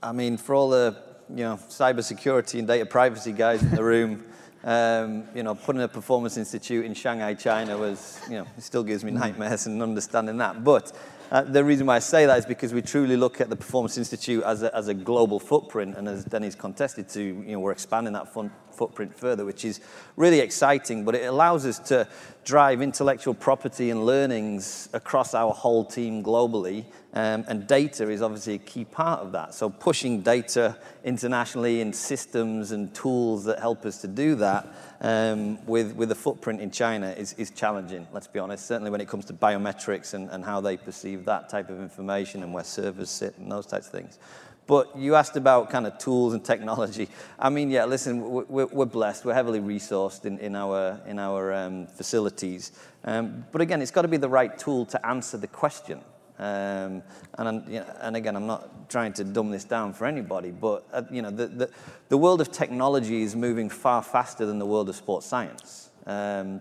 I 0.00 0.12
mean, 0.12 0.36
for 0.36 0.54
all 0.54 0.68
the 0.68 0.96
you 1.28 1.36
know, 1.42 1.56
cybersecurity 1.56 2.58
and 2.58 2.68
data 2.68 2.86
privacy 2.86 3.32
guys 3.32 3.62
in 3.62 3.70
the 3.70 3.82
room, 3.82 4.24
um, 4.64 5.24
you 5.34 5.42
know, 5.42 5.54
putting 5.54 5.82
a 5.82 5.88
performance 5.88 6.36
institute 6.36 6.86
in 6.86 6.94
Shanghai, 6.94 7.34
China 7.34 7.76
was, 7.76 8.20
you 8.28 8.36
know, 8.36 8.46
it 8.56 8.62
still 8.62 8.82
gives 8.82 9.04
me 9.04 9.12
mm. 9.12 9.16
nightmares 9.16 9.66
and 9.66 9.82
understanding 9.82 10.38
that. 10.38 10.64
But 10.64 10.92
uh, 11.30 11.42
the 11.42 11.62
reason 11.62 11.86
why 11.86 11.96
I 11.96 11.98
say 11.98 12.26
that 12.26 12.38
is 12.38 12.46
because 12.46 12.72
we 12.72 12.80
truly 12.80 13.16
look 13.16 13.40
at 13.40 13.50
the 13.50 13.56
Performance 13.56 13.98
Institute 13.98 14.42
as 14.44 14.62
a, 14.62 14.74
as 14.74 14.88
a 14.88 14.94
global 14.94 15.38
footprint, 15.38 15.96
and 15.96 16.08
as 16.08 16.24
Denny's 16.24 16.54
contested 16.54 17.08
to, 17.10 17.22
you 17.22 17.52
know, 17.52 17.60
we're 17.60 17.72
expanding 17.72 18.14
that 18.14 18.32
fun, 18.32 18.50
footprint 18.70 19.14
further, 19.14 19.44
which 19.44 19.64
is 19.64 19.80
really 20.16 20.40
exciting. 20.40 21.04
But 21.04 21.14
it 21.14 21.24
allows 21.24 21.66
us 21.66 21.78
to 21.90 22.08
drive 22.44 22.82
intellectual 22.82 23.34
property 23.34 23.90
and 23.90 24.04
learnings 24.04 24.88
across 24.92 25.34
our 25.34 25.52
whole 25.52 25.84
team 25.84 26.22
globally. 26.22 26.84
Um, 27.14 27.44
and 27.46 27.66
data 27.66 28.10
is 28.10 28.22
obviously 28.22 28.54
a 28.54 28.58
key 28.58 28.84
part 28.84 29.20
of 29.20 29.32
that. 29.32 29.54
So 29.54 29.70
pushing 29.70 30.22
data 30.22 30.76
internationally 31.04 31.80
in 31.80 31.92
systems 31.92 32.72
and 32.72 32.92
tools 32.92 33.44
that 33.44 33.60
help 33.60 33.86
us 33.86 34.00
to 34.00 34.08
do 34.08 34.34
that 34.36 34.66
um, 35.00 35.64
with, 35.66 35.94
with 35.94 36.10
a 36.10 36.14
footprint 36.14 36.60
in 36.60 36.70
China 36.72 37.10
is, 37.10 37.34
is 37.34 37.50
challenging, 37.50 38.06
let's 38.12 38.26
be 38.26 38.40
honest, 38.40 38.66
certainly 38.66 38.90
when 38.90 39.00
it 39.00 39.08
comes 39.08 39.26
to 39.26 39.32
biometrics 39.32 40.14
and, 40.14 40.28
and 40.30 40.44
how 40.44 40.60
they 40.60 40.76
perceive 40.76 41.24
that 41.26 41.48
type 41.48 41.70
of 41.70 41.80
information 41.80 42.42
and 42.42 42.52
where 42.52 42.64
servers 42.64 43.10
sit 43.10 43.38
and 43.38 43.50
those 43.50 43.66
types 43.66 43.86
of 43.86 43.92
things. 43.92 44.18
But 44.66 44.96
you 44.96 45.14
asked 45.14 45.36
about 45.36 45.68
kind 45.68 45.86
of 45.86 45.98
tools 45.98 46.32
and 46.32 46.42
technology. 46.42 47.08
I 47.38 47.50
mean, 47.50 47.70
yeah, 47.70 47.84
listen, 47.84 48.22
we're, 48.48 48.86
blessed. 48.86 49.24
We're 49.24 49.34
heavily 49.34 49.60
resourced 49.60 50.24
in, 50.24 50.38
in 50.38 50.56
our, 50.56 51.00
in 51.06 51.18
our 51.18 51.52
um, 51.52 51.86
facilities. 51.86 52.72
Um, 53.04 53.44
but 53.52 53.60
again, 53.60 53.82
it's 53.82 53.90
got 53.90 54.02
to 54.02 54.08
be 54.08 54.16
the 54.16 54.28
right 54.28 54.56
tool 54.56 54.86
to 54.86 55.06
answer 55.06 55.36
the 55.36 55.48
question. 55.48 56.00
Um, 56.38 57.02
and, 57.38 57.68
you 57.68 57.80
know, 57.80 57.96
and 58.00 58.16
again, 58.16 58.34
I'm 58.34 58.46
not 58.46 58.88
trying 58.88 59.12
to 59.14 59.24
dumb 59.24 59.50
this 59.50 59.64
down 59.64 59.92
for 59.92 60.06
anybody, 60.06 60.50
but 60.50 60.84
uh, 60.92 61.02
you 61.10 61.22
know, 61.22 61.30
the, 61.30 61.46
the, 61.46 61.70
the, 62.08 62.18
world 62.18 62.40
of 62.40 62.50
technology 62.50 63.22
is 63.22 63.36
moving 63.36 63.70
far 63.70 64.02
faster 64.02 64.44
than 64.44 64.58
the 64.58 64.66
world 64.66 64.88
of 64.88 64.96
sports 64.96 65.26
science. 65.26 65.90
Um, 66.06 66.60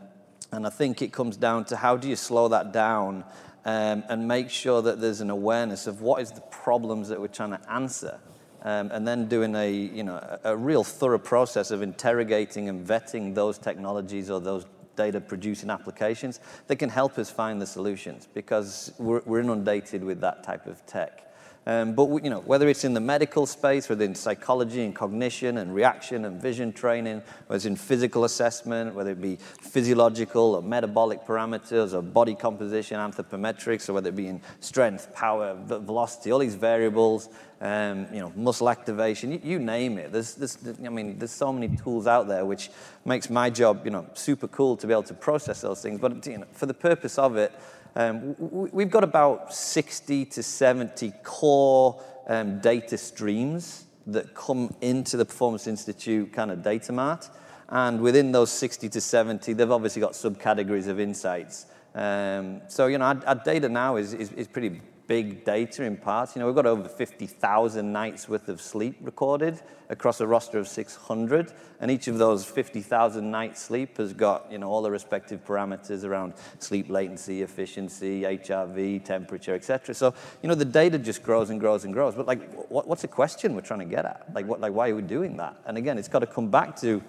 and 0.52 0.68
I 0.68 0.70
think 0.70 1.02
it 1.02 1.12
comes 1.12 1.38
down 1.38 1.66
to 1.66 1.76
how 1.76 1.98
do 1.98 2.08
you 2.08 2.16
slow 2.16 2.50
that 2.50 2.72
down 2.72 3.24
um, 3.66 4.04
and 4.10 4.28
make 4.28 4.50
sure 4.50 4.82
that 4.82 5.00
there's 5.00 5.22
an 5.22 5.30
awareness 5.30 5.88
of 5.88 6.02
what 6.02 6.22
is 6.22 6.32
the 6.32 6.42
problems 6.42 7.08
that 7.10 7.20
we're 7.20 7.28
trying 7.28 7.52
to 7.52 7.72
answer. 7.72 8.20
Um, 8.64 8.92
and 8.92 9.06
then 9.06 9.28
doing 9.28 9.56
a, 9.56 9.70
you 9.70 10.04
know, 10.04 10.40
a, 10.46 10.56
real 10.56 10.86
thorough 10.86 11.20
process 11.20 11.70
of 11.70 11.82
interrogating 11.82 12.70
and 12.70 12.88
vetting 12.88 13.36
those 13.36 13.58
technologies 13.58 14.30
or 14.30 14.40
those 14.40 14.66
data 14.96 15.20
producing 15.20 15.70
applications 15.70 16.40
that 16.68 16.78
can 16.78 16.90
help 16.90 17.18
us 17.18 17.30
find 17.30 17.62
the 17.62 17.66
solutions 17.66 18.28
because 18.34 18.94
we're, 19.00 19.22
we're 19.26 19.42
inundated 19.42 20.02
with 20.02 20.22
that 20.22 20.44
type 20.44 20.66
of 20.66 20.86
tech. 20.86 21.33
Um, 21.66 21.94
but 21.94 22.24
you 22.24 22.30
know, 22.30 22.42
whether 22.42 22.68
it's 22.68 22.84
in 22.84 22.94
the 22.94 23.00
medical 23.00 23.46
space, 23.46 23.88
whether 23.88 24.04
in 24.04 24.16
psychology 24.16 24.84
and 24.84 24.94
cognition 24.94 25.58
and 25.58 25.74
reaction 25.74 26.26
and 26.26 26.42
vision 26.42 26.74
training, 26.74 27.22
whether 27.48 27.56
it's 27.56 27.66
in 27.66 27.76
physical 27.76 28.26
assessment, 28.26 28.94
whether 28.94 29.12
it 29.12 29.22
be 29.22 29.38
physiological 29.62 30.56
or 30.56 30.62
metabolic 30.62 31.26
parameters 31.26 31.94
or 31.94 32.02
body 32.02 32.36
composition, 32.36 32.98
anthropometrics, 32.98 33.88
or 33.88 33.94
whether 33.94 34.10
it 34.10 34.16
be 34.16 34.28
in 34.28 34.42
strength, 34.60 35.14
power, 35.14 35.56
velocity, 35.66 36.32
all 36.32 36.40
these 36.40 36.56
variables, 36.56 37.30
um, 37.62 38.08
you 38.12 38.20
know, 38.20 38.34
muscle 38.36 38.70
activation, 38.70 39.32
you, 39.32 39.40
you 39.42 39.58
name 39.58 39.98
it. 39.98 40.12
There's, 40.12 40.36
there's, 40.36 40.58
I 40.86 40.90
mean, 40.90 41.18
there's 41.18 41.32
so 41.32 41.54
many 41.54 41.74
tools 41.78 42.08
out 42.08 42.28
there 42.28 42.46
which 42.46 42.70
makes 43.06 43.30
my 43.30 43.50
job, 43.50 43.86
you 43.86 43.92
know, 43.92 44.06
super 44.16 44.50
cool 44.50 44.76
to 44.76 44.86
be 44.86 44.92
able 44.92 45.04
to 45.04 45.14
process 45.14 45.62
those 45.62 45.82
things. 45.82 46.02
But 46.02 46.26
you 46.28 46.40
know, 46.40 46.46
for 46.52 46.66
the 46.66 46.74
purpose 46.74 47.18
of 47.18 47.38
it, 47.38 47.54
um, 47.96 48.36
we've 48.40 48.90
got 48.90 49.04
about 49.04 49.54
60 49.54 50.26
to 50.26 50.44
70 50.44 51.14
core 51.24 52.02
um, 52.28 52.60
data 52.60 52.98
streams 52.98 53.86
that 54.08 54.34
come 54.34 54.74
into 54.82 55.18
the 55.18 55.26
Performance 55.26 55.68
Institute 55.68 56.34
kind 56.34 56.52
of 56.52 56.64
data 56.64 56.92
mart. 56.92 57.30
And 57.70 58.02
within 58.02 58.32
those 58.32 58.52
60 58.52 58.90
to 58.90 59.02
70, 59.02 59.54
they've 59.54 59.72
obviously 59.72 60.02
got 60.02 60.14
subcategories 60.14 60.88
of 60.88 61.00
insights. 61.00 61.68
Um, 61.96 62.62
so, 62.68 62.88
you 62.88 62.98
know, 62.98 63.06
our, 63.06 63.22
our, 63.28 63.36
data 63.36 63.70
now 63.70 63.98
is, 63.98 64.14
is, 64.14 64.32
is 64.34 64.48
pretty 64.48 64.82
big 65.14 65.46
data 65.46 65.84
in 65.84 65.96
parts. 65.96 66.36
You 66.36 66.40
know, 66.40 66.48
we've 66.48 66.56
got 66.56 66.66
over 66.66 66.90
50,000 66.90 67.94
nights 67.94 68.28
worth 68.28 68.50
of 68.50 68.60
sleep 68.60 68.98
recorded 69.00 69.62
across 69.90 70.20
a 70.22 70.26
roster 70.26 70.58
of 70.58 70.68
600, 70.68 71.54
and 71.82 71.92
each 71.92 72.08
of 72.08 72.18
those 72.18 72.44
50,000 72.44 73.30
nights 73.30 73.62
sleep 73.62 73.98
has 73.98 74.12
got, 74.12 74.52
you 74.52 74.58
know, 74.58 74.72
all 74.72 74.82
the 74.82 74.90
respective 74.90 75.46
parameters 75.46 76.04
around 76.04 76.34
sleep 76.58 76.90
latency, 76.90 77.44
efficiency, 77.44 78.22
HRV, 78.24 79.06
temperature, 79.06 79.54
etc. 79.54 79.94
So, 79.94 80.16
you 80.42 80.50
know, 80.50 80.56
the 80.56 80.66
data 80.66 80.98
just 80.98 81.22
grows 81.22 81.52
and 81.52 81.60
grows 81.60 81.86
and 81.86 81.94
grows. 81.94 82.16
But 82.16 82.26
like, 82.26 82.52
what, 82.72 82.88
what's 82.88 83.04
the 83.04 83.08
question 83.08 83.54
we're 83.54 83.62
trying 83.62 83.82
to 83.82 83.94
get 83.96 84.06
at? 84.06 84.26
Like, 84.34 84.48
what, 84.48 84.62
like, 84.62 84.74
why 84.74 84.90
are 84.90 84.96
we 84.96 85.04
doing 85.04 85.38
that? 85.38 85.56
And 85.68 85.78
again, 85.78 86.00
it's 86.00 86.08
got 86.08 86.22
to 86.22 86.28
come 86.38 86.50
back 86.50 86.76
to 86.78 87.04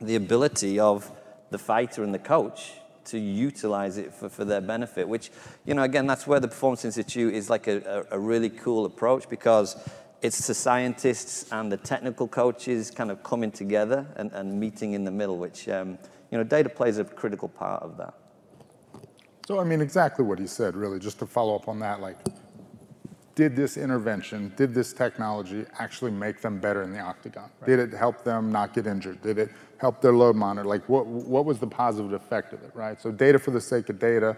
the 0.00 0.16
ability 0.16 0.80
of 0.80 1.12
the 1.50 1.58
fighter 1.58 2.02
and 2.04 2.14
the 2.14 2.18
coach 2.18 2.72
to 3.10 3.18
utilize 3.18 3.96
it 3.98 4.12
for, 4.12 4.28
for 4.28 4.44
their 4.44 4.60
benefit, 4.60 5.08
which, 5.08 5.30
you 5.64 5.74
know, 5.74 5.82
again, 5.82 6.06
that's 6.06 6.26
where 6.26 6.40
the 6.40 6.48
Performance 6.48 6.84
Institute 6.84 7.34
is 7.34 7.50
like 7.50 7.66
a, 7.66 8.06
a, 8.10 8.16
a 8.16 8.18
really 8.18 8.50
cool 8.50 8.84
approach 8.84 9.28
because 9.28 9.76
it's 10.22 10.46
the 10.46 10.54
scientists 10.54 11.50
and 11.52 11.72
the 11.72 11.76
technical 11.76 12.28
coaches 12.28 12.90
kind 12.90 13.10
of 13.10 13.22
coming 13.22 13.50
together 13.50 14.06
and, 14.16 14.30
and 14.32 14.58
meeting 14.58 14.92
in 14.92 15.04
the 15.04 15.10
middle, 15.10 15.38
which, 15.38 15.68
um, 15.68 15.98
you 16.30 16.38
know, 16.38 16.44
data 16.44 16.68
plays 16.68 16.98
a 16.98 17.04
critical 17.04 17.48
part 17.48 17.82
of 17.82 17.96
that. 17.96 18.14
So, 19.46 19.58
I 19.58 19.64
mean, 19.64 19.80
exactly 19.80 20.24
what 20.24 20.38
he 20.38 20.46
said, 20.46 20.76
really, 20.76 20.98
just 20.98 21.18
to 21.18 21.26
follow 21.26 21.56
up 21.56 21.68
on 21.68 21.78
that, 21.80 22.00
like, 22.00 22.18
did 23.34 23.56
this 23.56 23.76
intervention, 23.76 24.52
did 24.56 24.74
this 24.74 24.92
technology 24.92 25.64
actually 25.78 26.10
make 26.10 26.40
them 26.40 26.58
better 26.58 26.82
in 26.82 26.92
the 26.92 27.00
octagon? 27.00 27.50
Right. 27.60 27.68
Did 27.68 27.78
it 27.78 27.92
help 27.92 28.24
them 28.24 28.50
not 28.50 28.74
get 28.74 28.86
injured? 28.86 29.22
Did 29.22 29.38
it 29.38 29.50
help 29.78 30.00
their 30.00 30.12
load 30.12 30.36
monitor? 30.36 30.68
Like, 30.68 30.88
what, 30.88 31.06
what 31.06 31.44
was 31.44 31.58
the 31.58 31.66
positive 31.66 32.12
effect 32.12 32.52
of 32.52 32.62
it, 32.62 32.70
right? 32.74 33.00
So, 33.00 33.10
data 33.10 33.38
for 33.38 33.50
the 33.50 33.60
sake 33.60 33.88
of 33.88 33.98
data, 33.98 34.36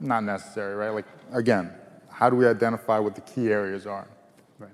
not 0.00 0.24
necessary, 0.24 0.74
right? 0.74 0.90
Like, 0.90 1.06
again, 1.32 1.72
how 2.08 2.30
do 2.30 2.36
we 2.36 2.46
identify 2.46 2.98
what 2.98 3.14
the 3.14 3.20
key 3.20 3.48
areas 3.48 3.86
are? 3.86 4.06
Right. 4.58 4.70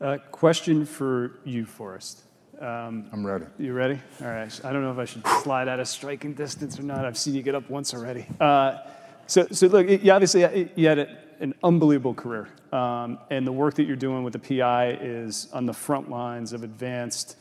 Uh, 0.00 0.18
question 0.30 0.86
for 0.86 1.40
you, 1.44 1.66
Forrest. 1.66 2.22
Um, 2.60 3.08
I'm 3.12 3.26
ready. 3.26 3.46
You 3.58 3.72
ready? 3.72 4.00
All 4.20 4.28
right. 4.28 4.60
I 4.64 4.72
don't 4.72 4.82
know 4.82 4.92
if 4.92 4.98
I 4.98 5.04
should 5.04 5.26
slide 5.42 5.66
out 5.66 5.80
of 5.80 5.88
striking 5.88 6.32
distance 6.32 6.78
or 6.78 6.84
not. 6.84 7.04
I've 7.04 7.18
seen 7.18 7.34
you 7.34 7.42
get 7.42 7.56
up 7.56 7.68
once 7.68 7.92
already. 7.92 8.26
Uh, 8.38 8.78
so, 9.26 9.46
so 9.50 9.66
look, 9.66 9.88
you 9.88 10.12
obviously 10.12 10.70
you 10.76 10.86
had 10.86 10.98
an 11.42 11.52
unbelievable 11.64 12.14
career, 12.14 12.48
um, 12.72 13.18
and 13.30 13.44
the 13.46 13.52
work 13.52 13.74
that 13.74 13.84
you're 13.84 13.96
doing 13.96 14.22
with 14.22 14.32
the 14.32 14.38
PI 14.38 14.92
is 15.00 15.48
on 15.52 15.66
the 15.66 15.72
front 15.72 16.08
lines 16.08 16.52
of 16.52 16.62
advanced 16.62 17.36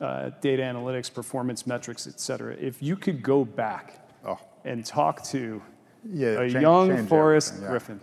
uh, 0.00 0.30
data 0.40 0.62
analytics, 0.62 1.12
performance 1.12 1.66
metrics, 1.66 2.06
et 2.06 2.18
cetera. 2.18 2.54
If 2.54 2.82
you 2.82 2.96
could 2.96 3.22
go 3.22 3.44
back 3.44 4.08
oh. 4.26 4.40
and 4.64 4.84
talk 4.84 5.22
to 5.24 5.62
yeah, 6.10 6.28
a 6.28 6.50
change, 6.50 6.62
young 6.62 6.96
change 6.96 7.08
Forrest 7.08 7.54
yeah. 7.60 7.68
Griffin, 7.68 8.00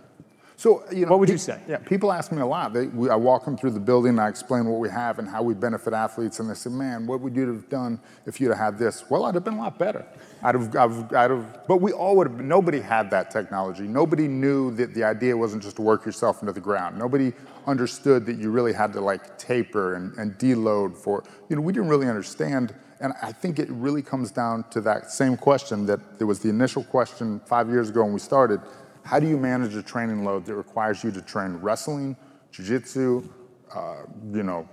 so, 0.60 0.84
you 0.92 1.06
know, 1.06 1.12
what 1.12 1.20
would 1.20 1.30
you 1.30 1.38
say? 1.38 1.58
Yeah, 1.66 1.78
people 1.78 2.12
ask 2.12 2.30
me 2.30 2.42
a 2.42 2.46
lot. 2.46 2.74
They, 2.74 2.88
we, 2.88 3.08
I 3.08 3.14
walk 3.14 3.46
them 3.46 3.56
through 3.56 3.70
the 3.70 3.80
building, 3.80 4.18
I 4.18 4.28
explain 4.28 4.66
what 4.66 4.78
we 4.78 4.90
have 4.90 5.18
and 5.18 5.26
how 5.26 5.42
we 5.42 5.54
benefit 5.54 5.94
athletes, 5.94 6.38
and 6.38 6.50
they 6.50 6.52
say, 6.52 6.68
"Man, 6.68 7.06
what 7.06 7.22
would 7.22 7.34
you 7.34 7.48
have 7.48 7.70
done 7.70 7.98
if 8.26 8.42
you'd 8.42 8.50
have 8.50 8.58
had 8.58 8.78
this?" 8.78 9.08
Well, 9.08 9.24
I'd 9.24 9.34
have 9.36 9.44
been 9.44 9.54
a 9.54 9.62
lot 9.62 9.78
better. 9.78 10.04
I'd 10.42 10.54
have, 10.54 10.76
I'd, 10.76 11.14
I'd 11.14 11.30
have 11.30 11.66
but 11.66 11.78
we 11.80 11.92
all 11.92 12.14
would 12.16 12.26
have. 12.26 12.40
Nobody 12.42 12.78
had 12.78 13.10
that 13.10 13.30
technology. 13.30 13.84
Nobody 13.84 14.28
knew 14.28 14.70
that 14.72 14.92
the 14.92 15.02
idea 15.02 15.34
wasn't 15.34 15.62
just 15.62 15.76
to 15.76 15.82
work 15.82 16.04
yourself 16.04 16.42
into 16.42 16.52
the 16.52 16.60
ground. 16.60 16.98
Nobody 16.98 17.32
understood 17.66 18.26
that 18.26 18.36
you 18.36 18.50
really 18.50 18.74
had 18.74 18.92
to 18.92 19.00
like 19.00 19.38
taper 19.38 19.94
and, 19.94 20.12
and 20.18 20.34
deload 20.34 20.94
for. 20.94 21.24
You 21.48 21.56
know, 21.56 21.62
we 21.62 21.72
didn't 21.72 21.88
really 21.88 22.06
understand. 22.06 22.74
And 23.00 23.14
I 23.22 23.32
think 23.32 23.58
it 23.58 23.70
really 23.70 24.02
comes 24.02 24.30
down 24.30 24.64
to 24.72 24.82
that 24.82 25.10
same 25.10 25.38
question 25.38 25.86
that 25.86 26.18
there 26.18 26.26
was 26.26 26.40
the 26.40 26.50
initial 26.50 26.84
question 26.84 27.40
five 27.46 27.70
years 27.70 27.88
ago 27.88 28.02
when 28.04 28.12
we 28.12 28.20
started 28.20 28.60
how 29.04 29.18
do 29.18 29.26
you 29.26 29.36
manage 29.36 29.74
a 29.74 29.82
training 29.82 30.24
load 30.24 30.44
that 30.46 30.54
requires 30.54 31.02
you 31.02 31.10
to 31.12 31.22
train 31.22 31.52
wrestling, 31.56 32.16
jiu-jitsu, 32.52 33.28
uh, 33.74 34.02
you 34.32 34.42
know, 34.42 34.68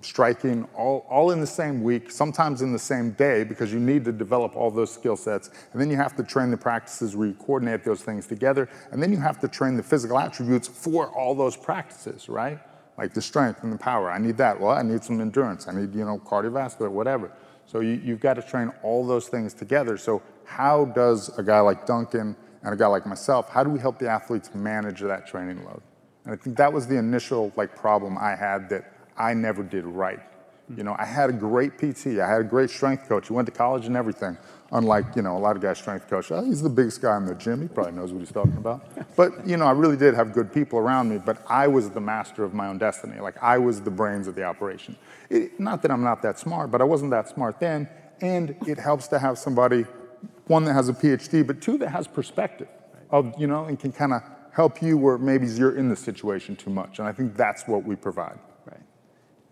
striking, 0.00 0.66
all, 0.76 1.06
all 1.10 1.32
in 1.32 1.40
the 1.40 1.46
same 1.46 1.82
week, 1.82 2.10
sometimes 2.10 2.62
in 2.62 2.72
the 2.72 2.78
same 2.78 3.10
day, 3.12 3.42
because 3.44 3.72
you 3.72 3.80
need 3.80 4.04
to 4.04 4.12
develop 4.12 4.54
all 4.56 4.70
those 4.70 4.92
skill 4.92 5.16
sets. 5.16 5.50
And 5.72 5.80
then 5.80 5.90
you 5.90 5.96
have 5.96 6.14
to 6.16 6.22
train 6.22 6.50
the 6.50 6.56
practices 6.56 7.16
where 7.16 7.26
you 7.28 7.34
coordinate 7.34 7.84
those 7.84 8.02
things 8.02 8.26
together. 8.26 8.68
And 8.92 9.02
then 9.02 9.10
you 9.10 9.18
have 9.18 9.40
to 9.40 9.48
train 9.48 9.76
the 9.76 9.82
physical 9.82 10.18
attributes 10.18 10.68
for 10.68 11.08
all 11.08 11.34
those 11.34 11.56
practices, 11.56 12.28
right? 12.28 12.58
Like 12.96 13.12
the 13.12 13.22
strength 13.22 13.62
and 13.64 13.72
the 13.72 13.78
power. 13.78 14.10
I 14.10 14.18
need 14.18 14.36
that. 14.36 14.60
Well, 14.60 14.72
I 14.72 14.82
need 14.82 15.02
some 15.02 15.20
endurance. 15.20 15.68
I 15.68 15.72
need, 15.72 15.94
you 15.94 16.04
know, 16.04 16.18
cardiovascular, 16.18 16.90
whatever. 16.90 17.32
So 17.66 17.80
you, 17.80 18.00
you've 18.02 18.20
got 18.20 18.34
to 18.34 18.42
train 18.42 18.72
all 18.82 19.06
those 19.06 19.28
things 19.28 19.52
together. 19.52 19.96
So 19.96 20.22
how 20.44 20.86
does 20.86 21.36
a 21.38 21.42
guy 21.42 21.60
like 21.60 21.86
Duncan 21.86 22.36
and 22.62 22.74
a 22.74 22.76
guy 22.76 22.86
like 22.86 23.06
myself, 23.06 23.48
how 23.50 23.62
do 23.62 23.70
we 23.70 23.78
help 23.78 23.98
the 23.98 24.08
athletes 24.08 24.50
manage 24.54 25.00
that 25.00 25.26
training 25.26 25.64
load? 25.64 25.82
And 26.24 26.34
I 26.34 26.36
think 26.36 26.56
that 26.56 26.72
was 26.72 26.86
the 26.86 26.96
initial 26.96 27.52
like 27.56 27.74
problem 27.74 28.18
I 28.18 28.34
had 28.34 28.68
that 28.70 28.92
I 29.16 29.34
never 29.34 29.62
did 29.62 29.84
right. 29.84 30.20
You 30.76 30.82
know, 30.82 30.94
I 30.98 31.06
had 31.06 31.30
a 31.30 31.32
great 31.32 31.78
PT, 31.78 32.18
I 32.18 32.28
had 32.28 32.42
a 32.42 32.44
great 32.44 32.68
strength 32.68 33.08
coach. 33.08 33.28
He 33.28 33.32
went 33.32 33.46
to 33.46 33.52
college 33.52 33.86
and 33.86 33.96
everything. 33.96 34.36
Unlike, 34.70 35.16
you 35.16 35.22
know, 35.22 35.34
a 35.34 35.38
lot 35.38 35.56
of 35.56 35.62
guys 35.62 35.78
strength 35.78 36.10
coach, 36.10 36.30
oh, 36.30 36.44
he's 36.44 36.60
the 36.60 36.68
biggest 36.68 37.00
guy 37.00 37.16
in 37.16 37.24
the 37.24 37.34
gym. 37.34 37.62
He 37.62 37.68
probably 37.68 37.92
knows 37.92 38.12
what 38.12 38.18
he's 38.18 38.30
talking 38.30 38.58
about. 38.58 38.84
But, 39.16 39.46
you 39.46 39.56
know, 39.56 39.64
I 39.64 39.70
really 39.70 39.96
did 39.96 40.12
have 40.12 40.34
good 40.34 40.52
people 40.52 40.78
around 40.78 41.08
me, 41.08 41.16
but 41.16 41.42
I 41.48 41.68
was 41.68 41.88
the 41.88 42.02
master 42.02 42.44
of 42.44 42.52
my 42.52 42.66
own 42.66 42.76
destiny. 42.76 43.18
Like 43.18 43.42
I 43.42 43.56
was 43.56 43.80
the 43.80 43.90
brains 43.90 44.28
of 44.28 44.34
the 44.34 44.44
operation. 44.44 44.94
It, 45.30 45.58
not 45.58 45.80
that 45.82 45.90
I'm 45.90 46.02
not 46.02 46.20
that 46.20 46.38
smart, 46.38 46.70
but 46.70 46.82
I 46.82 46.84
wasn't 46.84 47.12
that 47.12 47.28
smart 47.28 47.58
then. 47.60 47.88
And 48.20 48.54
it 48.66 48.78
helps 48.78 49.08
to 49.08 49.18
have 49.18 49.38
somebody 49.38 49.86
one 50.46 50.64
that 50.64 50.74
has 50.74 50.88
a 50.88 50.92
PhD, 50.92 51.46
but 51.46 51.60
two 51.60 51.78
that 51.78 51.88
has 51.90 52.06
perspective 52.06 52.68
of, 53.10 53.34
you 53.38 53.46
know, 53.46 53.64
and 53.64 53.78
can 53.78 53.92
kind 53.92 54.12
of 54.12 54.22
help 54.52 54.82
you 54.82 54.98
where 54.98 55.18
maybe 55.18 55.46
you're 55.46 55.76
in 55.76 55.88
the 55.88 55.96
situation 55.96 56.56
too 56.56 56.70
much. 56.70 56.98
And 56.98 57.06
I 57.06 57.12
think 57.12 57.36
that's 57.36 57.66
what 57.68 57.84
we 57.84 57.94
provide. 57.94 58.38
Right. 58.66 58.80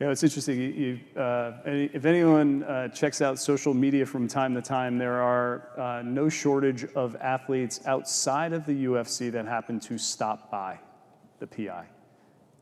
Yeah, 0.00 0.10
it's 0.10 0.22
interesting. 0.22 0.58
You, 0.60 1.00
uh, 1.20 1.52
if 1.64 2.04
anyone 2.04 2.64
uh, 2.64 2.88
checks 2.88 3.22
out 3.22 3.38
social 3.38 3.72
media 3.72 4.04
from 4.04 4.26
time 4.26 4.54
to 4.54 4.62
time, 4.62 4.98
there 4.98 5.22
are 5.22 5.70
uh, 5.78 6.02
no 6.02 6.28
shortage 6.28 6.84
of 6.94 7.14
athletes 7.16 7.80
outside 7.86 8.52
of 8.52 8.66
the 8.66 8.86
UFC 8.86 9.30
that 9.32 9.46
happen 9.46 9.78
to 9.80 9.96
stop 9.96 10.50
by 10.50 10.78
the 11.38 11.46
PI. 11.46 11.86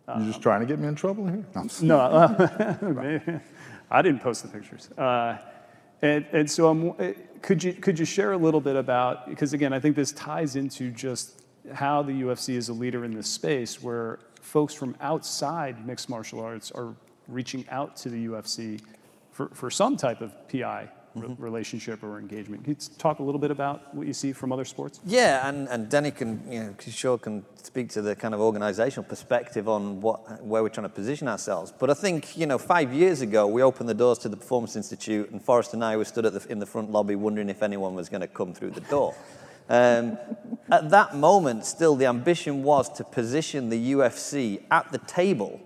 You're 0.07 0.27
just 0.27 0.43
trying 0.43 0.61
to 0.61 0.67
get 0.67 0.79
me 0.79 0.87
in 0.87 0.95
trouble 0.95 1.27
here? 1.27 1.47
No, 1.81 1.99
uh, 1.99 3.41
I 3.91 4.03
didn't 4.03 4.21
post 4.21 4.43
the 4.43 4.49
pictures. 4.51 4.91
And, 6.05 6.27
and 6.33 6.51
so 6.51 6.69
I'm, 6.69 6.91
uh, 6.91 7.13
could, 7.41 7.65
you, 7.65 7.73
could 7.73 7.99
you 7.99 8.05
share 8.05 8.33
a 8.33 8.37
little 8.37 8.61
bit 8.61 8.77
about, 8.77 9.27
because 9.27 9.55
again, 9.55 9.73
I 9.73 9.81
think 9.81 9.97
this 9.97 10.13
ties 10.13 10.55
into 10.55 10.91
just 10.91 11.41
how 11.73 12.03
the 12.03 12.13
UFC 12.13 12.57
is 12.57 12.69
a 12.69 12.75
leader 12.75 13.07
in 13.07 13.15
this 13.15 13.27
space 13.27 13.83
where 13.83 14.19
folks 14.43 14.75
from 14.75 14.95
outside 15.01 15.87
mixed 15.87 16.11
martial 16.11 16.41
arts 16.41 16.71
are 16.73 16.95
reaching 17.27 17.65
out 17.71 17.97
to 17.97 18.11
the 18.11 18.27
UFC 18.27 18.83
for, 19.33 19.49
for 19.55 19.71
some 19.71 19.97
type 19.97 20.21
of 20.21 20.35
PI 20.51 20.91
mm-hmm. 21.17 21.43
relationship 21.43 22.03
or 22.03 22.19
engagement. 22.19 22.65
Can 22.65 22.73
you 22.73 22.79
talk 22.99 23.19
a 23.19 23.23
little 23.23 23.39
bit 23.39 23.51
about 23.51 23.95
what 23.95 24.07
you 24.07 24.13
see 24.13 24.33
from 24.33 24.53
other 24.53 24.65
sports? 24.65 25.01
Yeah, 25.05 25.49
and, 25.49 25.69
and 25.69 25.89
Denny 25.89 26.11
can, 26.11 26.43
you 26.51 26.61
know, 26.61 26.75
sure 26.79 27.19
can 27.19 27.45
speak 27.63 27.89
to 27.91 28.03
the 28.03 28.15
kind 28.17 28.35
of 28.35 28.41
organizational 28.41 29.05
perspective 29.05 29.69
on 29.69 30.01
what, 30.01 30.43
where 30.45 30.63
we're 30.63 30.69
trying 30.69 30.89
to 30.89 30.95
position 30.95 31.29
ourselves. 31.29 31.73
But 31.77 31.91
I 31.91 31.95
think, 31.95 32.37
you 32.37 32.47
know, 32.47 32.59
five 32.59 32.93
years 32.93 33.21
ago, 33.21 33.47
we 33.47 33.63
opened 33.63 33.89
the 33.89 33.95
doors 33.95 34.19
to 34.21 34.29
the 34.29 34.37
Performance 34.37 34.77
Institute, 34.77 35.31
and 35.31 35.43
Forrest 35.43 35.75
and 35.75 35.85
I 35.85 35.97
were 35.97 36.05
stood 36.05 36.25
the, 36.25 36.47
in 36.51 36.59
the 36.59 36.67
front 36.67 36.91
lobby 36.91 37.15
wondering 37.15 37.49
if 37.49 37.63
anyone 37.63 37.95
was 37.95 38.09
going 38.09 38.21
to 38.21 38.29
come 38.29 38.55
through 38.55 38.71
the 38.71 38.83
door. 38.83 39.15
Um, 39.67 40.19
at 40.71 40.91
that 40.91 41.17
moment, 41.17 41.65
still, 41.65 41.97
the 41.97 42.05
ambition 42.05 42.63
was 42.63 42.91
to 42.99 43.05
position 43.05 43.71
the 43.71 43.93
UFC 43.93 44.63
at 44.71 44.93
the 44.93 44.99
table 44.99 45.59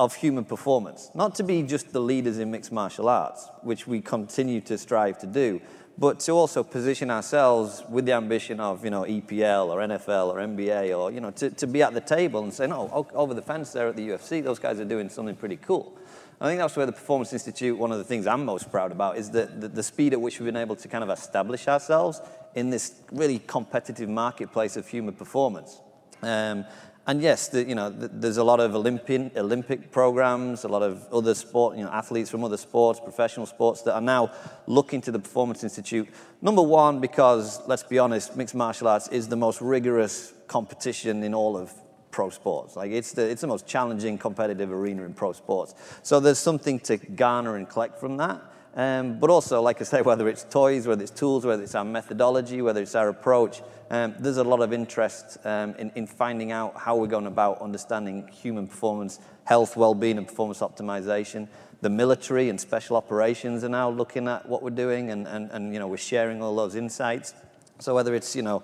of 0.00 0.14
human 0.14 0.46
performance. 0.46 1.10
Not 1.14 1.34
to 1.34 1.42
be 1.42 1.62
just 1.62 1.92
the 1.92 2.00
leaders 2.00 2.38
in 2.38 2.50
mixed 2.50 2.72
martial 2.72 3.06
arts, 3.06 3.46
which 3.62 3.86
we 3.86 4.00
continue 4.00 4.62
to 4.62 4.78
strive 4.78 5.18
to 5.18 5.26
do, 5.26 5.60
but 5.98 6.20
to 6.20 6.32
also 6.32 6.64
position 6.64 7.10
ourselves 7.10 7.84
with 7.86 8.06
the 8.06 8.12
ambition 8.12 8.60
of, 8.60 8.82
you 8.82 8.90
know, 8.90 9.02
EPL 9.02 9.66
or 9.66 9.80
NFL 9.80 10.28
or 10.28 10.36
NBA 10.36 10.98
or, 10.98 11.12
you 11.12 11.20
know, 11.20 11.30
to, 11.32 11.50
to 11.50 11.66
be 11.66 11.82
at 11.82 11.92
the 11.92 12.00
table 12.00 12.42
and 12.42 12.50
say, 12.50 12.66
no, 12.66 13.06
over 13.12 13.34
the 13.34 13.42
fence 13.42 13.72
there 13.72 13.88
at 13.88 13.96
the 13.96 14.08
UFC, 14.08 14.42
those 14.42 14.58
guys 14.58 14.80
are 14.80 14.86
doing 14.86 15.10
something 15.10 15.36
pretty 15.36 15.56
cool. 15.56 15.94
I 16.40 16.46
think 16.46 16.60
that's 16.60 16.74
where 16.74 16.86
the 16.86 16.92
Performance 16.92 17.34
Institute, 17.34 17.76
one 17.76 17.92
of 17.92 17.98
the 17.98 18.04
things 18.04 18.26
I'm 18.26 18.46
most 18.46 18.70
proud 18.70 18.92
about 18.92 19.18
is 19.18 19.30
the, 19.30 19.44
the, 19.44 19.68
the, 19.68 19.82
speed 19.82 20.14
at 20.14 20.20
which 20.22 20.40
we've 20.40 20.46
been 20.46 20.56
able 20.56 20.76
to 20.76 20.88
kind 20.88 21.04
of 21.04 21.10
establish 21.10 21.68
ourselves 21.68 22.22
in 22.54 22.70
this 22.70 22.94
really 23.12 23.38
competitive 23.38 24.08
marketplace 24.08 24.78
of 24.78 24.88
human 24.88 25.12
performance. 25.12 25.78
Um, 26.22 26.64
and 27.06 27.22
yes, 27.22 27.48
the, 27.48 27.64
you 27.64 27.74
know, 27.74 27.90
the, 27.90 28.08
there's 28.08 28.36
a 28.36 28.44
lot 28.44 28.60
of 28.60 28.74
Olympian, 28.74 29.30
Olympic 29.36 29.90
programs, 29.90 30.64
a 30.64 30.68
lot 30.68 30.82
of 30.82 31.06
other 31.12 31.34
sport, 31.34 31.76
you 31.76 31.84
know, 31.84 31.90
athletes 31.90 32.30
from 32.30 32.44
other 32.44 32.56
sports, 32.56 33.00
professional 33.00 33.46
sports 33.46 33.82
that 33.82 33.94
are 33.94 34.00
now 34.00 34.30
looking 34.66 35.00
to 35.00 35.10
the 35.10 35.18
Performance 35.18 35.64
Institute. 35.64 36.08
Number 36.42 36.62
one, 36.62 37.00
because 37.00 37.60
let's 37.66 37.82
be 37.82 37.98
honest, 37.98 38.36
mixed 38.36 38.54
martial 38.54 38.88
arts 38.88 39.08
is 39.08 39.28
the 39.28 39.36
most 39.36 39.60
rigorous 39.60 40.34
competition 40.46 41.22
in 41.22 41.34
all 41.34 41.56
of 41.56 41.72
pro 42.10 42.28
sports. 42.28 42.76
Like 42.76 42.90
it's 42.90 43.12
the, 43.12 43.28
it's 43.28 43.40
the 43.40 43.46
most 43.46 43.66
challenging 43.66 44.18
competitive 44.18 44.70
arena 44.70 45.04
in 45.04 45.14
pro 45.14 45.32
sports. 45.32 45.74
So 46.02 46.20
there's 46.20 46.38
something 46.38 46.80
to 46.80 46.96
garner 46.96 47.56
and 47.56 47.68
collect 47.68 47.98
from 47.98 48.18
that. 48.18 48.42
Um, 48.74 49.18
but 49.18 49.30
also, 49.30 49.60
like 49.60 49.80
I 49.80 49.84
say, 49.84 50.02
whether 50.02 50.28
it's 50.28 50.44
toys, 50.44 50.86
whether 50.86 51.02
it's 51.02 51.10
tools, 51.10 51.44
whether 51.44 51.62
it's 51.62 51.74
our 51.74 51.84
methodology, 51.84 52.62
whether 52.62 52.80
it's 52.80 52.94
our 52.94 53.08
approach, 53.08 53.62
um, 53.90 54.14
there's 54.20 54.36
a 54.36 54.44
lot 54.44 54.60
of 54.60 54.72
interest 54.72 55.38
um, 55.44 55.74
in, 55.74 55.90
in 55.96 56.06
finding 56.06 56.52
out 56.52 56.76
how 56.76 56.94
we're 56.94 57.08
going 57.08 57.26
about 57.26 57.60
understanding 57.60 58.28
human 58.28 58.68
performance, 58.68 59.18
health, 59.44 59.76
well-being, 59.76 60.18
and 60.18 60.28
performance 60.28 60.60
optimization. 60.60 61.48
The 61.80 61.90
military 61.90 62.48
and 62.48 62.60
special 62.60 62.96
operations 62.96 63.64
are 63.64 63.68
now 63.68 63.90
looking 63.90 64.28
at 64.28 64.48
what 64.48 64.62
we're 64.62 64.70
doing, 64.70 65.10
and, 65.10 65.26
and, 65.26 65.50
and 65.50 65.72
you 65.72 65.80
know, 65.80 65.88
we're 65.88 65.96
sharing 65.96 66.40
all 66.40 66.54
those 66.54 66.76
insights. 66.76 67.34
So 67.80 67.94
whether 67.94 68.14
it's 68.14 68.36
you 68.36 68.42
know 68.42 68.62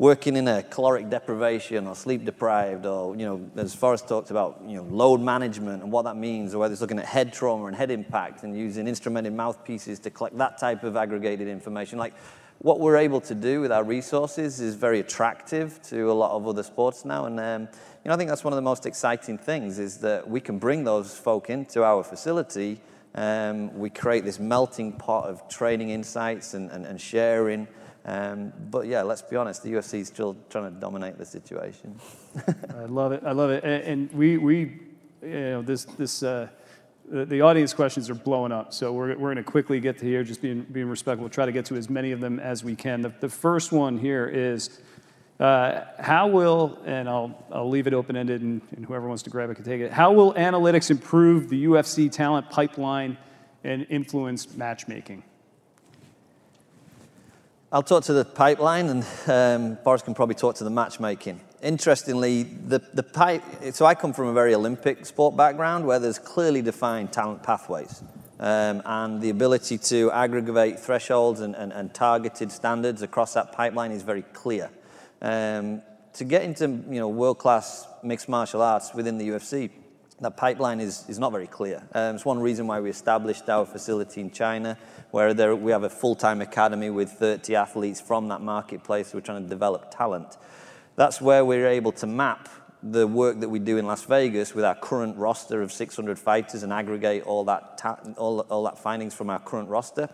working 0.00 0.34
in 0.34 0.48
a 0.48 0.62
caloric 0.62 1.10
deprivation 1.10 1.86
or 1.86 1.94
sleep 1.94 2.24
deprived, 2.24 2.86
or 2.86 3.14
you 3.14 3.26
know, 3.26 3.50
as 3.56 3.74
Forrest 3.74 4.08
talked 4.08 4.30
about, 4.30 4.62
you 4.66 4.76
know, 4.76 4.84
load 4.84 5.20
management 5.20 5.82
and 5.82 5.92
what 5.92 6.06
that 6.06 6.16
means, 6.16 6.54
or 6.54 6.58
whether 6.58 6.72
it's 6.72 6.80
looking 6.80 6.98
at 6.98 7.04
head 7.04 7.34
trauma 7.34 7.66
and 7.66 7.76
head 7.76 7.90
impact 7.90 8.42
and 8.42 8.56
using 8.56 8.88
instrumented 8.88 9.34
mouthpieces 9.34 9.98
to 9.98 10.08
collect 10.08 10.38
that 10.38 10.56
type 10.56 10.84
of 10.84 10.96
aggregated 10.96 11.46
information. 11.48 11.98
Like 11.98 12.14
what 12.60 12.80
we're 12.80 12.96
able 12.96 13.20
to 13.20 13.34
do 13.34 13.60
with 13.60 13.70
our 13.70 13.84
resources 13.84 14.58
is 14.58 14.74
very 14.74 15.00
attractive 15.00 15.82
to 15.90 16.10
a 16.10 16.14
lot 16.14 16.30
of 16.30 16.48
other 16.48 16.62
sports 16.62 17.04
now, 17.04 17.26
and 17.26 17.38
um, 17.38 17.62
you 18.02 18.08
know, 18.08 18.14
I 18.14 18.16
think 18.16 18.30
that's 18.30 18.42
one 18.42 18.54
of 18.54 18.56
the 18.56 18.62
most 18.62 18.86
exciting 18.86 19.36
things 19.36 19.78
is 19.78 19.98
that 19.98 20.26
we 20.26 20.40
can 20.40 20.58
bring 20.58 20.82
those 20.82 21.14
folk 21.14 21.50
into 21.50 21.84
our 21.84 22.02
facility. 22.02 22.80
Um, 23.14 23.78
we 23.78 23.90
create 23.90 24.24
this 24.24 24.38
melting 24.38 24.92
pot 24.92 25.26
of 25.26 25.46
training 25.48 25.90
insights 25.90 26.54
and, 26.54 26.70
and, 26.70 26.86
and 26.86 26.98
sharing. 26.98 27.68
Um, 28.04 28.52
but 28.70 28.86
yeah, 28.86 29.02
let's 29.02 29.22
be 29.22 29.36
honest, 29.36 29.62
the 29.62 29.72
UFC 29.72 30.00
is 30.00 30.08
still 30.08 30.36
trying 30.48 30.72
to 30.72 30.80
dominate 30.80 31.18
the 31.18 31.24
situation. 31.24 31.98
I 32.76 32.84
love 32.86 33.12
it. 33.12 33.22
I 33.24 33.32
love 33.32 33.50
it. 33.50 33.62
And, 33.62 33.82
and 33.84 34.12
we, 34.12 34.38
we, 34.38 34.80
you 35.22 35.28
know, 35.28 35.62
this, 35.62 35.84
this, 35.84 36.22
uh, 36.22 36.48
the, 37.10 37.40
audience 37.42 37.74
questions 37.74 38.08
are 38.08 38.14
blowing 38.14 38.52
up. 38.52 38.72
So 38.72 38.92
we're, 38.92 39.08
we're 39.08 39.34
going 39.34 39.36
to 39.36 39.42
quickly 39.42 39.80
get 39.80 39.98
to 39.98 40.06
here, 40.06 40.24
just 40.24 40.40
being, 40.40 40.62
being 40.62 40.88
respectful. 40.88 41.24
We'll 41.24 41.30
try 41.30 41.46
to 41.46 41.52
get 41.52 41.66
to 41.66 41.76
as 41.76 41.90
many 41.90 42.12
of 42.12 42.20
them 42.20 42.38
as 42.38 42.64
we 42.64 42.74
can. 42.74 43.02
The, 43.02 43.12
the 43.20 43.28
first 43.28 43.72
one 43.72 43.98
here 43.98 44.26
is 44.26 44.80
uh, 45.38 45.84
how 45.98 46.28
will, 46.28 46.78
and 46.84 47.08
I'll, 47.08 47.44
I'll 47.50 47.68
leave 47.68 47.86
it 47.86 47.94
open 47.94 48.16
ended 48.16 48.42
and, 48.42 48.62
and 48.76 48.86
whoever 48.86 49.08
wants 49.08 49.22
to 49.24 49.30
grab 49.30 49.50
it 49.50 49.56
can 49.56 49.64
take 49.64 49.80
it. 49.80 49.92
How 49.92 50.12
will 50.12 50.34
analytics 50.34 50.90
improve 50.90 51.48
the 51.48 51.64
UFC 51.64 52.10
talent 52.10 52.48
pipeline 52.50 53.18
and 53.64 53.86
influence 53.90 54.54
matchmaking? 54.54 55.22
I'll 57.72 57.84
talk 57.84 58.02
to 58.04 58.12
the 58.12 58.24
pipeline, 58.24 58.88
and 58.88 59.06
um, 59.28 59.78
Boris 59.84 60.02
can 60.02 60.12
probably 60.12 60.34
talk 60.34 60.56
to 60.56 60.64
the 60.64 60.70
matchmaking. 60.70 61.40
Interestingly, 61.62 62.42
the, 62.42 62.80
the 62.94 63.04
pipe, 63.04 63.44
so 63.70 63.86
I 63.86 63.94
come 63.94 64.12
from 64.12 64.26
a 64.26 64.32
very 64.32 64.56
Olympic 64.56 65.06
sport 65.06 65.36
background 65.36 65.86
where 65.86 66.00
there's 66.00 66.18
clearly 66.18 66.62
defined 66.62 67.12
talent 67.12 67.44
pathways. 67.44 68.02
Um, 68.40 68.82
and 68.84 69.20
the 69.20 69.30
ability 69.30 69.78
to 69.78 70.10
aggregate 70.10 70.80
thresholds 70.80 71.40
and, 71.40 71.54
and, 71.54 71.72
and, 71.72 71.94
targeted 71.94 72.50
standards 72.50 73.02
across 73.02 73.34
that 73.34 73.52
pipeline 73.52 73.92
is 73.92 74.02
very 74.02 74.22
clear. 74.22 74.70
Um, 75.22 75.82
to 76.14 76.24
get 76.24 76.42
into 76.42 76.66
you 76.66 76.98
know, 76.98 77.08
world-class 77.08 77.86
mixed 78.02 78.28
martial 78.28 78.62
arts 78.62 78.94
within 78.94 79.16
the 79.16 79.28
UFC, 79.28 79.70
that 80.20 80.36
pipeline 80.36 80.80
is, 80.80 81.04
is 81.08 81.18
not 81.18 81.32
very 81.32 81.46
clear. 81.46 81.82
Um, 81.94 82.16
it's 82.16 82.24
one 82.24 82.40
reason 82.40 82.66
why 82.66 82.80
we 82.80 82.90
established 82.90 83.48
our 83.48 83.64
facility 83.64 84.20
in 84.20 84.30
China 84.30 84.76
where 85.10 85.34
there, 85.34 85.54
we 85.56 85.72
have 85.72 85.82
a 85.82 85.90
full-time 85.90 86.40
academy 86.40 86.90
with 86.90 87.10
30 87.12 87.54
athletes 87.54 88.00
from 88.00 88.28
that 88.28 88.40
marketplace. 88.40 89.12
We're 89.12 89.20
trying 89.20 89.42
to 89.42 89.48
develop 89.48 89.90
talent. 89.90 90.36
That's 90.96 91.20
where 91.20 91.44
we're 91.44 91.68
able 91.68 91.92
to 91.92 92.06
map 92.06 92.48
the 92.82 93.06
work 93.06 93.40
that 93.40 93.48
we 93.48 93.58
do 93.58 93.76
in 93.76 93.86
Las 93.86 94.04
Vegas 94.04 94.54
with 94.54 94.64
our 94.64 94.74
current 94.74 95.16
roster 95.16 95.62
of 95.62 95.72
600 95.72 96.18
fighters 96.18 96.62
and 96.62 96.72
aggregate 96.72 97.24
all 97.24 97.44
that, 97.44 97.76
ta- 97.78 97.98
all, 98.16 98.40
all 98.40 98.64
that 98.64 98.78
findings 98.78 99.14
from 99.14 99.28
our 99.28 99.38
current 99.38 99.68
roster 99.68 100.08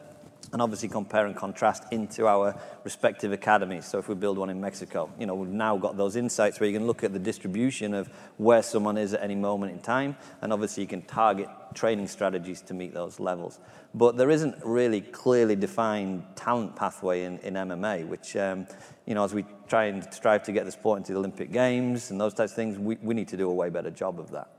and 0.53 0.63
obviously 0.63 0.89
compare 0.89 1.27
and 1.27 1.35
contrast 1.37 1.85
into 1.91 2.27
our 2.27 2.59
respective 2.85 3.33
academies. 3.33 3.85
So 3.87 3.99
if 3.99 4.09
we 4.09 4.15
build 4.15 4.39
one 4.39 4.51
in 4.51 4.61
Mexico, 4.61 5.11
you 5.19 5.27
know, 5.27 5.35
we've 5.35 5.49
now 5.49 5.77
got 5.77 5.97
those 5.97 6.17
insights 6.17 6.61
where 6.61 6.69
you 6.69 6.77
can 6.77 6.87
look 6.87 7.03
at 7.05 7.13
the 7.13 7.19
distribution 7.19 7.95
of 7.95 8.09
where 8.37 8.63
someone 8.63 8.97
is 8.97 9.15
at 9.15 9.23
any 9.23 9.35
moment 9.35 9.73
in 9.73 9.81
time, 9.81 10.17
and 10.43 10.53
obviously 10.53 10.83
you 10.83 10.89
can 10.89 11.03
target 11.03 11.49
training 11.75 12.07
strategies 12.07 12.61
to 12.63 12.75
meet 12.75 12.95
those 12.95 13.19
levels. 13.21 13.61
But 13.95 14.17
there 14.17 14.31
isn't 14.31 14.57
really 14.65 15.01
clearly 15.01 15.57
defined 15.57 16.25
talent 16.37 16.77
pathway 16.77 17.25
in, 17.25 17.39
in 17.39 17.55
MMA, 17.55 18.07
which, 18.07 18.37
um, 18.37 18.67
you 19.07 19.15
know, 19.15 19.25
as 19.25 19.35
we 19.35 19.45
try 19.69 19.87
and 19.87 20.13
strive 20.13 20.43
to 20.45 20.53
get 20.53 20.65
the 20.65 20.73
sport 20.73 20.99
into 20.99 21.13
the 21.13 21.19
Olympic 21.19 21.51
Games 21.53 22.11
and 22.11 22.21
those 22.21 22.35
types 22.35 22.53
of 22.53 22.57
things, 22.57 22.79
we, 22.79 22.97
we 23.03 23.15
need 23.15 23.29
to 23.29 23.37
do 23.37 23.51
a 23.51 23.55
way 23.55 23.71
better 23.71 23.91
job 23.91 24.21
of 24.21 24.31
that. 24.31 24.51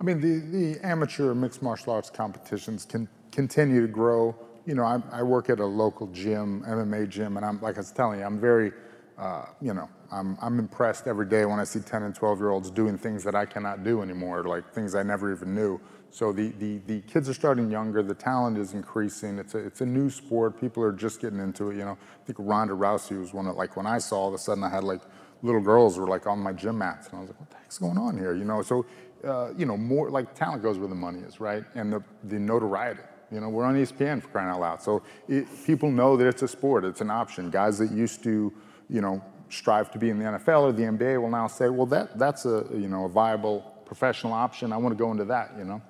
I 0.00 0.02
mean, 0.02 0.20
the, 0.20 0.38
the 0.38 0.86
amateur 0.86 1.34
mixed 1.34 1.60
martial 1.60 1.92
arts 1.92 2.08
competitions 2.08 2.86
can 2.86 3.06
continue 3.30 3.80
to 3.82 3.92
grow. 3.92 4.34
You 4.66 4.74
know, 4.74 4.84
I, 4.84 5.00
I, 5.10 5.22
work 5.22 5.50
at 5.50 5.58
a 5.58 5.66
local 5.66 6.06
gym, 6.08 6.62
MMA 6.66 7.08
gym, 7.08 7.36
and 7.36 7.46
I'm 7.46 7.60
like 7.60 7.76
I 7.76 7.80
was 7.80 7.92
telling 7.92 8.20
you, 8.20 8.24
I'm 8.24 8.38
very, 8.38 8.72
uh, 9.18 9.46
you 9.60 9.74
know, 9.74 9.88
I'm, 10.12 10.36
I'm 10.40 10.58
impressed 10.58 11.06
every 11.06 11.26
day 11.26 11.44
when 11.44 11.58
I 11.58 11.64
see 11.64 11.80
10 11.80 12.02
and 12.02 12.14
12 12.14 12.38
year 12.38 12.50
olds 12.50 12.70
doing 12.70 12.98
things 12.98 13.24
that 13.24 13.34
I 13.34 13.46
cannot 13.46 13.84
do 13.84 14.02
anymore, 14.02 14.44
like 14.44 14.72
things 14.72 14.94
I 14.94 15.02
never 15.02 15.32
even 15.32 15.54
knew. 15.54 15.80
So 16.10 16.32
the, 16.32 16.48
the, 16.58 16.78
the 16.86 17.00
kids 17.02 17.28
are 17.28 17.34
starting 17.34 17.70
younger, 17.70 18.02
the 18.02 18.14
talent 18.14 18.58
is 18.58 18.74
increasing. 18.74 19.38
It's 19.38 19.54
a, 19.54 19.58
it's 19.58 19.80
a 19.80 19.86
new 19.86 20.10
sport. 20.10 20.60
People 20.60 20.82
are 20.82 20.92
just 20.92 21.20
getting 21.20 21.38
into 21.38 21.70
it. 21.70 21.76
You 21.76 21.84
know, 21.84 21.92
I 21.92 22.26
think 22.26 22.38
Ronda 22.40 22.74
Rousey 22.74 23.18
was 23.18 23.32
one 23.32 23.46
of, 23.46 23.56
like, 23.56 23.76
when 23.76 23.86
I 23.86 23.98
saw 23.98 24.22
all 24.22 24.28
of 24.28 24.34
a 24.34 24.38
sudden 24.38 24.64
I 24.64 24.68
had 24.68 24.82
like 24.82 25.02
little 25.42 25.60
girls 25.60 25.98
were 25.98 26.06
like 26.06 26.26
on 26.26 26.38
my 26.38 26.52
gym 26.52 26.78
mats, 26.78 27.08
and 27.08 27.18
I 27.18 27.20
was 27.20 27.30
like, 27.30 27.40
what 27.40 27.50
the 27.50 27.56
heck's 27.56 27.78
going 27.78 27.98
on 27.98 28.18
here? 28.18 28.34
You 28.34 28.44
know, 28.44 28.62
so, 28.62 28.84
uh, 29.24 29.52
you 29.56 29.66
know, 29.66 29.76
more 29.76 30.10
like 30.10 30.34
talent 30.34 30.62
goes 30.62 30.78
where 30.78 30.88
the 30.88 30.94
money 30.94 31.20
is, 31.20 31.40
right? 31.40 31.64
And 31.74 31.92
the, 31.92 32.02
the 32.24 32.38
notoriety. 32.38 33.02
You 33.32 33.40
know, 33.40 33.48
we're 33.48 33.64
on 33.64 33.76
ESPN 33.76 34.22
for 34.22 34.28
crying 34.28 34.48
out 34.48 34.60
loud. 34.60 34.82
So 34.82 35.02
it, 35.28 35.46
people 35.64 35.90
know 35.90 36.16
that 36.16 36.26
it's 36.26 36.42
a 36.42 36.48
sport, 36.48 36.84
it's 36.84 37.00
an 37.00 37.10
option. 37.10 37.50
Guys 37.50 37.78
that 37.78 37.92
used 37.92 38.22
to, 38.24 38.52
you 38.88 39.00
know, 39.00 39.22
strive 39.48 39.90
to 39.92 39.98
be 39.98 40.10
in 40.10 40.18
the 40.18 40.24
NFL 40.24 40.62
or 40.62 40.72
the 40.72 40.82
NBA 40.82 41.20
will 41.20 41.30
now 41.30 41.46
say, 41.46 41.68
well, 41.68 41.86
that, 41.86 42.18
that's 42.18 42.44
a, 42.44 42.66
you 42.72 42.88
know, 42.88 43.04
a 43.04 43.08
viable 43.08 43.60
professional 43.84 44.32
option. 44.32 44.72
I 44.72 44.76
want 44.76 44.96
to 44.96 45.02
go 45.02 45.10
into 45.10 45.24
that, 45.26 45.52
you 45.58 45.64
know? 45.64 45.82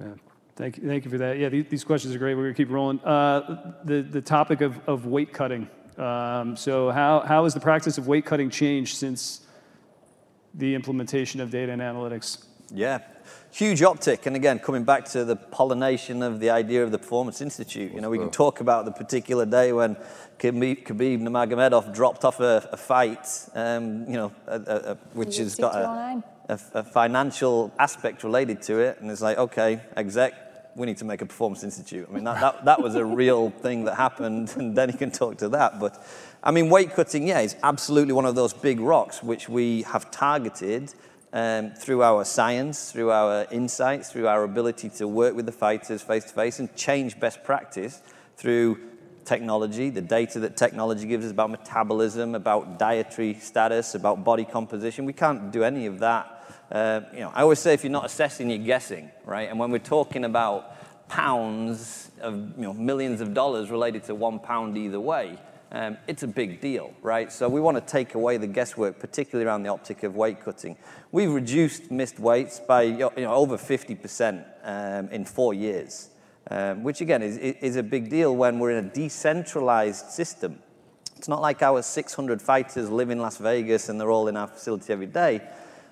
Yeah. 0.00 0.08
Thank 0.56 0.76
you, 0.76 0.86
thank 0.86 1.04
you 1.04 1.10
for 1.10 1.18
that. 1.18 1.38
Yeah, 1.38 1.48
these, 1.48 1.66
these 1.70 1.84
questions 1.84 2.14
are 2.14 2.18
great. 2.18 2.34
We're 2.34 2.42
going 2.42 2.54
to 2.54 2.64
keep 2.64 2.70
rolling. 2.70 3.00
Uh, 3.00 3.72
the, 3.84 4.02
the 4.02 4.20
topic 4.20 4.60
of, 4.60 4.78
of 4.86 5.06
weight 5.06 5.32
cutting. 5.32 5.68
Um, 5.96 6.56
so 6.56 6.90
how, 6.90 7.20
how 7.20 7.44
has 7.44 7.54
the 7.54 7.60
practice 7.60 7.98
of 7.98 8.06
weight 8.06 8.26
cutting 8.26 8.50
changed 8.50 8.96
since 8.96 9.46
the 10.54 10.74
implementation 10.74 11.40
of 11.40 11.50
data 11.50 11.72
and 11.72 11.80
analytics? 11.80 12.44
Yeah, 12.72 12.98
huge 13.52 13.82
optic. 13.82 14.26
And 14.26 14.36
again, 14.36 14.58
coming 14.58 14.84
back 14.84 15.04
to 15.06 15.24
the 15.24 15.36
pollination 15.36 16.22
of 16.22 16.40
the 16.40 16.50
idea 16.50 16.82
of 16.82 16.92
the 16.92 16.98
Performance 16.98 17.40
Institute, 17.40 17.92
you 17.92 18.00
know, 18.00 18.10
we 18.10 18.18
can 18.18 18.30
talk 18.30 18.60
about 18.60 18.84
the 18.84 18.92
particular 18.92 19.44
day 19.44 19.72
when 19.72 19.96
Khabib, 20.38 20.86
Nurmagomedov 20.86 21.94
dropped 21.94 22.24
off 22.24 22.40
a, 22.40 22.68
a 22.72 22.76
fight, 22.76 23.26
um, 23.54 24.06
you 24.06 24.14
know, 24.14 24.32
a, 24.46 24.60
a, 24.60 24.94
which 25.12 25.36
has 25.38 25.56
got 25.56 25.74
a, 25.74 26.22
a, 26.74 26.82
financial 26.82 27.72
aspect 27.78 28.24
related 28.24 28.62
to 28.62 28.78
it. 28.78 29.00
And 29.00 29.10
it's 29.10 29.20
like, 29.20 29.36
okay, 29.38 29.80
exec, 29.96 30.32
we 30.76 30.86
need 30.86 30.96
to 30.98 31.04
make 31.04 31.20
a 31.20 31.26
Performance 31.26 31.62
Institute. 31.62 32.06
I 32.08 32.14
mean, 32.14 32.24
that, 32.24 32.40
that, 32.40 32.64
that 32.64 32.82
was 32.82 32.94
a 32.94 33.04
real 33.04 33.50
thing 33.62 33.84
that 33.84 33.96
happened, 33.96 34.54
and 34.56 34.76
then 34.76 34.88
he 34.88 34.96
can 34.96 35.10
talk 35.10 35.38
to 35.38 35.48
that. 35.50 35.78
But 35.80 36.02
I 36.42 36.52
mean, 36.52 36.70
weight 36.70 36.94
cutting, 36.94 37.28
yeah, 37.28 37.40
is 37.40 37.56
absolutely 37.62 38.14
one 38.14 38.24
of 38.24 38.34
those 38.34 38.54
big 38.54 38.80
rocks 38.80 39.22
which 39.22 39.48
we 39.48 39.82
have 39.82 40.10
targeted 40.10 40.94
um, 41.32 41.70
through 41.70 42.02
our 42.02 42.24
science, 42.24 42.90
through 42.90 43.10
our 43.10 43.46
insights, 43.50 44.10
through 44.10 44.26
our 44.26 44.42
ability 44.44 44.88
to 44.90 45.06
work 45.06 45.34
with 45.34 45.46
the 45.46 45.52
fighters 45.52 46.02
face 46.02 46.24
to 46.24 46.34
face 46.34 46.58
and 46.58 46.74
change 46.74 47.18
best 47.20 47.44
practice 47.44 48.02
through 48.36 48.78
technology, 49.24 49.90
the 49.90 50.00
data 50.00 50.40
that 50.40 50.56
technology 50.56 51.06
gives 51.06 51.24
us 51.24 51.30
about 51.30 51.50
metabolism, 51.50 52.34
about 52.34 52.78
dietary 52.78 53.34
status, 53.34 53.94
about 53.94 54.24
body 54.24 54.44
composition. 54.44 55.04
We 55.04 55.12
can't 55.12 55.52
do 55.52 55.62
any 55.62 55.86
of 55.86 56.00
that. 56.00 56.36
Uh, 56.70 57.02
you 57.12 57.20
know, 57.20 57.30
I 57.34 57.42
always 57.42 57.58
say 57.58 57.74
if 57.74 57.84
you're 57.84 57.92
not 57.92 58.06
assessing, 58.06 58.50
you're 58.50 58.58
guessing, 58.58 59.10
right? 59.24 59.48
And 59.48 59.58
when 59.58 59.70
we're 59.70 59.78
talking 59.78 60.24
about 60.24 61.08
pounds 61.08 62.10
of 62.20 62.34
you 62.56 62.62
know, 62.62 62.72
millions 62.72 63.20
of 63.20 63.34
dollars 63.34 63.70
related 63.70 64.04
to 64.04 64.14
one 64.14 64.38
pound 64.38 64.76
either 64.76 65.00
way, 65.00 65.38
um, 65.72 65.96
it's 66.08 66.22
a 66.24 66.28
big 66.28 66.60
deal, 66.60 66.92
right? 67.00 67.30
So 67.32 67.48
we 67.48 67.60
want 67.60 67.76
to 67.76 67.80
take 67.80 68.14
away 68.14 68.36
the 68.36 68.46
guesswork, 68.46 68.98
particularly 68.98 69.48
around 69.48 69.62
the 69.62 69.68
optic 69.68 70.02
of 70.02 70.16
weight 70.16 70.44
cutting. 70.44 70.76
We've 71.12 71.30
reduced 71.30 71.90
missed 71.90 72.18
weights 72.18 72.58
by 72.60 72.82
you 72.82 73.10
know, 73.16 73.32
over 73.32 73.56
50% 73.56 74.44
um, 74.64 75.08
in 75.10 75.24
four 75.24 75.54
years, 75.54 76.10
um, 76.50 76.82
which 76.82 77.00
again 77.00 77.22
is, 77.22 77.36
is 77.38 77.76
a 77.76 77.82
big 77.82 78.10
deal 78.10 78.34
when 78.34 78.58
we're 78.58 78.72
in 78.72 78.84
a 78.84 78.88
decentralized 78.88 80.10
system. 80.10 80.58
It's 81.16 81.28
not 81.28 81.40
like 81.40 81.62
our 81.62 81.82
600 81.82 82.42
fighters 82.42 82.90
live 82.90 83.10
in 83.10 83.18
Las 83.18 83.36
Vegas 83.36 83.88
and 83.88 84.00
they're 84.00 84.10
all 84.10 84.26
in 84.26 84.36
our 84.36 84.48
facility 84.48 84.92
every 84.92 85.06
day 85.06 85.40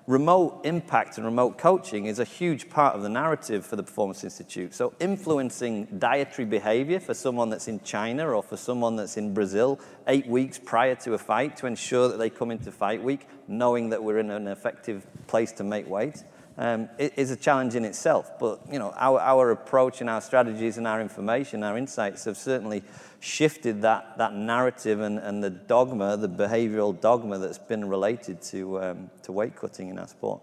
remote 0.08 0.62
impact 0.64 1.18
and 1.18 1.26
remote 1.26 1.58
coaching 1.58 2.06
is 2.06 2.18
a 2.18 2.24
huge 2.24 2.70
part 2.70 2.96
of 2.96 3.02
the 3.02 3.08
narrative 3.10 3.64
for 3.64 3.76
the 3.76 3.82
Performance 3.82 4.24
Institute. 4.24 4.74
So, 4.74 4.94
influencing 4.98 5.84
dietary 5.98 6.46
behavior 6.46 6.98
for 6.98 7.12
someone 7.12 7.50
that's 7.50 7.68
in 7.68 7.78
China 7.80 8.30
or 8.30 8.42
for 8.42 8.56
someone 8.56 8.96
that's 8.96 9.18
in 9.18 9.34
Brazil 9.34 9.78
eight 10.06 10.26
weeks 10.26 10.58
prior 10.58 10.94
to 10.94 11.12
a 11.12 11.18
fight 11.18 11.58
to 11.58 11.66
ensure 11.66 12.08
that 12.08 12.16
they 12.16 12.30
come 12.30 12.50
into 12.50 12.72
fight 12.72 13.02
week 13.02 13.28
knowing 13.48 13.90
that 13.90 14.02
we're 14.02 14.18
in 14.18 14.30
an 14.30 14.48
effective 14.48 15.06
place 15.26 15.52
to 15.52 15.62
make 15.62 15.86
weight. 15.86 16.24
Um, 16.58 16.88
is 16.98 17.30
a 17.30 17.36
challenge 17.36 17.76
in 17.76 17.84
itself. 17.84 18.38
But 18.38 18.60
you 18.70 18.78
know, 18.78 18.92
our, 18.96 19.20
our 19.20 19.52
approach 19.52 20.00
and 20.00 20.10
our 20.10 20.20
strategies 20.20 20.76
and 20.76 20.86
our 20.86 21.00
information, 21.00 21.62
our 21.62 21.78
insights 21.78 22.24
have 22.24 22.36
certainly 22.36 22.82
shifted 23.20 23.80
that, 23.82 24.18
that 24.18 24.34
narrative 24.34 25.00
and, 25.00 25.18
and 25.18 25.42
the 25.42 25.50
dogma, 25.50 26.16
the 26.16 26.28
behavioral 26.28 27.00
dogma 27.00 27.38
that's 27.38 27.58
been 27.58 27.88
related 27.88 28.42
to, 28.42 28.82
um, 28.82 29.10
to 29.22 29.32
weight 29.32 29.54
cutting 29.56 29.88
in 29.88 29.98
our 29.98 30.08
sport. 30.08 30.42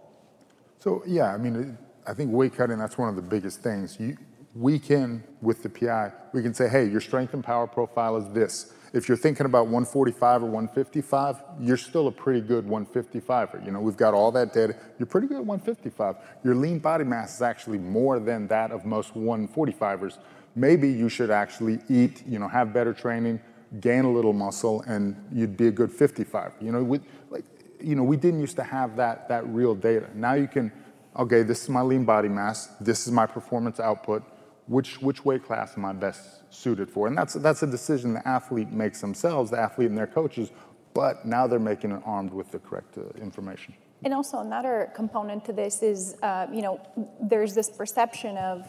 So 0.79 1.03
yeah, 1.05 1.33
I 1.33 1.37
mean, 1.37 1.77
I 2.07 2.13
think 2.13 2.31
weight 2.31 2.55
cutting, 2.55 2.79
that's 2.79 2.97
one 2.97 3.09
of 3.09 3.15
the 3.15 3.21
biggest 3.21 3.61
things. 3.61 3.97
You, 3.99 4.17
we 4.55 4.79
can, 4.79 5.21
with 5.41 5.63
the 5.63 5.69
PI, 5.69 6.13
we 6.31 6.41
can 6.41 6.53
say, 6.53 6.69
hey, 6.69 6.87
your 6.87 7.01
strength 7.01 7.33
and 7.33 7.43
power 7.43 7.67
profile 7.67 8.15
is 8.15 8.29
this. 8.29 8.73
If 8.95 9.09
you're 9.09 9.17
thinking 9.17 9.45
about 9.45 9.65
145 9.65 10.43
or 10.43 10.45
155, 10.45 11.43
you're 11.59 11.75
still 11.75 12.07
a 12.07 12.11
pretty 12.11 12.39
good 12.39 12.65
155er. 12.65 13.65
You 13.65 13.71
know, 13.71 13.81
we've 13.81 13.97
got 13.97 14.13
all 14.13 14.31
that 14.31 14.53
data. 14.53 14.73
You're 14.97 15.05
pretty 15.05 15.27
good 15.27 15.35
at 15.35 15.45
155. 15.45 16.15
Your 16.45 16.55
lean 16.55 16.79
body 16.79 17.03
mass 17.03 17.35
is 17.35 17.41
actually 17.41 17.77
more 17.77 18.19
than 18.19 18.47
that 18.47 18.71
of 18.71 18.85
most 18.85 19.13
145ers. 19.13 20.19
Maybe 20.55 20.89
you 20.89 21.09
should 21.09 21.29
actually 21.29 21.79
eat, 21.89 22.23
you 22.25 22.39
know, 22.39 22.47
have 22.47 22.71
better 22.71 22.93
training, 22.93 23.41
gain 23.81 24.05
a 24.05 24.11
little 24.11 24.31
muscle, 24.31 24.81
and 24.87 25.21
you'd 25.29 25.57
be 25.57 25.67
a 25.67 25.71
good 25.71 25.91
55. 25.91 26.53
You 26.61 26.71
know, 26.71 26.81
we, 26.81 27.01
like, 27.29 27.43
you 27.81 27.95
know, 27.95 28.03
we 28.03 28.15
didn't 28.15 28.39
used 28.39 28.55
to 28.55 28.63
have 28.63 28.95
that, 28.95 29.27
that 29.27 29.45
real 29.47 29.75
data. 29.75 30.09
Now 30.15 30.35
you 30.35 30.47
can, 30.47 30.71
okay, 31.17 31.43
this 31.43 31.63
is 31.63 31.69
my 31.69 31.81
lean 31.81 32.05
body 32.05 32.29
mass, 32.29 32.67
this 32.79 33.05
is 33.05 33.11
my 33.11 33.25
performance 33.25 33.81
output, 33.81 34.23
which, 34.67 35.01
which 35.01 35.23
weight 35.25 35.43
class 35.43 35.77
am 35.77 35.85
I 35.85 35.93
best 35.93 36.41
suited 36.49 36.89
for? 36.89 37.07
And 37.07 37.17
that's, 37.17 37.33
that's 37.33 37.63
a 37.63 37.67
decision 37.67 38.13
the 38.13 38.27
athlete 38.27 38.71
makes 38.71 39.01
themselves, 39.01 39.51
the 39.51 39.59
athlete 39.59 39.89
and 39.89 39.97
their 39.97 40.07
coaches, 40.07 40.51
but 40.93 41.25
now 41.25 41.45
they're 41.47 41.59
making 41.59 41.91
it 41.91 42.01
armed 42.05 42.33
with 42.33 42.51
the 42.51 42.59
correct 42.59 42.97
uh, 42.97 43.01
information. 43.21 43.73
And 44.03 44.13
also 44.13 44.39
another 44.39 44.91
component 44.95 45.45
to 45.45 45.53
this 45.53 45.81
is, 45.81 46.15
uh, 46.21 46.47
you 46.51 46.61
know, 46.61 46.79
there's 47.21 47.53
this 47.53 47.69
perception 47.69 48.37
of 48.37 48.67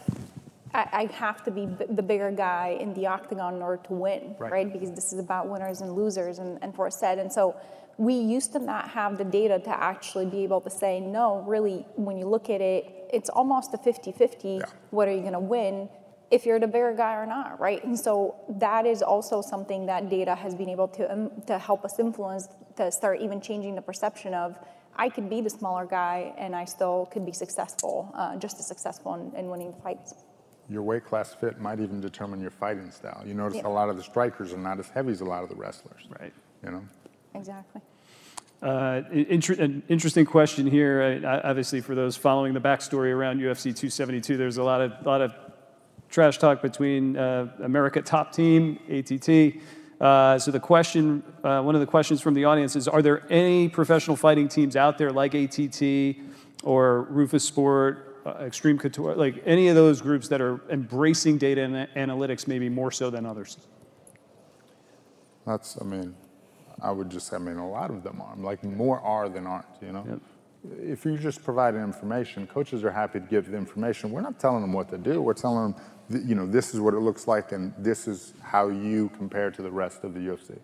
I, 0.75 0.89
I 0.93 1.05
have 1.15 1.43
to 1.45 1.51
be 1.51 1.67
b- 1.67 1.87
the 1.89 2.03
bigger 2.03 2.31
guy 2.31 2.77
in 2.81 2.93
the 2.95 3.07
octagon 3.07 3.55
in 3.55 3.63
order 3.63 3.83
to 3.85 3.93
win, 3.93 4.35
right? 4.39 4.53
right? 4.53 4.73
Because 4.73 4.93
this 4.93 5.13
is 5.13 5.19
about 5.19 5.49
winners 5.49 5.81
and 5.81 5.93
losers 5.93 6.39
and, 6.39 6.59
and 6.63 6.75
for 6.75 6.87
a 6.87 6.91
set. 6.91 7.19
And 7.19 7.33
so 7.33 7.57
we 7.99 8.15
used 8.15 8.53
to 8.53 8.59
not 8.59 8.91
have 8.91 9.17
the 9.17 9.25
data 9.25 9.59
to 9.59 9.71
actually 9.71 10.27
be 10.27 10.45
able 10.45 10.61
to 10.61 10.71
say, 10.71 11.01
no, 11.01 11.43
really, 11.47 11.87
when 11.97 12.19
you 12.19 12.27
look 12.27 12.51
at 12.51 12.61
it, 12.61 12.96
it's 13.13 13.29
almost 13.31 13.75
a 13.75 13.79
50 13.79 14.13
50. 14.13 14.49
Yeah. 14.49 14.65
What 14.91 15.09
are 15.09 15.13
you 15.13 15.21
going 15.21 15.33
to 15.33 15.41
win? 15.41 15.89
if 16.31 16.45
you're 16.45 16.59
the 16.59 16.67
bigger 16.67 16.93
guy 16.93 17.15
or 17.15 17.27
not, 17.27 17.61
right? 17.61 17.83
And 17.85 17.99
so 17.99 18.35
that 18.49 18.85
is 18.87 19.03
also 19.03 19.41
something 19.41 19.87
that 19.87 20.11
data 20.11 20.35
has 20.35 20.55
been 20.55 20.69
able 20.69 20.89
to 20.89 21.13
um, 21.13 21.31
to 21.47 21.59
help 21.59 21.85
us 21.85 21.99
influence 21.99 22.49
to 22.77 22.91
start 22.91 23.21
even 23.21 23.41
changing 23.41 23.75
the 23.75 23.83
perception 23.83 24.35
of 24.35 24.59
I 24.97 25.09
could 25.09 25.29
be 25.29 25.41
the 25.41 25.51
smaller 25.51 25.85
guy 25.85 26.35
and 26.39 26.57
I 26.57 26.65
still 26.65 27.09
could 27.13 27.27
be 27.27 27.33
successful, 27.33 28.11
uh, 28.15 28.37
just 28.37 28.59
as 28.59 28.67
successful 28.67 29.15
in, 29.15 29.39
in, 29.39 29.51
winning 29.51 29.75
fights. 29.83 30.15
Your 30.71 30.83
weight 30.83 31.05
class 31.05 31.35
fit 31.35 31.61
might 31.61 31.81
even 31.81 32.01
determine 32.01 32.41
your 32.41 32.51
fighting 32.51 32.91
style. 32.91 33.23
You 33.27 33.35
notice 33.35 33.59
yeah. 33.59 33.69
a 33.69 33.69
lot 33.69 33.91
of 33.91 33.97
the 33.97 34.03
strikers 34.03 34.55
are 34.55 34.59
not 34.59 34.79
as 34.81 34.89
heavy 34.89 35.13
as 35.13 35.21
a 35.21 35.25
lot 35.25 35.43
of 35.43 35.51
the 35.51 35.55
wrestlers. 35.55 36.09
Right. 36.19 36.33
You 36.65 36.71
know. 36.71 36.85
Exactly. 37.35 37.83
Uh, 38.63 39.03
an 39.11 39.83
interesting 39.89 40.25
question 40.25 40.67
here. 40.67 41.23
Uh, 41.25 41.41
obviously, 41.45 41.81
for 41.81 41.95
those 41.95 42.17
following 42.17 42.55
the 42.55 42.61
backstory 42.61 43.13
around 43.13 43.39
UFC 43.39 43.65
272, 43.65 44.37
there's 44.37 44.57
a 44.57 44.63
lot 44.63 44.81
of 44.81 44.93
lot 45.05 45.21
of 45.21 45.35
trash 46.09 46.39
talk 46.39 46.63
between 46.63 47.17
uh, 47.17 47.49
America 47.63 48.01
Top 48.01 48.33
Team 48.33 48.79
ATT. 48.89 49.61
Uh, 50.01 50.39
so 50.39 50.51
the 50.51 50.61
question, 50.61 51.23
uh, 51.45 51.63
one 51.63 51.75
of 51.75 51.81
the 51.81 51.87
questions 51.87 52.21
from 52.21 52.35
the 52.35 52.45
audience 52.45 52.77
is: 52.77 52.89
Are 52.89 53.03
there 53.03 53.23
any 53.31 53.69
professional 53.69 54.17
fighting 54.17 54.49
teams 54.49 54.75
out 54.75 54.97
there 54.97 55.13
like 55.13 55.35
ATT 55.35 56.17
or 56.63 57.07
Roufusport, 57.11 57.99
uh, 58.25 58.31
Extreme 58.41 58.79
Couture, 58.79 59.15
like 59.15 59.43
any 59.45 59.69
of 59.69 59.77
those 59.77 60.01
groups 60.01 60.29
that 60.29 60.41
are 60.41 60.61
embracing 60.71 61.37
data 61.37 61.63
and 61.63 61.75
analytics 61.95 62.49
maybe 62.49 62.69
more 62.69 62.91
so 62.91 63.11
than 63.11 63.27
others? 63.27 63.59
That's, 65.47 65.81
I 65.81 65.85
mean, 65.85 66.15
I 66.81 66.91
would 66.91 67.11
just 67.11 67.29
say, 67.29 67.37
I 67.37 67.39
mean, 67.39 67.57
a 67.57 67.69
lot 67.69 67.91
of 67.91 68.03
them 68.03 68.21
are. 68.21 68.37
Like 68.37 68.63
more 68.65 69.01
are 69.01 69.29
than 69.29 69.47
aren't, 69.47 69.67
you 69.81 69.93
know? 69.93 70.05
Yep. 70.09 70.21
If 70.81 71.05
you're 71.05 71.17
just 71.17 71.45
providing 71.45 71.81
information, 71.81 72.47
coaches 72.47 72.83
are 72.85 72.91
happy 72.91 73.21
to 73.21 73.27
give 73.27 73.51
the 73.51 73.57
information. 73.57 74.11
We're 74.11 74.21
not 74.21 74.41
telling 74.41 74.63
them 74.63 74.73
what 74.73 74.89
to 74.91 74.99
do. 74.99 75.23
We're 75.23 75.35
telling 75.35 75.73
them, 75.73 76.27
you 76.27 76.35
know, 76.35 76.47
this 76.47 76.75
is 76.75 76.81
what 76.81 76.95
it 76.95 77.01
looks 77.01 77.29
like 77.29 77.53
and 77.53 77.73
this 77.79 78.09
is 78.09 78.35
how 78.43 78.69
you 78.69 79.11
compare 79.17 79.51
to 79.51 79.63
the 79.63 79.71
rest 79.71 80.03
of 80.03 80.15
the 80.15 80.21
UFC. 80.21 80.59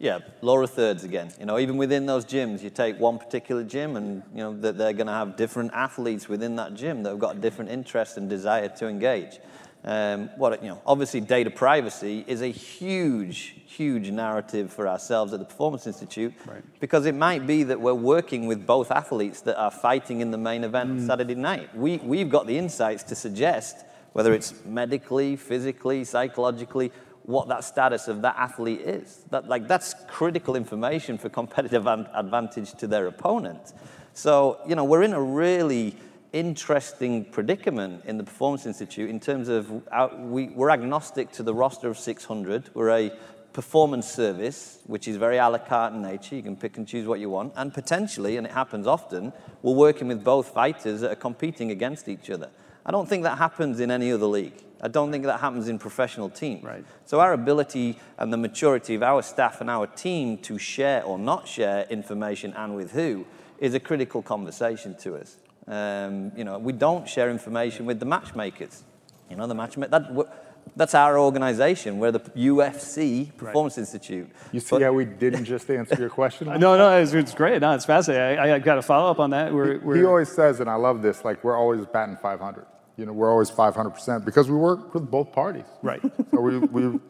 Yeah, 0.00 0.20
Laura 0.40 0.66
thirds 0.66 1.04
again. 1.04 1.30
You 1.38 1.44
know, 1.44 1.58
even 1.58 1.76
within 1.76 2.06
those 2.06 2.24
gyms, 2.24 2.62
you 2.62 2.70
take 2.70 2.98
one 2.98 3.18
particular 3.18 3.62
gym, 3.62 3.96
and 3.96 4.22
you 4.34 4.38
know 4.38 4.58
that 4.60 4.78
they're 4.78 4.94
going 4.94 5.08
to 5.08 5.12
have 5.12 5.36
different 5.36 5.72
athletes 5.74 6.26
within 6.26 6.56
that 6.56 6.72
gym 6.72 7.02
that 7.02 7.10
have 7.10 7.18
got 7.18 7.42
different 7.42 7.70
interests 7.70 8.16
and 8.16 8.26
desire 8.26 8.68
to 8.68 8.88
engage. 8.88 9.38
Um, 9.82 10.28
what, 10.36 10.62
you 10.62 10.68
know, 10.68 10.82
obviously, 10.84 11.20
data 11.20 11.50
privacy 11.50 12.22
is 12.26 12.42
a 12.42 12.48
huge, 12.48 13.56
huge 13.66 14.10
narrative 14.10 14.70
for 14.70 14.86
ourselves 14.86 15.32
at 15.32 15.38
the 15.38 15.46
Performance 15.46 15.86
Institute 15.86 16.34
right. 16.46 16.62
because 16.80 17.06
it 17.06 17.14
might 17.14 17.46
be 17.46 17.62
that 17.62 17.80
we're 17.80 17.94
working 17.94 18.46
with 18.46 18.66
both 18.66 18.90
athletes 18.90 19.40
that 19.42 19.58
are 19.58 19.70
fighting 19.70 20.20
in 20.20 20.30
the 20.30 20.38
main 20.38 20.64
event 20.64 20.98
mm. 20.98 21.06
Saturday 21.06 21.34
night. 21.34 21.74
We, 21.74 21.96
we've 21.98 22.28
got 22.28 22.46
the 22.46 22.58
insights 22.58 23.04
to 23.04 23.14
suggest 23.14 23.86
whether 24.12 24.34
it's 24.34 24.52
medically, 24.66 25.36
physically, 25.36 26.04
psychologically, 26.04 26.92
what 27.22 27.48
that 27.48 27.64
status 27.64 28.08
of 28.08 28.22
that 28.22 28.34
athlete 28.36 28.80
is. 28.80 29.24
That, 29.30 29.48
like, 29.48 29.66
that's 29.68 29.94
critical 30.08 30.56
information 30.56 31.16
for 31.16 31.28
competitive 31.28 31.86
advantage 31.86 32.72
to 32.74 32.86
their 32.86 33.06
opponent. 33.06 33.72
So, 34.12 34.58
you 34.66 34.74
know, 34.74 34.84
we're 34.84 35.04
in 35.04 35.12
a 35.12 35.22
really 35.22 35.96
interesting 36.32 37.24
predicament 37.24 38.04
in 38.04 38.16
the 38.18 38.24
Performance 38.24 38.66
Institute 38.66 39.10
in 39.10 39.20
terms 39.20 39.48
of 39.48 39.70
our, 39.90 40.14
we, 40.16 40.48
we're 40.48 40.70
agnostic 40.70 41.32
to 41.32 41.42
the 41.42 41.54
roster 41.54 41.88
of 41.88 41.98
600. 41.98 42.70
We're 42.74 42.90
a 42.90 43.12
performance 43.52 44.08
service, 44.08 44.78
which 44.86 45.08
is 45.08 45.16
very 45.16 45.38
a 45.38 45.48
la 45.48 45.58
carte 45.58 45.92
in 45.92 46.02
nature. 46.02 46.36
You 46.36 46.42
can 46.42 46.56
pick 46.56 46.76
and 46.76 46.86
choose 46.86 47.06
what 47.06 47.20
you 47.20 47.30
want. 47.30 47.52
And 47.56 47.74
potentially, 47.74 48.36
and 48.36 48.46
it 48.46 48.52
happens 48.52 48.86
often, 48.86 49.32
we're 49.62 49.74
working 49.74 50.08
with 50.08 50.22
both 50.22 50.48
fighters 50.48 51.00
that 51.00 51.10
are 51.10 51.16
competing 51.16 51.70
against 51.70 52.08
each 52.08 52.30
other. 52.30 52.50
I 52.86 52.92
don't 52.92 53.08
think 53.08 53.24
that 53.24 53.38
happens 53.38 53.80
in 53.80 53.90
any 53.90 54.12
other 54.12 54.26
league. 54.26 54.54
I 54.80 54.88
don't 54.88 55.12
think 55.12 55.24
that 55.24 55.40
happens 55.40 55.68
in 55.68 55.78
professional 55.78 56.30
teams. 56.30 56.64
Right. 56.64 56.84
So 57.04 57.20
our 57.20 57.34
ability 57.34 57.98
and 58.18 58.32
the 58.32 58.38
maturity 58.38 58.94
of 58.94 59.02
our 59.02 59.22
staff 59.22 59.60
and 59.60 59.68
our 59.68 59.86
team 59.86 60.38
to 60.38 60.58
share 60.58 61.02
or 61.04 61.18
not 61.18 61.46
share 61.46 61.86
information 61.90 62.54
and 62.54 62.74
with 62.74 62.92
who 62.92 63.26
is 63.58 63.74
a 63.74 63.80
critical 63.80 64.22
conversation 64.22 64.96
to 65.00 65.16
us. 65.16 65.36
Um, 65.70 66.32
you 66.36 66.42
know, 66.42 66.58
we 66.58 66.72
don't 66.72 67.08
share 67.08 67.30
information 67.30 67.86
with 67.86 68.00
the 68.00 68.06
matchmakers. 68.06 68.82
You 69.30 69.36
know, 69.36 69.46
the 69.46 69.54
matchmaker, 69.54 69.90
that, 69.92 70.28
that's 70.74 70.96
our 70.96 71.16
organization. 71.16 72.00
We're 72.00 72.10
the 72.10 72.18
UFC 72.18 73.36
Performance 73.36 73.76
right. 73.76 73.82
Institute. 73.82 74.28
You 74.50 74.58
see 74.58 74.70
but, 74.70 74.82
how 74.82 74.92
we 74.92 75.04
didn't 75.04 75.44
just 75.44 75.70
answer 75.70 75.94
your 75.94 76.10
question? 76.10 76.48
no, 76.58 76.76
no, 76.76 77.00
it's, 77.00 77.12
it's, 77.12 77.34
great. 77.34 77.60
No, 77.60 77.72
it's 77.72 77.84
fascinating. 77.84 78.40
I, 78.40 78.56
I 78.56 78.58
got 78.58 78.78
a 78.78 78.82
follow 78.82 79.12
up 79.12 79.20
on 79.20 79.30
that. 79.30 79.54
We're, 79.54 79.78
we're, 79.78 79.96
he 79.96 80.04
always 80.04 80.28
says, 80.28 80.58
and 80.58 80.68
I 80.68 80.74
love 80.74 81.02
this, 81.02 81.24
like 81.24 81.44
we're 81.44 81.56
always 81.56 81.86
batting 81.86 82.16
500. 82.16 82.66
You 82.96 83.06
know, 83.06 83.12
we're 83.12 83.30
always 83.30 83.50
500% 83.50 84.24
because 84.24 84.50
we 84.50 84.56
work 84.56 84.92
with 84.92 85.08
both 85.08 85.32
parties. 85.32 85.64
Right. 85.82 86.02
So 86.32 86.40
we, 86.40 86.58
we, 86.58 87.00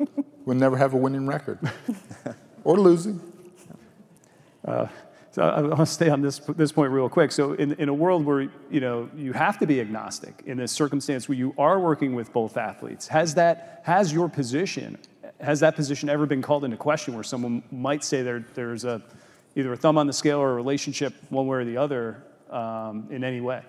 we 0.47 0.55
never 0.55 0.77
have 0.77 0.95
a 0.95 0.97
winning 0.97 1.27
record 1.27 1.59
or 2.65 2.79
losing. 2.79 3.21
Uh, 4.65 4.87
so 5.33 5.43
I 5.43 5.61
want 5.61 5.79
to 5.79 5.87
stay 5.87 6.09
on 6.09 6.23
this, 6.23 6.39
this 6.57 6.73
point 6.73 6.91
real 6.91 7.09
quick. 7.09 7.31
So 7.31 7.53
in, 7.53 7.73
in 7.75 7.89
a 7.89 7.95
world 7.95 8.25
where 8.25 8.51
you 8.71 8.81
know 8.81 9.09
you 9.15 9.33
have 9.33 9.59
to 9.59 9.67
be 9.67 9.81
agnostic 9.81 10.43
in 10.47 10.59
this 10.59 10.73
circumstance 10.73 11.29
where 11.29 11.39
you 11.39 11.55
are 11.57 11.79
working 11.79 12.15
with 12.15 12.33
both 12.33 12.57
athletes, 12.57 13.07
has 13.09 13.35
that 13.35 13.83
has 13.85 14.13
your 14.13 14.29
position 14.29 14.99
has 15.41 15.61
that 15.61 15.75
position 15.75 16.09
ever 16.09 16.27
been 16.27 16.43
called 16.43 16.65
into 16.65 16.77
question 16.77 17.15
where 17.15 17.25
someone 17.25 17.63
might 17.73 18.05
say 18.05 18.23
there, 18.23 18.45
there's 18.55 18.85
a 18.85 19.01
either 19.57 19.73
a 19.73 19.77
thumb 19.77 19.99
on 19.99 20.07
the 20.07 20.13
scale 20.13 20.39
or 20.39 20.53
a 20.53 20.55
relationship 20.55 21.15
one 21.31 21.47
way 21.47 21.59
or 21.59 21.65
the 21.65 21.77
other 21.77 22.23
um, 22.51 23.09
in 23.11 23.25
any 23.25 23.41
way? 23.41 23.63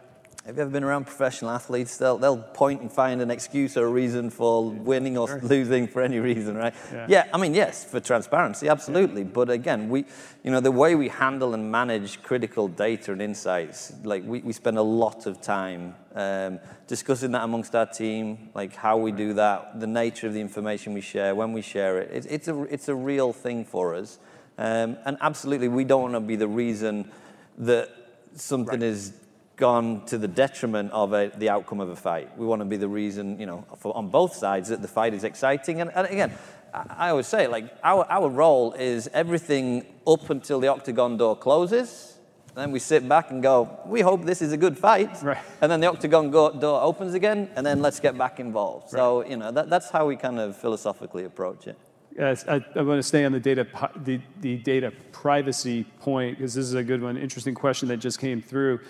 Have 0.45 0.55
you 0.55 0.63
ever 0.63 0.71
been 0.71 0.83
around 0.83 1.05
professional 1.05 1.51
athletes? 1.51 1.97
They'll, 1.97 2.17
they'll 2.17 2.37
point 2.37 2.81
and 2.81 2.91
find 2.91 3.21
an 3.21 3.29
excuse 3.29 3.77
or 3.77 3.85
a 3.85 3.89
reason 3.89 4.31
for 4.31 4.71
winning 4.71 5.15
or 5.15 5.39
losing 5.43 5.87
for 5.87 6.01
any 6.01 6.17
reason, 6.17 6.57
right? 6.57 6.73
Yeah. 6.91 7.05
yeah. 7.07 7.27
I 7.31 7.37
mean, 7.37 7.53
yes, 7.53 7.85
for 7.85 7.99
transparency, 7.99 8.67
absolutely. 8.67 9.23
But 9.23 9.51
again, 9.51 9.87
we, 9.87 10.03
you 10.43 10.49
know, 10.49 10.59
the 10.59 10.71
way 10.71 10.95
we 10.95 11.09
handle 11.09 11.53
and 11.53 11.71
manage 11.71 12.23
critical 12.23 12.67
data 12.67 13.11
and 13.11 13.21
insights, 13.21 13.93
like 14.03 14.23
we, 14.25 14.39
we 14.39 14.51
spend 14.51 14.79
a 14.79 14.81
lot 14.81 15.27
of 15.27 15.41
time 15.41 15.93
um, 16.15 16.59
discussing 16.87 17.33
that 17.33 17.43
amongst 17.43 17.75
our 17.75 17.85
team, 17.85 18.49
like 18.55 18.75
how 18.75 18.97
we 18.97 19.11
do 19.11 19.33
that, 19.33 19.79
the 19.79 19.85
nature 19.85 20.25
of 20.25 20.33
the 20.33 20.41
information 20.41 20.95
we 20.95 21.01
share, 21.01 21.35
when 21.35 21.53
we 21.53 21.61
share 21.61 21.99
it. 21.99 22.09
it 22.11 22.27
it's, 22.27 22.47
a, 22.47 22.63
it's 22.63 22.87
a 22.87 22.95
real 22.95 23.31
thing 23.31 23.63
for 23.63 23.93
us. 23.93 24.17
Um, 24.57 24.97
and 25.05 25.17
absolutely, 25.21 25.67
we 25.67 25.83
don't 25.83 26.01
want 26.01 26.15
to 26.15 26.19
be 26.19 26.35
the 26.35 26.47
reason 26.47 27.11
that 27.59 27.89
something 28.33 28.79
right. 28.79 28.89
is 28.89 29.13
gone 29.55 30.05
to 30.05 30.17
the 30.17 30.27
detriment 30.27 30.91
of 30.91 31.13
a, 31.13 31.31
the 31.37 31.49
outcome 31.49 31.79
of 31.79 31.89
a 31.89 31.95
fight. 31.95 32.35
We 32.37 32.45
want 32.45 32.61
to 32.61 32.65
be 32.65 32.77
the 32.77 32.87
reason, 32.87 33.39
you 33.39 33.45
know, 33.45 33.65
for, 33.77 33.95
on 33.95 34.09
both 34.09 34.35
sides 34.35 34.69
that 34.69 34.81
the 34.81 34.87
fight 34.87 35.13
is 35.13 35.23
exciting. 35.23 35.81
And, 35.81 35.91
and 35.93 36.07
again, 36.07 36.31
I, 36.73 36.85
I 36.97 37.09
always 37.09 37.27
say, 37.27 37.47
like, 37.47 37.65
our, 37.83 38.05
our 38.09 38.29
role 38.29 38.73
is 38.73 39.09
everything 39.13 39.85
up 40.07 40.29
until 40.29 40.59
the 40.59 40.67
octagon 40.67 41.17
door 41.17 41.35
closes 41.35 42.11
Then 42.55 42.71
we 42.71 42.79
sit 42.79 43.07
back 43.07 43.31
and 43.31 43.41
go, 43.41 43.79
we 43.85 44.01
hope 44.01 44.25
this 44.25 44.41
is 44.41 44.51
a 44.51 44.57
good 44.57 44.77
fight. 44.77 45.21
Right. 45.23 45.37
And 45.61 45.71
then 45.71 45.79
the 45.79 45.87
octagon 45.87 46.31
go, 46.31 46.51
door 46.51 46.81
opens 46.81 47.13
again, 47.13 47.49
and 47.55 47.65
then 47.65 47.81
let's 47.81 47.99
get 47.99 48.17
back 48.17 48.39
involved. 48.39 48.89
So, 48.89 49.25
you 49.25 49.37
know, 49.37 49.51
that, 49.51 49.69
that's 49.69 49.89
how 49.89 50.07
we 50.07 50.17
kind 50.17 50.39
of 50.39 50.57
philosophically 50.57 51.23
approach 51.23 51.67
it. 51.67 51.77
Yes, 52.17 52.43
I, 52.45 52.63
I 52.75 52.81
want 52.81 52.99
to 52.99 53.03
stay 53.03 53.23
on 53.23 53.31
the 53.31 53.39
data, 53.39 53.65
the, 53.95 54.19
the 54.41 54.57
data 54.57 54.91
privacy 55.13 55.85
point 56.01 56.37
because 56.37 56.53
this 56.53 56.65
is 56.65 56.73
a 56.73 56.83
good 56.83 57.01
one. 57.01 57.15
Interesting 57.15 57.55
question 57.55 57.87
that 57.87 57.97
just 57.97 58.19
came 58.19 58.41
through. 58.41 58.81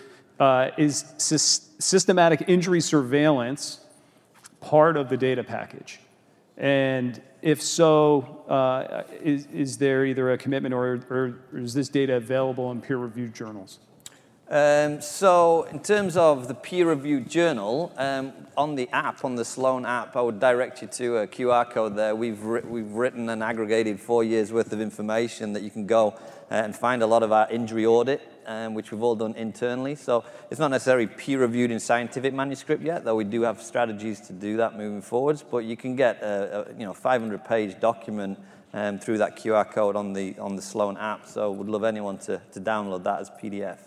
Uh, 0.42 0.72
is 0.76 1.04
sys- 1.20 1.70
systematic 1.80 2.46
injury 2.48 2.82
surveillance 2.82 3.80
part 4.60 4.98
of 4.98 5.08
the 5.08 5.16
data 5.16 5.44
package? 5.44 6.00
And 6.58 7.22
if 7.44 7.62
so, 7.62 8.44
uh, 8.50 9.04
is, 9.22 9.46
is 9.54 9.78
there 9.78 10.04
either 10.04 10.32
a 10.32 10.40
commitment 10.40 10.74
or, 10.74 11.00
or 11.12 11.60
is 11.60 11.76
this 11.76 11.90
data 11.90 12.16
available 12.16 12.72
in 12.72 12.82
peer-reviewed 12.82 13.36
journals? 13.36 13.78
Um, 14.50 15.00
so, 15.00 15.68
in 15.72 15.80
terms 15.80 16.18
of 16.18 16.48
the 16.48 16.56
peer-reviewed 16.56 17.30
journal, 17.30 17.94
um, 17.98 18.34
on 18.58 18.74
the 18.74 18.90
app, 18.90 19.24
on 19.24 19.36
the 19.36 19.46
Sloan 19.46 19.86
app, 19.86 20.16
I 20.16 20.22
would 20.22 20.40
direct 20.40 20.82
you 20.82 20.88
to 20.88 21.18
a 21.18 21.28
QR 21.28 21.70
code 21.70 21.96
there. 21.96 22.16
We've, 22.16 22.44
ri- 22.44 22.62
we've 22.62 22.92
written 22.94 23.30
and 23.30 23.44
aggregated 23.44 24.00
four 24.00 24.24
years 24.24 24.52
worth 24.52 24.74
of 24.74 24.82
information 24.82 25.54
that 25.54 25.62
you 25.62 25.70
can 25.70 25.86
go 25.86 26.16
uh, 26.50 26.56
and 26.56 26.76
find 26.76 27.04
a 27.04 27.08
lot 27.08 27.22
of 27.22 27.32
our 27.32 27.48
injury 27.52 27.86
audit, 27.86 28.28
um, 28.46 28.74
which 28.74 28.92
we've 28.92 29.04
all 29.04 29.16
done 29.16 29.34
internally. 29.36 29.96
So, 29.96 30.24
it's 30.50 30.60
not 30.60 30.72
necessarily 30.72 31.08
peer-reviewed 31.08 31.72
in 31.72 31.80
scientific 31.80 32.34
manuscript 32.34 32.84
yet, 32.84 33.06
though 33.06 33.16
we 33.16 33.24
do 33.24 33.42
have 33.42 33.62
strategies 33.62 34.20
to 34.22 34.34
do 34.34 34.58
that 34.58 34.78
moving 34.78 35.02
forwards. 35.02 35.44
But 35.44 35.60
you 35.60 35.78
can 35.78 35.96
get 35.96 36.22
a, 36.22 36.68
a 36.68 36.74
you 36.74 36.86
know 36.86 36.94
500-page 36.94 37.80
document 37.80 38.40
um, 38.74 39.00
through 39.00 39.20
that 39.20 39.38
QR 39.38 39.70
code 39.70 39.96
on 39.96 40.14
the 40.14 40.38
on 40.40 40.56
the 40.56 40.62
Sloan 40.62 40.98
app. 40.98 41.28
So, 41.28 41.52
would 41.52 41.70
love 41.70 41.84
anyone 41.84 42.18
to, 42.20 42.42
to 42.54 42.62
download 42.62 43.04
that 43.04 43.22
as 43.22 43.30
PDF. 43.30 43.78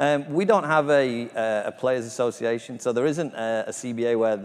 Um, 0.00 0.32
we 0.32 0.44
don't 0.44 0.62
have 0.62 0.90
a, 0.90 1.28
uh, 1.30 1.68
a 1.68 1.72
players 1.72 2.06
association, 2.06 2.78
so 2.78 2.92
there 2.92 3.04
isn't 3.04 3.34
a, 3.34 3.64
a 3.66 3.70
CBA 3.72 4.16
where, 4.16 4.36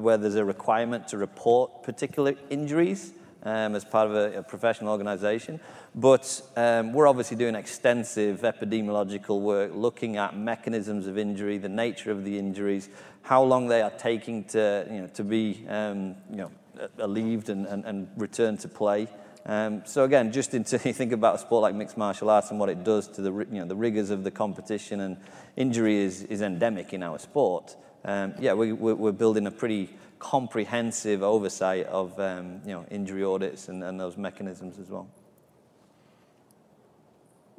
where 0.00 0.16
there's 0.16 0.36
a 0.36 0.44
requirement 0.44 1.06
to 1.08 1.18
report 1.18 1.82
particular 1.82 2.34
injuries 2.48 3.12
um, 3.44 3.74
as 3.74 3.84
part 3.84 4.08
of 4.08 4.14
a, 4.14 4.38
a 4.38 4.42
professional 4.42 4.90
organization. 4.90 5.60
But 5.94 6.42
um, 6.56 6.92
we're 6.92 7.06
obviously 7.06 7.36
doing 7.36 7.54
extensive 7.54 8.40
epidemiological 8.40 9.40
work, 9.40 9.72
looking 9.74 10.16
at 10.16 10.36
mechanisms 10.36 11.06
of 11.06 11.18
injury, 11.18 11.58
the 11.58 11.68
nature 11.68 12.10
of 12.10 12.24
the 12.24 12.38
injuries, 12.38 12.88
how 13.22 13.42
long 13.42 13.66
they 13.68 13.82
are 13.82 13.90
taking 13.90 14.44
to, 14.44 14.86
you 14.90 15.00
know, 15.02 15.06
to 15.08 15.24
be 15.24 15.64
um, 15.68 16.16
you 16.30 16.36
know, 16.36 16.50
alleviated 16.98 17.50
and, 17.50 17.66
and, 17.66 17.84
and 17.84 18.08
return 18.16 18.56
to 18.58 18.68
play. 18.68 19.08
Um, 19.44 19.82
so 19.84 20.04
again, 20.04 20.32
just 20.32 20.54
until 20.54 20.80
you 20.84 20.92
think 20.92 21.12
about 21.12 21.36
a 21.36 21.38
sport 21.38 21.62
like 21.62 21.74
mixed 21.74 21.96
martial 21.96 22.30
arts 22.30 22.50
and 22.50 22.60
what 22.60 22.68
it 22.68 22.84
does 22.84 23.08
to 23.08 23.22
the 23.22 23.32
you 23.32 23.60
know 23.60 23.66
the 23.66 23.76
rigors 23.76 24.10
of 24.10 24.24
the 24.24 24.30
competition 24.30 25.00
and 25.00 25.16
injury 25.56 25.98
is, 25.98 26.22
is 26.24 26.42
endemic 26.42 26.92
in 26.92 27.02
our 27.02 27.18
sport. 27.18 27.76
Um, 28.04 28.34
yeah, 28.40 28.52
we, 28.54 28.72
we're 28.72 29.12
building 29.12 29.46
a 29.46 29.50
pretty 29.50 29.90
comprehensive 30.22 31.20
oversight 31.20 31.84
of 31.86 32.18
um, 32.20 32.60
you 32.64 32.70
know 32.70 32.86
injury 32.92 33.24
audits 33.24 33.68
and, 33.68 33.82
and 33.82 33.98
those 33.98 34.16
mechanisms 34.16 34.78
as 34.78 34.88
well. 34.88 35.08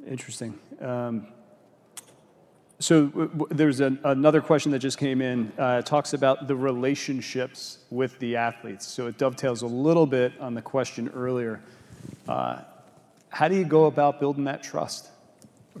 Interesting. 0.08 0.58
Um, 0.80 1.26
so 2.78 3.06
w- 3.06 3.28
w- 3.28 3.46
there's 3.50 3.80
an, 3.80 3.98
another 4.04 4.40
question 4.40 4.72
that 4.72 4.78
just 4.78 4.96
came 4.96 5.20
in. 5.20 5.52
Uh, 5.58 5.80
it 5.80 5.86
talks 5.86 6.14
about 6.14 6.48
the 6.48 6.56
relationships 6.56 7.80
with 7.90 8.18
the 8.18 8.36
athletes. 8.36 8.86
So 8.86 9.06
it 9.08 9.18
dovetails 9.18 9.60
a 9.62 9.66
little 9.66 10.06
bit 10.06 10.32
on 10.40 10.54
the 10.54 10.62
question 10.62 11.10
earlier. 11.14 11.60
Uh, 12.26 12.62
how 13.28 13.48
do 13.48 13.56
you 13.56 13.64
go 13.64 13.86
about 13.86 14.20
building 14.20 14.44
that 14.44 14.62
trust? 14.62 15.10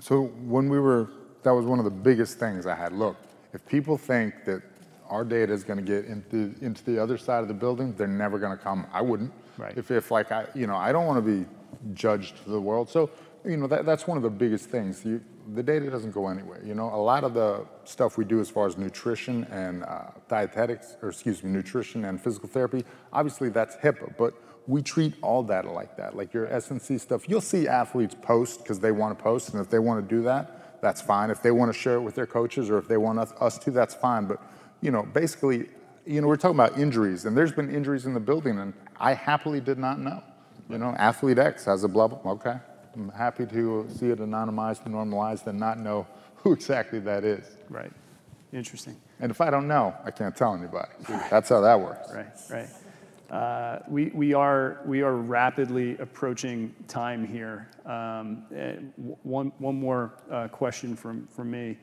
So 0.00 0.24
when 0.24 0.68
we 0.68 0.78
were, 0.78 1.08
that 1.44 1.52
was 1.52 1.64
one 1.64 1.78
of 1.78 1.86
the 1.86 1.90
biggest 1.90 2.38
things 2.38 2.66
I 2.66 2.74
had. 2.74 2.92
Look, 2.92 3.16
if 3.54 3.66
people 3.66 3.96
think 3.96 4.44
that 4.44 4.62
our 5.08 5.24
data 5.24 5.52
is 5.52 5.64
going 5.64 5.78
to 5.78 5.84
get 5.84 6.06
into 6.06 6.54
into 6.60 6.84
the 6.84 7.02
other 7.02 7.18
side 7.18 7.42
of 7.42 7.48
the 7.48 7.54
building, 7.54 7.94
they're 7.94 8.06
never 8.06 8.38
going 8.38 8.56
to 8.56 8.62
come. 8.62 8.86
I 8.92 9.02
wouldn't. 9.02 9.32
Right. 9.56 9.76
If 9.76 9.90
if 9.90 10.10
like 10.10 10.32
I, 10.32 10.46
you 10.54 10.66
know, 10.66 10.76
I 10.76 10.92
don't 10.92 11.06
want 11.06 11.24
to 11.24 11.44
be 11.44 11.46
judged 11.92 12.42
to 12.44 12.50
the 12.50 12.60
world. 12.60 12.88
So 12.88 13.10
you 13.44 13.56
know, 13.56 13.66
that, 13.66 13.84
that's 13.84 14.06
one 14.06 14.16
of 14.16 14.22
the 14.22 14.30
biggest 14.30 14.70
things. 14.70 15.04
You, 15.04 15.20
the 15.54 15.62
data 15.62 15.90
doesn't 15.90 16.12
go 16.12 16.28
anywhere. 16.28 16.62
You 16.64 16.74
know, 16.74 16.86
a 16.94 16.96
lot 16.96 17.24
of 17.24 17.34
the 17.34 17.66
stuff 17.84 18.16
we 18.16 18.24
do 18.24 18.40
as 18.40 18.48
far 18.48 18.66
as 18.66 18.78
nutrition 18.78 19.44
and 19.44 19.84
uh, 19.84 20.04
dietetics, 20.28 20.96
or 21.02 21.10
excuse 21.10 21.44
me, 21.44 21.50
nutrition 21.50 22.06
and 22.06 22.20
physical 22.20 22.48
therapy, 22.48 22.84
obviously 23.12 23.50
that's 23.50 23.76
HIPAA, 23.76 24.16
but 24.16 24.34
we 24.66 24.80
treat 24.80 25.14
all 25.20 25.42
data 25.42 25.70
like 25.70 25.96
that. 25.98 26.16
Like 26.16 26.32
your 26.32 26.46
S&C 26.46 26.96
stuff, 26.96 27.28
you'll 27.28 27.42
see 27.42 27.68
athletes 27.68 28.16
post 28.22 28.60
because 28.60 28.80
they 28.80 28.92
want 28.92 29.16
to 29.16 29.22
post, 29.22 29.50
and 29.50 29.60
if 29.60 29.68
they 29.68 29.78
want 29.78 30.08
to 30.08 30.14
do 30.14 30.22
that, 30.22 30.80
that's 30.80 31.02
fine. 31.02 31.30
If 31.30 31.42
they 31.42 31.50
want 31.50 31.72
to 31.72 31.78
share 31.78 31.94
it 31.94 32.00
with 32.00 32.14
their 32.14 32.26
coaches, 32.26 32.70
or 32.70 32.78
if 32.78 32.88
they 32.88 32.96
want 32.96 33.18
us, 33.18 33.32
us 33.40 33.58
to, 33.58 33.70
that's 33.70 33.94
fine. 33.94 34.24
But 34.24 34.40
you 34.84 34.90
know, 34.90 35.02
basically, 35.02 35.66
you 36.06 36.20
know, 36.20 36.28
we're 36.28 36.36
talking 36.36 36.60
about 36.60 36.78
injuries, 36.78 37.24
and 37.24 37.34
there's 37.34 37.52
been 37.52 37.74
injuries 37.74 38.04
in 38.04 38.12
the 38.12 38.20
building, 38.20 38.58
and 38.58 38.74
I 39.00 39.14
happily 39.14 39.60
did 39.60 39.78
not 39.78 39.98
know. 39.98 40.22
You 40.68 40.76
know, 40.76 40.94
athlete 40.98 41.38
X 41.38 41.64
has 41.64 41.84
a 41.84 41.88
blah 41.88 42.08
blah. 42.08 42.32
Okay, 42.32 42.56
I'm 42.94 43.08
happy 43.08 43.46
to 43.46 43.86
see 43.88 44.10
it 44.10 44.18
anonymized 44.18 44.84
and 44.84 44.92
normalized 44.92 45.46
and 45.46 45.58
not 45.58 45.78
know 45.78 46.06
who 46.36 46.52
exactly 46.52 47.00
that 47.00 47.24
is. 47.24 47.46
Right. 47.70 47.90
Interesting. 48.52 49.00
And 49.20 49.30
if 49.30 49.40
I 49.40 49.50
don't 49.50 49.66
know, 49.66 49.94
I 50.04 50.10
can't 50.10 50.36
tell 50.36 50.54
anybody. 50.54 50.90
That's 51.30 51.48
how 51.48 51.60
that 51.62 51.80
works. 51.80 52.12
Right, 52.12 52.28
right. 52.50 52.68
Uh, 53.34 53.80
we, 53.88 54.12
we, 54.14 54.32
are, 54.32 54.80
we 54.84 55.02
are 55.02 55.14
rapidly 55.16 55.96
approaching 55.98 56.72
time 56.86 57.26
here. 57.26 57.68
Um, 57.84 58.44
eh, 58.54 58.76
one, 59.24 59.50
one 59.58 59.74
more 59.74 60.12
uh, 60.30 60.46
question 60.48 60.94
from, 60.94 61.26
from 61.28 61.50
me. 61.50 61.78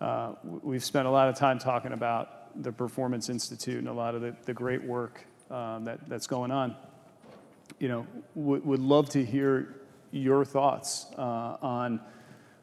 Uh, 0.00 0.32
we've 0.42 0.84
spent 0.84 1.06
a 1.06 1.10
lot 1.10 1.28
of 1.28 1.36
time 1.36 1.58
talking 1.58 1.92
about 1.92 2.62
the 2.62 2.72
Performance 2.72 3.28
Institute 3.28 3.78
and 3.78 3.88
a 3.88 3.92
lot 3.92 4.14
of 4.14 4.22
the, 4.22 4.34
the 4.46 4.54
great 4.54 4.82
work 4.82 5.24
um, 5.50 5.84
that, 5.84 6.00
that's 6.08 6.26
going 6.26 6.50
on. 6.50 6.74
You 7.78 7.88
know, 7.88 8.06
would, 8.34 8.64
would 8.64 8.80
love 8.80 9.08
to 9.10 9.24
hear 9.24 9.76
your 10.10 10.44
thoughts 10.44 11.06
uh, 11.16 11.56
on 11.62 12.00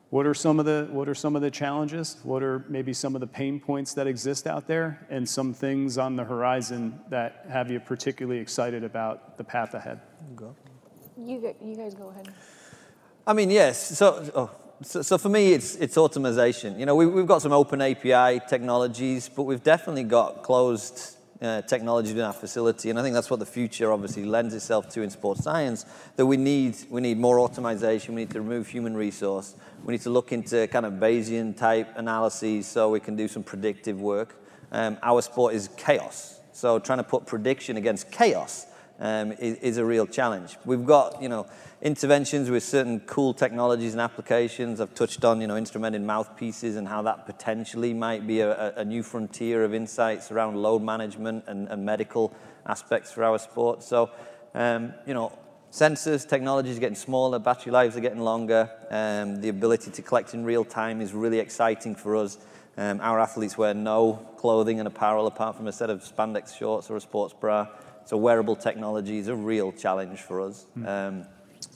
what 0.09 0.25
are 0.25 0.33
some 0.33 0.59
of 0.59 0.65
the 0.65 0.87
what 0.89 1.09
are 1.09 1.15
some 1.15 1.35
of 1.35 1.41
the 1.41 1.51
challenges? 1.51 2.17
What 2.23 2.41
are 2.41 2.63
maybe 2.69 2.93
some 2.93 3.13
of 3.13 3.19
the 3.19 3.27
pain 3.27 3.59
points 3.59 3.93
that 3.95 4.07
exist 4.07 4.47
out 4.47 4.65
there, 4.65 5.05
and 5.09 5.27
some 5.27 5.53
things 5.53 5.97
on 5.97 6.15
the 6.15 6.23
horizon 6.23 6.99
that 7.09 7.45
have 7.49 7.69
you 7.69 7.81
particularly 7.81 8.39
excited 8.39 8.85
about 8.85 9.37
the 9.37 9.43
path 9.43 9.73
ahead? 9.73 9.99
You, 11.17 11.39
go- 11.39 11.55
you 11.61 11.75
guys 11.75 11.93
go 11.93 12.09
ahead. 12.09 12.33
I 13.25 13.33
mean, 13.33 13.49
yes. 13.49 13.97
So, 13.97 14.29
oh, 14.33 14.49
so, 14.83 15.01
so 15.01 15.17
for 15.17 15.29
me, 15.29 15.53
it's 15.53 15.75
it's 15.75 15.97
automation. 15.97 16.79
You 16.79 16.85
know, 16.85 16.95
we, 16.95 17.05
we've 17.07 17.25
got 17.25 17.41
some 17.41 17.51
open 17.51 17.81
API 17.81 18.41
technologies, 18.47 19.29
but 19.29 19.43
we've 19.43 19.63
definitely 19.63 20.03
got 20.03 20.43
closed 20.43 21.17
uh, 21.41 21.61
technology 21.63 22.11
in 22.11 22.19
our 22.19 22.33
facility, 22.33 22.89
and 22.89 22.99
I 22.99 23.01
think 23.01 23.15
that's 23.15 23.29
what 23.29 23.39
the 23.39 23.45
future 23.45 23.91
obviously 23.91 24.25
lends 24.25 24.53
itself 24.53 24.89
to 24.89 25.01
in 25.01 25.09
sports 25.09 25.43
science. 25.43 25.85
That 26.15 26.25
we 26.25 26.37
need 26.37 26.75
we 26.89 27.01
need 27.01 27.17
more 27.17 27.39
automation. 27.39 28.13
We 28.13 28.21
need 28.21 28.31
to 28.31 28.41
remove 28.41 28.67
human 28.67 28.95
resource. 28.95 29.55
We 29.83 29.93
need 29.93 30.01
to 30.01 30.11
look 30.11 30.31
into 30.31 30.67
kind 30.67 30.85
of 30.85 30.93
Bayesian 30.93 31.57
type 31.57 31.97
analyses 31.97 32.67
so 32.67 32.91
we 32.91 32.99
can 32.99 33.15
do 33.15 33.27
some 33.27 33.43
predictive 33.43 33.99
work. 33.99 34.35
Um, 34.71 34.97
our 35.01 35.21
sport 35.21 35.55
is 35.55 35.69
chaos, 35.77 36.39
so 36.51 36.77
trying 36.77 36.99
to 36.99 37.03
put 37.03 37.25
prediction 37.25 37.77
against 37.77 38.11
chaos 38.11 38.67
um, 38.99 39.31
is, 39.33 39.57
is 39.57 39.77
a 39.77 39.85
real 39.85 40.05
challenge. 40.05 40.57
We've 40.65 40.85
got, 40.85 41.21
you 41.21 41.29
know, 41.29 41.47
interventions 41.81 42.49
with 42.49 42.63
certain 42.63 42.99
cool 43.01 43.33
technologies 43.33 43.93
and 43.93 44.01
applications. 44.01 44.81
I've 44.81 44.95
touched 44.95 45.23
on, 45.23 45.41
you 45.41 45.47
know, 45.47 45.55
instrumented 45.55 46.01
mouthpieces 46.01 46.75
and 46.75 46.87
how 46.87 47.03
that 47.03 47.25
potentially 47.25 47.93
might 47.93 48.25
be 48.25 48.39
a, 48.39 48.73
a 48.75 48.85
new 48.85 49.03
frontier 49.03 49.63
of 49.63 49.73
insights 49.73 50.31
around 50.31 50.55
load 50.55 50.81
management 50.81 51.45
and, 51.47 51.67
and 51.67 51.85
medical 51.85 52.33
aspects 52.65 53.11
for 53.11 53.23
our 53.23 53.37
sport. 53.37 53.83
So, 53.83 54.09
um, 54.55 54.93
you 55.05 55.13
know, 55.13 55.37
sensors, 55.71 56.27
technology 56.27 56.71
is 56.71 56.79
getting 56.79 56.95
smaller, 56.95 57.37
battery 57.37 57.71
lives 57.71 57.95
are 57.95 58.01
getting 58.01 58.21
longer. 58.21 58.69
Um, 58.89 59.41
the 59.41 59.49
ability 59.49 59.91
to 59.91 60.01
collect 60.01 60.33
in 60.33 60.43
real 60.45 60.65
time 60.65 60.99
is 60.99 61.13
really 61.13 61.39
exciting 61.39 61.95
for 61.95 62.15
us. 62.15 62.37
Um, 62.79 63.01
our 63.01 63.19
athletes 63.19 63.57
wear 63.57 63.73
no 63.73 64.13
clothing 64.37 64.79
and 64.79 64.87
apparel 64.87 65.27
apart 65.27 65.55
from 65.55 65.67
a 65.67 65.71
set 65.71 65.89
of 65.89 66.03
spandex 66.03 66.55
shorts 66.57 66.89
or 66.89 66.95
a 66.95 67.01
sports 67.01 67.33
bra. 67.39 67.67
So 68.05 68.17
wearable 68.17 68.55
technology 68.55 69.17
is 69.17 69.27
a 69.27 69.35
real 69.35 69.71
challenge 69.71 70.21
for 70.21 70.41
us. 70.41 70.65
Um, 70.85 71.25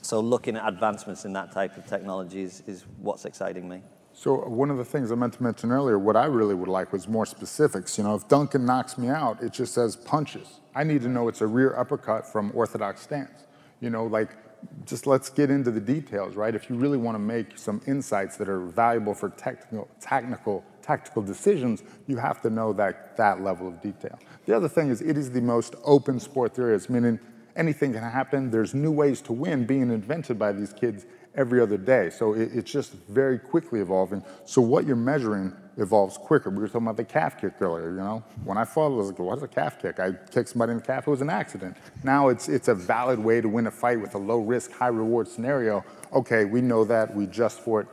so 0.02 0.20
looking 0.20 0.56
at 0.56 0.68
advancements 0.68 1.24
in 1.24 1.32
that 1.32 1.52
type 1.52 1.76
of 1.76 1.86
technology 1.86 2.42
is, 2.42 2.62
is 2.66 2.84
what's 2.98 3.24
exciting 3.24 3.68
me. 3.68 3.82
So 4.12 4.42
uh, 4.42 4.48
one 4.48 4.70
of 4.70 4.76
the 4.76 4.84
things 4.84 5.10
I 5.10 5.14
meant 5.14 5.32
to 5.34 5.42
mention 5.42 5.72
earlier, 5.72 5.98
what 5.98 6.16
I 6.16 6.26
really 6.26 6.54
would 6.54 6.68
like 6.68 6.92
was 6.92 7.08
more 7.08 7.24
specifics. 7.24 7.96
You 7.96 8.04
know, 8.04 8.14
if 8.14 8.28
Duncan 8.28 8.66
knocks 8.66 8.98
me 8.98 9.08
out, 9.08 9.42
it 9.42 9.52
just 9.52 9.72
says 9.72 9.96
punches. 9.96 10.60
I 10.74 10.84
need 10.84 11.02
to 11.02 11.08
know 11.08 11.28
it's 11.28 11.40
a 11.40 11.46
rear 11.46 11.74
uppercut 11.76 12.30
from 12.30 12.52
orthodox 12.54 13.00
stance. 13.00 13.46
You 13.80 13.90
know, 13.90 14.04
like 14.04 14.30
just 14.86 15.06
let's 15.06 15.28
get 15.28 15.50
into 15.50 15.70
the 15.70 15.80
details, 15.80 16.36
right? 16.36 16.54
If 16.54 16.68
you 16.68 16.76
really 16.76 16.98
want 16.98 17.14
to 17.14 17.18
make 17.18 17.58
some 17.58 17.80
insights 17.86 18.36
that 18.36 18.48
are 18.48 18.60
valuable 18.60 19.14
for 19.14 19.30
technical, 19.30 19.88
technical, 20.00 20.64
tactical 20.82 21.22
decisions, 21.22 21.82
you 22.06 22.16
have 22.16 22.40
to 22.42 22.50
know 22.50 22.72
that 22.74 23.16
that 23.16 23.42
level 23.42 23.68
of 23.68 23.80
detail. 23.80 24.18
The 24.46 24.56
other 24.56 24.68
thing 24.68 24.88
is, 24.88 25.00
it 25.00 25.16
is 25.16 25.30
the 25.30 25.40
most 25.40 25.74
open 25.84 26.20
sport 26.20 26.54
there 26.54 26.72
is, 26.72 26.88
meaning 26.90 27.18
anything 27.56 27.92
can 27.92 28.02
happen. 28.02 28.50
There's 28.50 28.74
new 28.74 28.92
ways 28.92 29.20
to 29.22 29.32
win 29.32 29.66
being 29.66 29.90
invented 29.90 30.38
by 30.38 30.52
these 30.52 30.72
kids 30.72 31.06
every 31.34 31.60
other 31.60 31.78
day. 31.78 32.10
So 32.10 32.34
it, 32.34 32.50
it's 32.52 32.70
just 32.70 32.92
very 33.08 33.38
quickly 33.38 33.80
evolving. 33.80 34.22
So 34.44 34.60
what 34.60 34.86
you're 34.86 34.96
measuring 34.96 35.54
evolves 35.78 36.18
quicker. 36.18 36.50
We 36.50 36.58
were 36.58 36.68
talking 36.68 36.82
about 36.82 36.96
the 36.96 37.04
calf 37.04 37.40
kick 37.40 37.54
earlier, 37.60 37.90
you 37.90 37.96
know? 37.96 38.22
When 38.44 38.58
I 38.58 38.64
fought, 38.64 38.86
I 38.86 38.88
was 38.88 39.08
like, 39.08 39.18
what's 39.18 39.42
a 39.42 39.48
calf 39.48 39.80
kick? 39.80 39.98
I 39.98 40.12
kicked 40.30 40.50
somebody 40.50 40.72
in 40.72 40.78
the 40.78 40.84
calf, 40.84 41.06
it 41.06 41.10
was 41.10 41.22
an 41.22 41.30
accident. 41.30 41.76
Now 42.04 42.28
it's, 42.28 42.48
it's 42.48 42.68
a 42.68 42.74
valid 42.74 43.18
way 43.18 43.40
to 43.40 43.48
win 43.48 43.66
a 43.66 43.70
fight 43.70 44.00
with 44.00 44.14
a 44.14 44.18
low 44.18 44.40
risk, 44.40 44.72
high 44.72 44.88
reward 44.88 45.28
scenario. 45.28 45.84
Okay, 46.12 46.44
we 46.44 46.60
know 46.60 46.84
that, 46.84 47.14
we 47.14 47.24
adjust 47.24 47.60
for 47.60 47.80
it. 47.80 47.88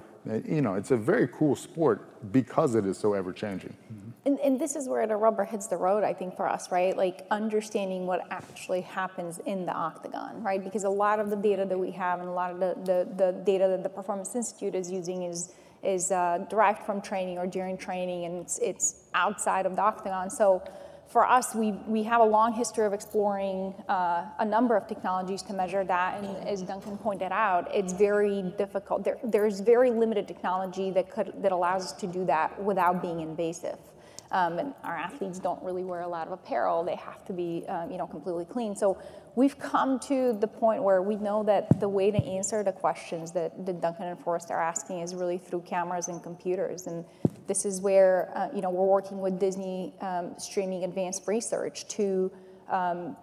You 0.46 0.62
know, 0.62 0.76
it's 0.76 0.92
a 0.92 0.98
very 0.98 1.30
cool 1.30 1.56
sport 1.56 2.32
because 2.34 2.76
it 2.76 2.86
is 2.86 2.98
so 2.98 3.14
ever 3.14 3.32
changing. 3.32 3.76
Mm-hmm. 3.94 4.09
And, 4.30 4.40
and, 4.42 4.62
this 4.62 4.76
is 4.76 4.88
where 4.88 5.08
the 5.08 5.16
rubber 5.16 5.44
hits 5.44 5.66
the 5.66 5.78
road, 5.78 6.04
I 6.04 6.14
think, 6.14 6.36
for 6.36 6.48
us, 6.48 6.72
right? 6.72 6.96
Like 6.96 7.26
understanding 7.32 8.06
what 8.06 8.28
actually 8.30 8.82
happens 8.82 9.40
in 9.40 9.66
the 9.66 9.72
octagon, 9.72 10.44
right? 10.44 10.64
Because 10.64 10.84
a 10.84 10.90
lot 10.90 11.20
of 11.20 11.32
the 11.32 11.36
data 11.36 11.66
that 11.66 11.80
we 11.80 11.90
have 11.92 12.20
and 12.20 12.30
a 12.30 12.32
lot 12.32 12.52
of 12.52 12.60
the, 12.60 12.76
the, 12.86 13.08
the 13.16 13.32
data 13.44 13.68
that 13.70 13.82
the 13.82 13.90
Performance 13.90 14.36
Institute 14.36 14.76
is 14.76 14.92
using 14.92 15.24
is, 15.24 15.52
is 15.82 16.12
uh, 16.12 16.46
derived 16.48 16.84
from 16.84 17.02
training 17.02 17.40
or 17.40 17.48
during 17.48 17.76
training, 17.76 18.26
and 18.26 18.40
it's, 18.40 18.60
it's 18.60 19.06
outside 19.16 19.66
of 19.66 19.76
the 19.76 19.82
octagon. 19.82 20.30
So 20.30 20.62
for 21.08 21.26
us, 21.26 21.56
we, 21.56 21.72
we 21.88 22.04
have 22.04 22.22
a 22.22 22.26
long 22.26 22.54
history 22.54 22.86
of 22.86 22.94
exploring 22.94 23.74
uh, 23.90 24.28
a 24.38 24.46
number 24.46 24.78
of 24.78 24.88
technologies 24.88 25.42
to 25.42 25.54
measure 25.54 25.84
that. 25.84 26.24
And 26.24 26.48
as 26.48 26.62
Duncan 26.62 27.00
pointed 27.00 27.32
out, 27.32 27.68
it's 27.74 27.94
very 27.94 28.44
difficult. 28.60 29.04
There, 29.04 29.18
there's 29.24 29.60
very 29.60 29.90
limited 29.90 30.28
technology 30.28 30.92
that, 30.92 31.10
could, 31.10 31.34
that 31.42 31.52
allows 31.52 31.86
us 31.86 31.94
to 31.94 32.06
do 32.06 32.26
that 32.26 32.62
without 32.62 33.02
being 33.02 33.22
invasive. 33.22 33.80
Um, 34.32 34.60
and 34.60 34.74
our 34.84 34.96
athletes 34.96 35.40
don't 35.40 35.62
really 35.64 35.84
wear 35.84 36.02
a 36.02 36.08
lot 36.08 36.28
of 36.28 36.34
apparel. 36.34 36.84
They 36.84 36.96
have 36.96 37.26
to 37.26 37.34
be, 37.34 37.66
um, 37.68 37.90
you 37.90 37.98
know, 37.98 38.06
completely 38.06 38.46
clean. 38.46 38.76
So 38.76 39.02
we've 39.36 39.58
come 39.58 40.00
to 40.02 40.34
the 40.34 40.48
point 40.48 40.84
where 40.84 41.02
we 41.02 41.16
know 41.16 41.44
that 41.46 41.80
the 41.80 41.90
way 41.90 42.12
to 42.12 42.18
answer 42.18 42.64
the 42.64 42.72
questions 42.72 43.32
that, 43.32 43.66
that 43.66 43.82
Duncan 43.82 44.06
and 44.06 44.20
Forrest 44.20 44.52
are 44.52 44.62
asking 44.62 45.00
is 45.00 45.16
really 45.16 45.40
through 45.40 45.62
cameras 45.62 46.10
and 46.10 46.22
computers. 46.22 46.86
And 46.86 47.06
this 47.48 47.66
is 47.66 47.82
where, 47.82 48.32
uh, 48.36 48.50
you 48.54 48.62
know, 48.62 48.70
we're 48.70 48.86
working 48.86 49.20
with 49.20 49.40
Disney 49.40 49.94
um, 50.02 50.36
Streaming 50.38 50.84
Advanced 50.84 51.28
Research 51.28 51.88
to, 51.88 52.32
um, 52.70 53.18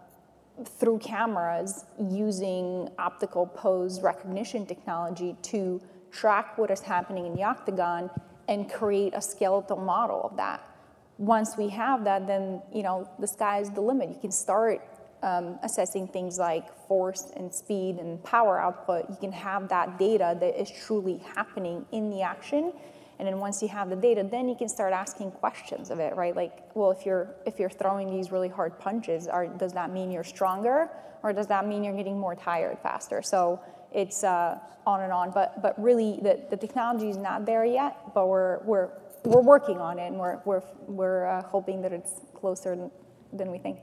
through 0.64 0.98
cameras, 0.98 1.84
using 2.10 2.88
optical 2.98 3.46
pose 3.46 4.00
recognition 4.00 4.66
technology 4.66 5.36
to 5.42 5.80
track 6.10 6.58
what 6.58 6.70
is 6.72 6.80
happening 6.80 7.26
in 7.26 7.34
the 7.34 7.44
octagon 7.44 8.10
and 8.48 8.72
create 8.72 9.12
a 9.14 9.20
skeletal 9.20 9.76
model 9.76 10.22
of 10.24 10.36
that 10.36 10.64
once 11.18 11.56
we 11.56 11.68
have 11.70 12.04
that, 12.04 12.26
then 12.26 12.62
you 12.72 12.82
know 12.82 13.08
the 13.18 13.28
sky's 13.28 13.70
the 13.70 13.80
limit. 13.80 14.10
You 14.10 14.20
can 14.20 14.32
start 14.32 14.80
um, 15.22 15.58
assessing 15.62 16.08
things 16.08 16.38
like 16.38 16.66
force 16.86 17.32
and 17.36 17.52
speed 17.54 17.96
and 17.96 18.22
power 18.22 18.60
output. 18.60 19.08
You 19.08 19.16
can 19.16 19.32
have 19.32 19.68
that 19.68 19.98
data 19.98 20.36
that 20.38 20.60
is 20.60 20.70
truly 20.70 21.18
happening 21.34 21.86
in 21.92 22.10
the 22.10 22.22
action, 22.22 22.72
and 23.18 23.26
then 23.26 23.38
once 23.38 23.62
you 23.62 23.68
have 23.68 23.88
the 23.88 23.96
data, 23.96 24.26
then 24.30 24.48
you 24.48 24.54
can 24.54 24.68
start 24.68 24.92
asking 24.92 25.30
questions 25.32 25.90
of 25.90 26.00
it, 26.00 26.14
right? 26.16 26.36
Like, 26.36 26.52
well, 26.74 26.90
if 26.90 27.06
you're 27.06 27.34
if 27.46 27.58
you're 27.58 27.70
throwing 27.70 28.10
these 28.10 28.30
really 28.30 28.48
hard 28.48 28.78
punches, 28.78 29.26
are, 29.26 29.46
does 29.46 29.72
that 29.72 29.90
mean 29.90 30.10
you're 30.10 30.24
stronger, 30.24 30.90
or 31.22 31.32
does 31.32 31.46
that 31.46 31.66
mean 31.66 31.82
you're 31.82 31.96
getting 31.96 32.18
more 32.18 32.34
tired 32.34 32.78
faster? 32.82 33.22
So 33.22 33.60
it's 33.92 34.22
uh, 34.22 34.58
on 34.86 35.00
and 35.00 35.12
on. 35.12 35.30
But 35.30 35.62
but 35.62 35.80
really, 35.82 36.18
the, 36.22 36.40
the 36.50 36.56
technology 36.56 37.08
is 37.08 37.16
not 37.16 37.46
there 37.46 37.64
yet. 37.64 37.96
But 38.14 38.28
we're 38.28 38.58
we're 38.64 38.90
we're 39.26 39.42
working 39.42 39.78
on 39.78 39.98
it, 39.98 40.06
and 40.06 40.18
we're, 40.18 40.40
we're, 40.44 40.62
we're 40.86 41.26
uh, 41.26 41.42
hoping 41.42 41.82
that 41.82 41.92
it's 41.92 42.20
closer 42.34 42.76
than, 42.76 42.90
than 43.32 43.50
we 43.50 43.58
think. 43.58 43.78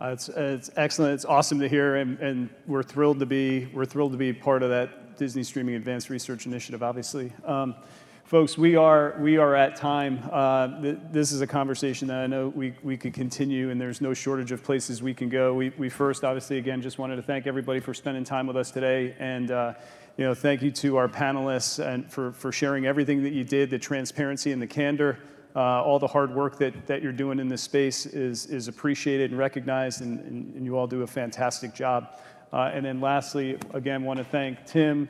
Uh, 0.00 0.06
it's, 0.06 0.28
it's 0.28 0.70
excellent. 0.76 1.14
It's 1.14 1.24
awesome 1.24 1.60
to 1.60 1.68
hear, 1.68 1.96
and, 1.96 2.18
and 2.18 2.50
we're 2.66 2.82
thrilled 2.82 3.20
to 3.20 3.26
be 3.26 3.66
we're 3.72 3.84
thrilled 3.84 4.12
to 4.12 4.18
be 4.18 4.32
part 4.32 4.62
of 4.62 4.70
that 4.70 5.16
Disney 5.16 5.44
Streaming 5.44 5.76
Advanced 5.76 6.10
Research 6.10 6.46
Initiative. 6.46 6.82
Obviously, 6.82 7.32
um, 7.44 7.76
folks, 8.24 8.58
we 8.58 8.74
are 8.74 9.16
we 9.20 9.36
are 9.36 9.54
at 9.54 9.76
time. 9.76 10.18
Uh, 10.32 10.80
th- 10.82 10.98
this 11.12 11.30
is 11.30 11.42
a 11.42 11.46
conversation 11.46 12.08
that 12.08 12.18
I 12.18 12.26
know 12.26 12.48
we, 12.48 12.74
we 12.82 12.96
could 12.96 13.14
continue, 13.14 13.70
and 13.70 13.80
there's 13.80 14.00
no 14.00 14.12
shortage 14.14 14.50
of 14.50 14.64
places 14.64 15.00
we 15.00 15.14
can 15.14 15.28
go. 15.28 15.54
We, 15.54 15.70
we 15.78 15.88
first, 15.88 16.24
obviously, 16.24 16.58
again, 16.58 16.82
just 16.82 16.98
wanted 16.98 17.16
to 17.16 17.22
thank 17.22 17.46
everybody 17.46 17.78
for 17.78 17.94
spending 17.94 18.24
time 18.24 18.48
with 18.48 18.56
us 18.56 18.72
today, 18.72 19.14
and 19.20 19.52
uh, 19.52 19.74
you 20.16 20.24
know, 20.24 20.34
thank 20.34 20.62
you 20.62 20.70
to 20.70 20.96
our 20.96 21.08
panelists 21.08 21.84
and 21.84 22.10
for, 22.10 22.32
for 22.32 22.52
sharing 22.52 22.86
everything 22.86 23.24
that 23.24 23.32
you 23.32 23.42
did, 23.42 23.70
the 23.70 23.78
transparency 23.78 24.52
and 24.52 24.62
the 24.62 24.66
candor. 24.66 25.18
Uh, 25.56 25.82
all 25.82 25.98
the 25.98 26.06
hard 26.06 26.34
work 26.34 26.58
that, 26.58 26.86
that 26.86 27.02
you're 27.02 27.12
doing 27.12 27.38
in 27.38 27.48
this 27.48 27.62
space 27.62 28.06
is, 28.06 28.46
is 28.46 28.66
appreciated 28.66 29.30
and 29.30 29.38
recognized, 29.38 30.00
and, 30.00 30.18
and, 30.20 30.54
and 30.54 30.64
you 30.64 30.76
all 30.76 30.86
do 30.86 31.02
a 31.02 31.06
fantastic 31.06 31.74
job. 31.74 32.16
Uh, 32.52 32.70
and 32.72 32.84
then 32.84 33.00
lastly, 33.00 33.56
again, 33.72 34.02
want 34.02 34.18
to 34.18 34.24
thank 34.24 34.64
Tim, 34.66 35.08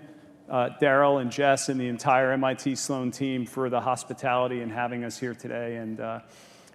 uh, 0.48 0.70
Daryl, 0.80 1.20
and 1.20 1.30
Jess, 1.30 1.68
and 1.68 1.80
the 1.80 1.88
entire 1.88 2.32
MIT 2.32 2.76
Sloan 2.76 3.10
team 3.10 3.46
for 3.46 3.70
the 3.70 3.80
hospitality 3.80 4.60
and 4.60 4.70
having 4.70 5.04
us 5.04 5.18
here 5.18 5.34
today. 5.34 5.76
And 5.76 6.00
uh, 6.00 6.20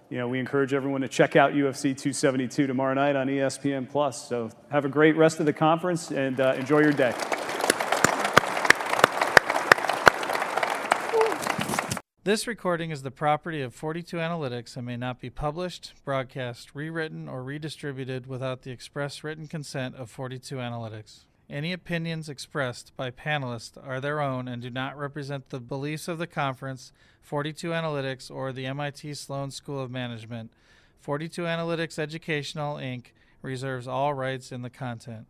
you 0.08 0.18
know, 0.18 0.26
we 0.26 0.40
encourage 0.40 0.74
everyone 0.74 1.00
to 1.02 1.08
check 1.08 1.36
out 1.36 1.52
UFC 1.52 1.96
272 1.96 2.66
tomorrow 2.66 2.94
night 2.94 3.14
on 3.14 3.28
ESPN 3.28 3.88
Plus. 3.88 4.28
So 4.28 4.50
have 4.70 4.84
a 4.84 4.88
great 4.88 5.16
rest 5.16 5.38
of 5.38 5.46
the 5.46 5.52
conference 5.52 6.10
and 6.10 6.40
uh, 6.40 6.54
enjoy 6.56 6.80
your 6.80 6.92
day. 6.92 7.14
This 12.22 12.46
recording 12.46 12.90
is 12.90 13.00
the 13.00 13.10
property 13.10 13.62
of 13.62 13.74
42 13.74 14.18
Analytics 14.18 14.76
and 14.76 14.84
may 14.84 14.98
not 14.98 15.20
be 15.20 15.30
published, 15.30 15.94
broadcast, 16.04 16.74
rewritten, 16.74 17.30
or 17.30 17.42
redistributed 17.42 18.26
without 18.26 18.60
the 18.60 18.70
express 18.70 19.24
written 19.24 19.46
consent 19.46 19.94
of 19.96 20.10
42 20.10 20.56
Analytics. 20.56 21.20
Any 21.48 21.72
opinions 21.72 22.28
expressed 22.28 22.94
by 22.94 23.10
panelists 23.10 23.78
are 23.82 24.02
their 24.02 24.20
own 24.20 24.48
and 24.48 24.60
do 24.60 24.68
not 24.68 24.98
represent 24.98 25.48
the 25.48 25.60
beliefs 25.60 26.08
of 26.08 26.18
the 26.18 26.26
conference, 26.26 26.92
42 27.22 27.70
Analytics, 27.70 28.30
or 28.30 28.52
the 28.52 28.66
MIT 28.66 29.14
Sloan 29.14 29.50
School 29.50 29.80
of 29.80 29.90
Management. 29.90 30.52
42 31.00 31.44
Analytics 31.44 31.98
Educational, 31.98 32.76
Inc. 32.76 33.12
reserves 33.40 33.88
all 33.88 34.12
rights 34.12 34.52
in 34.52 34.60
the 34.60 34.68
content. 34.68 35.26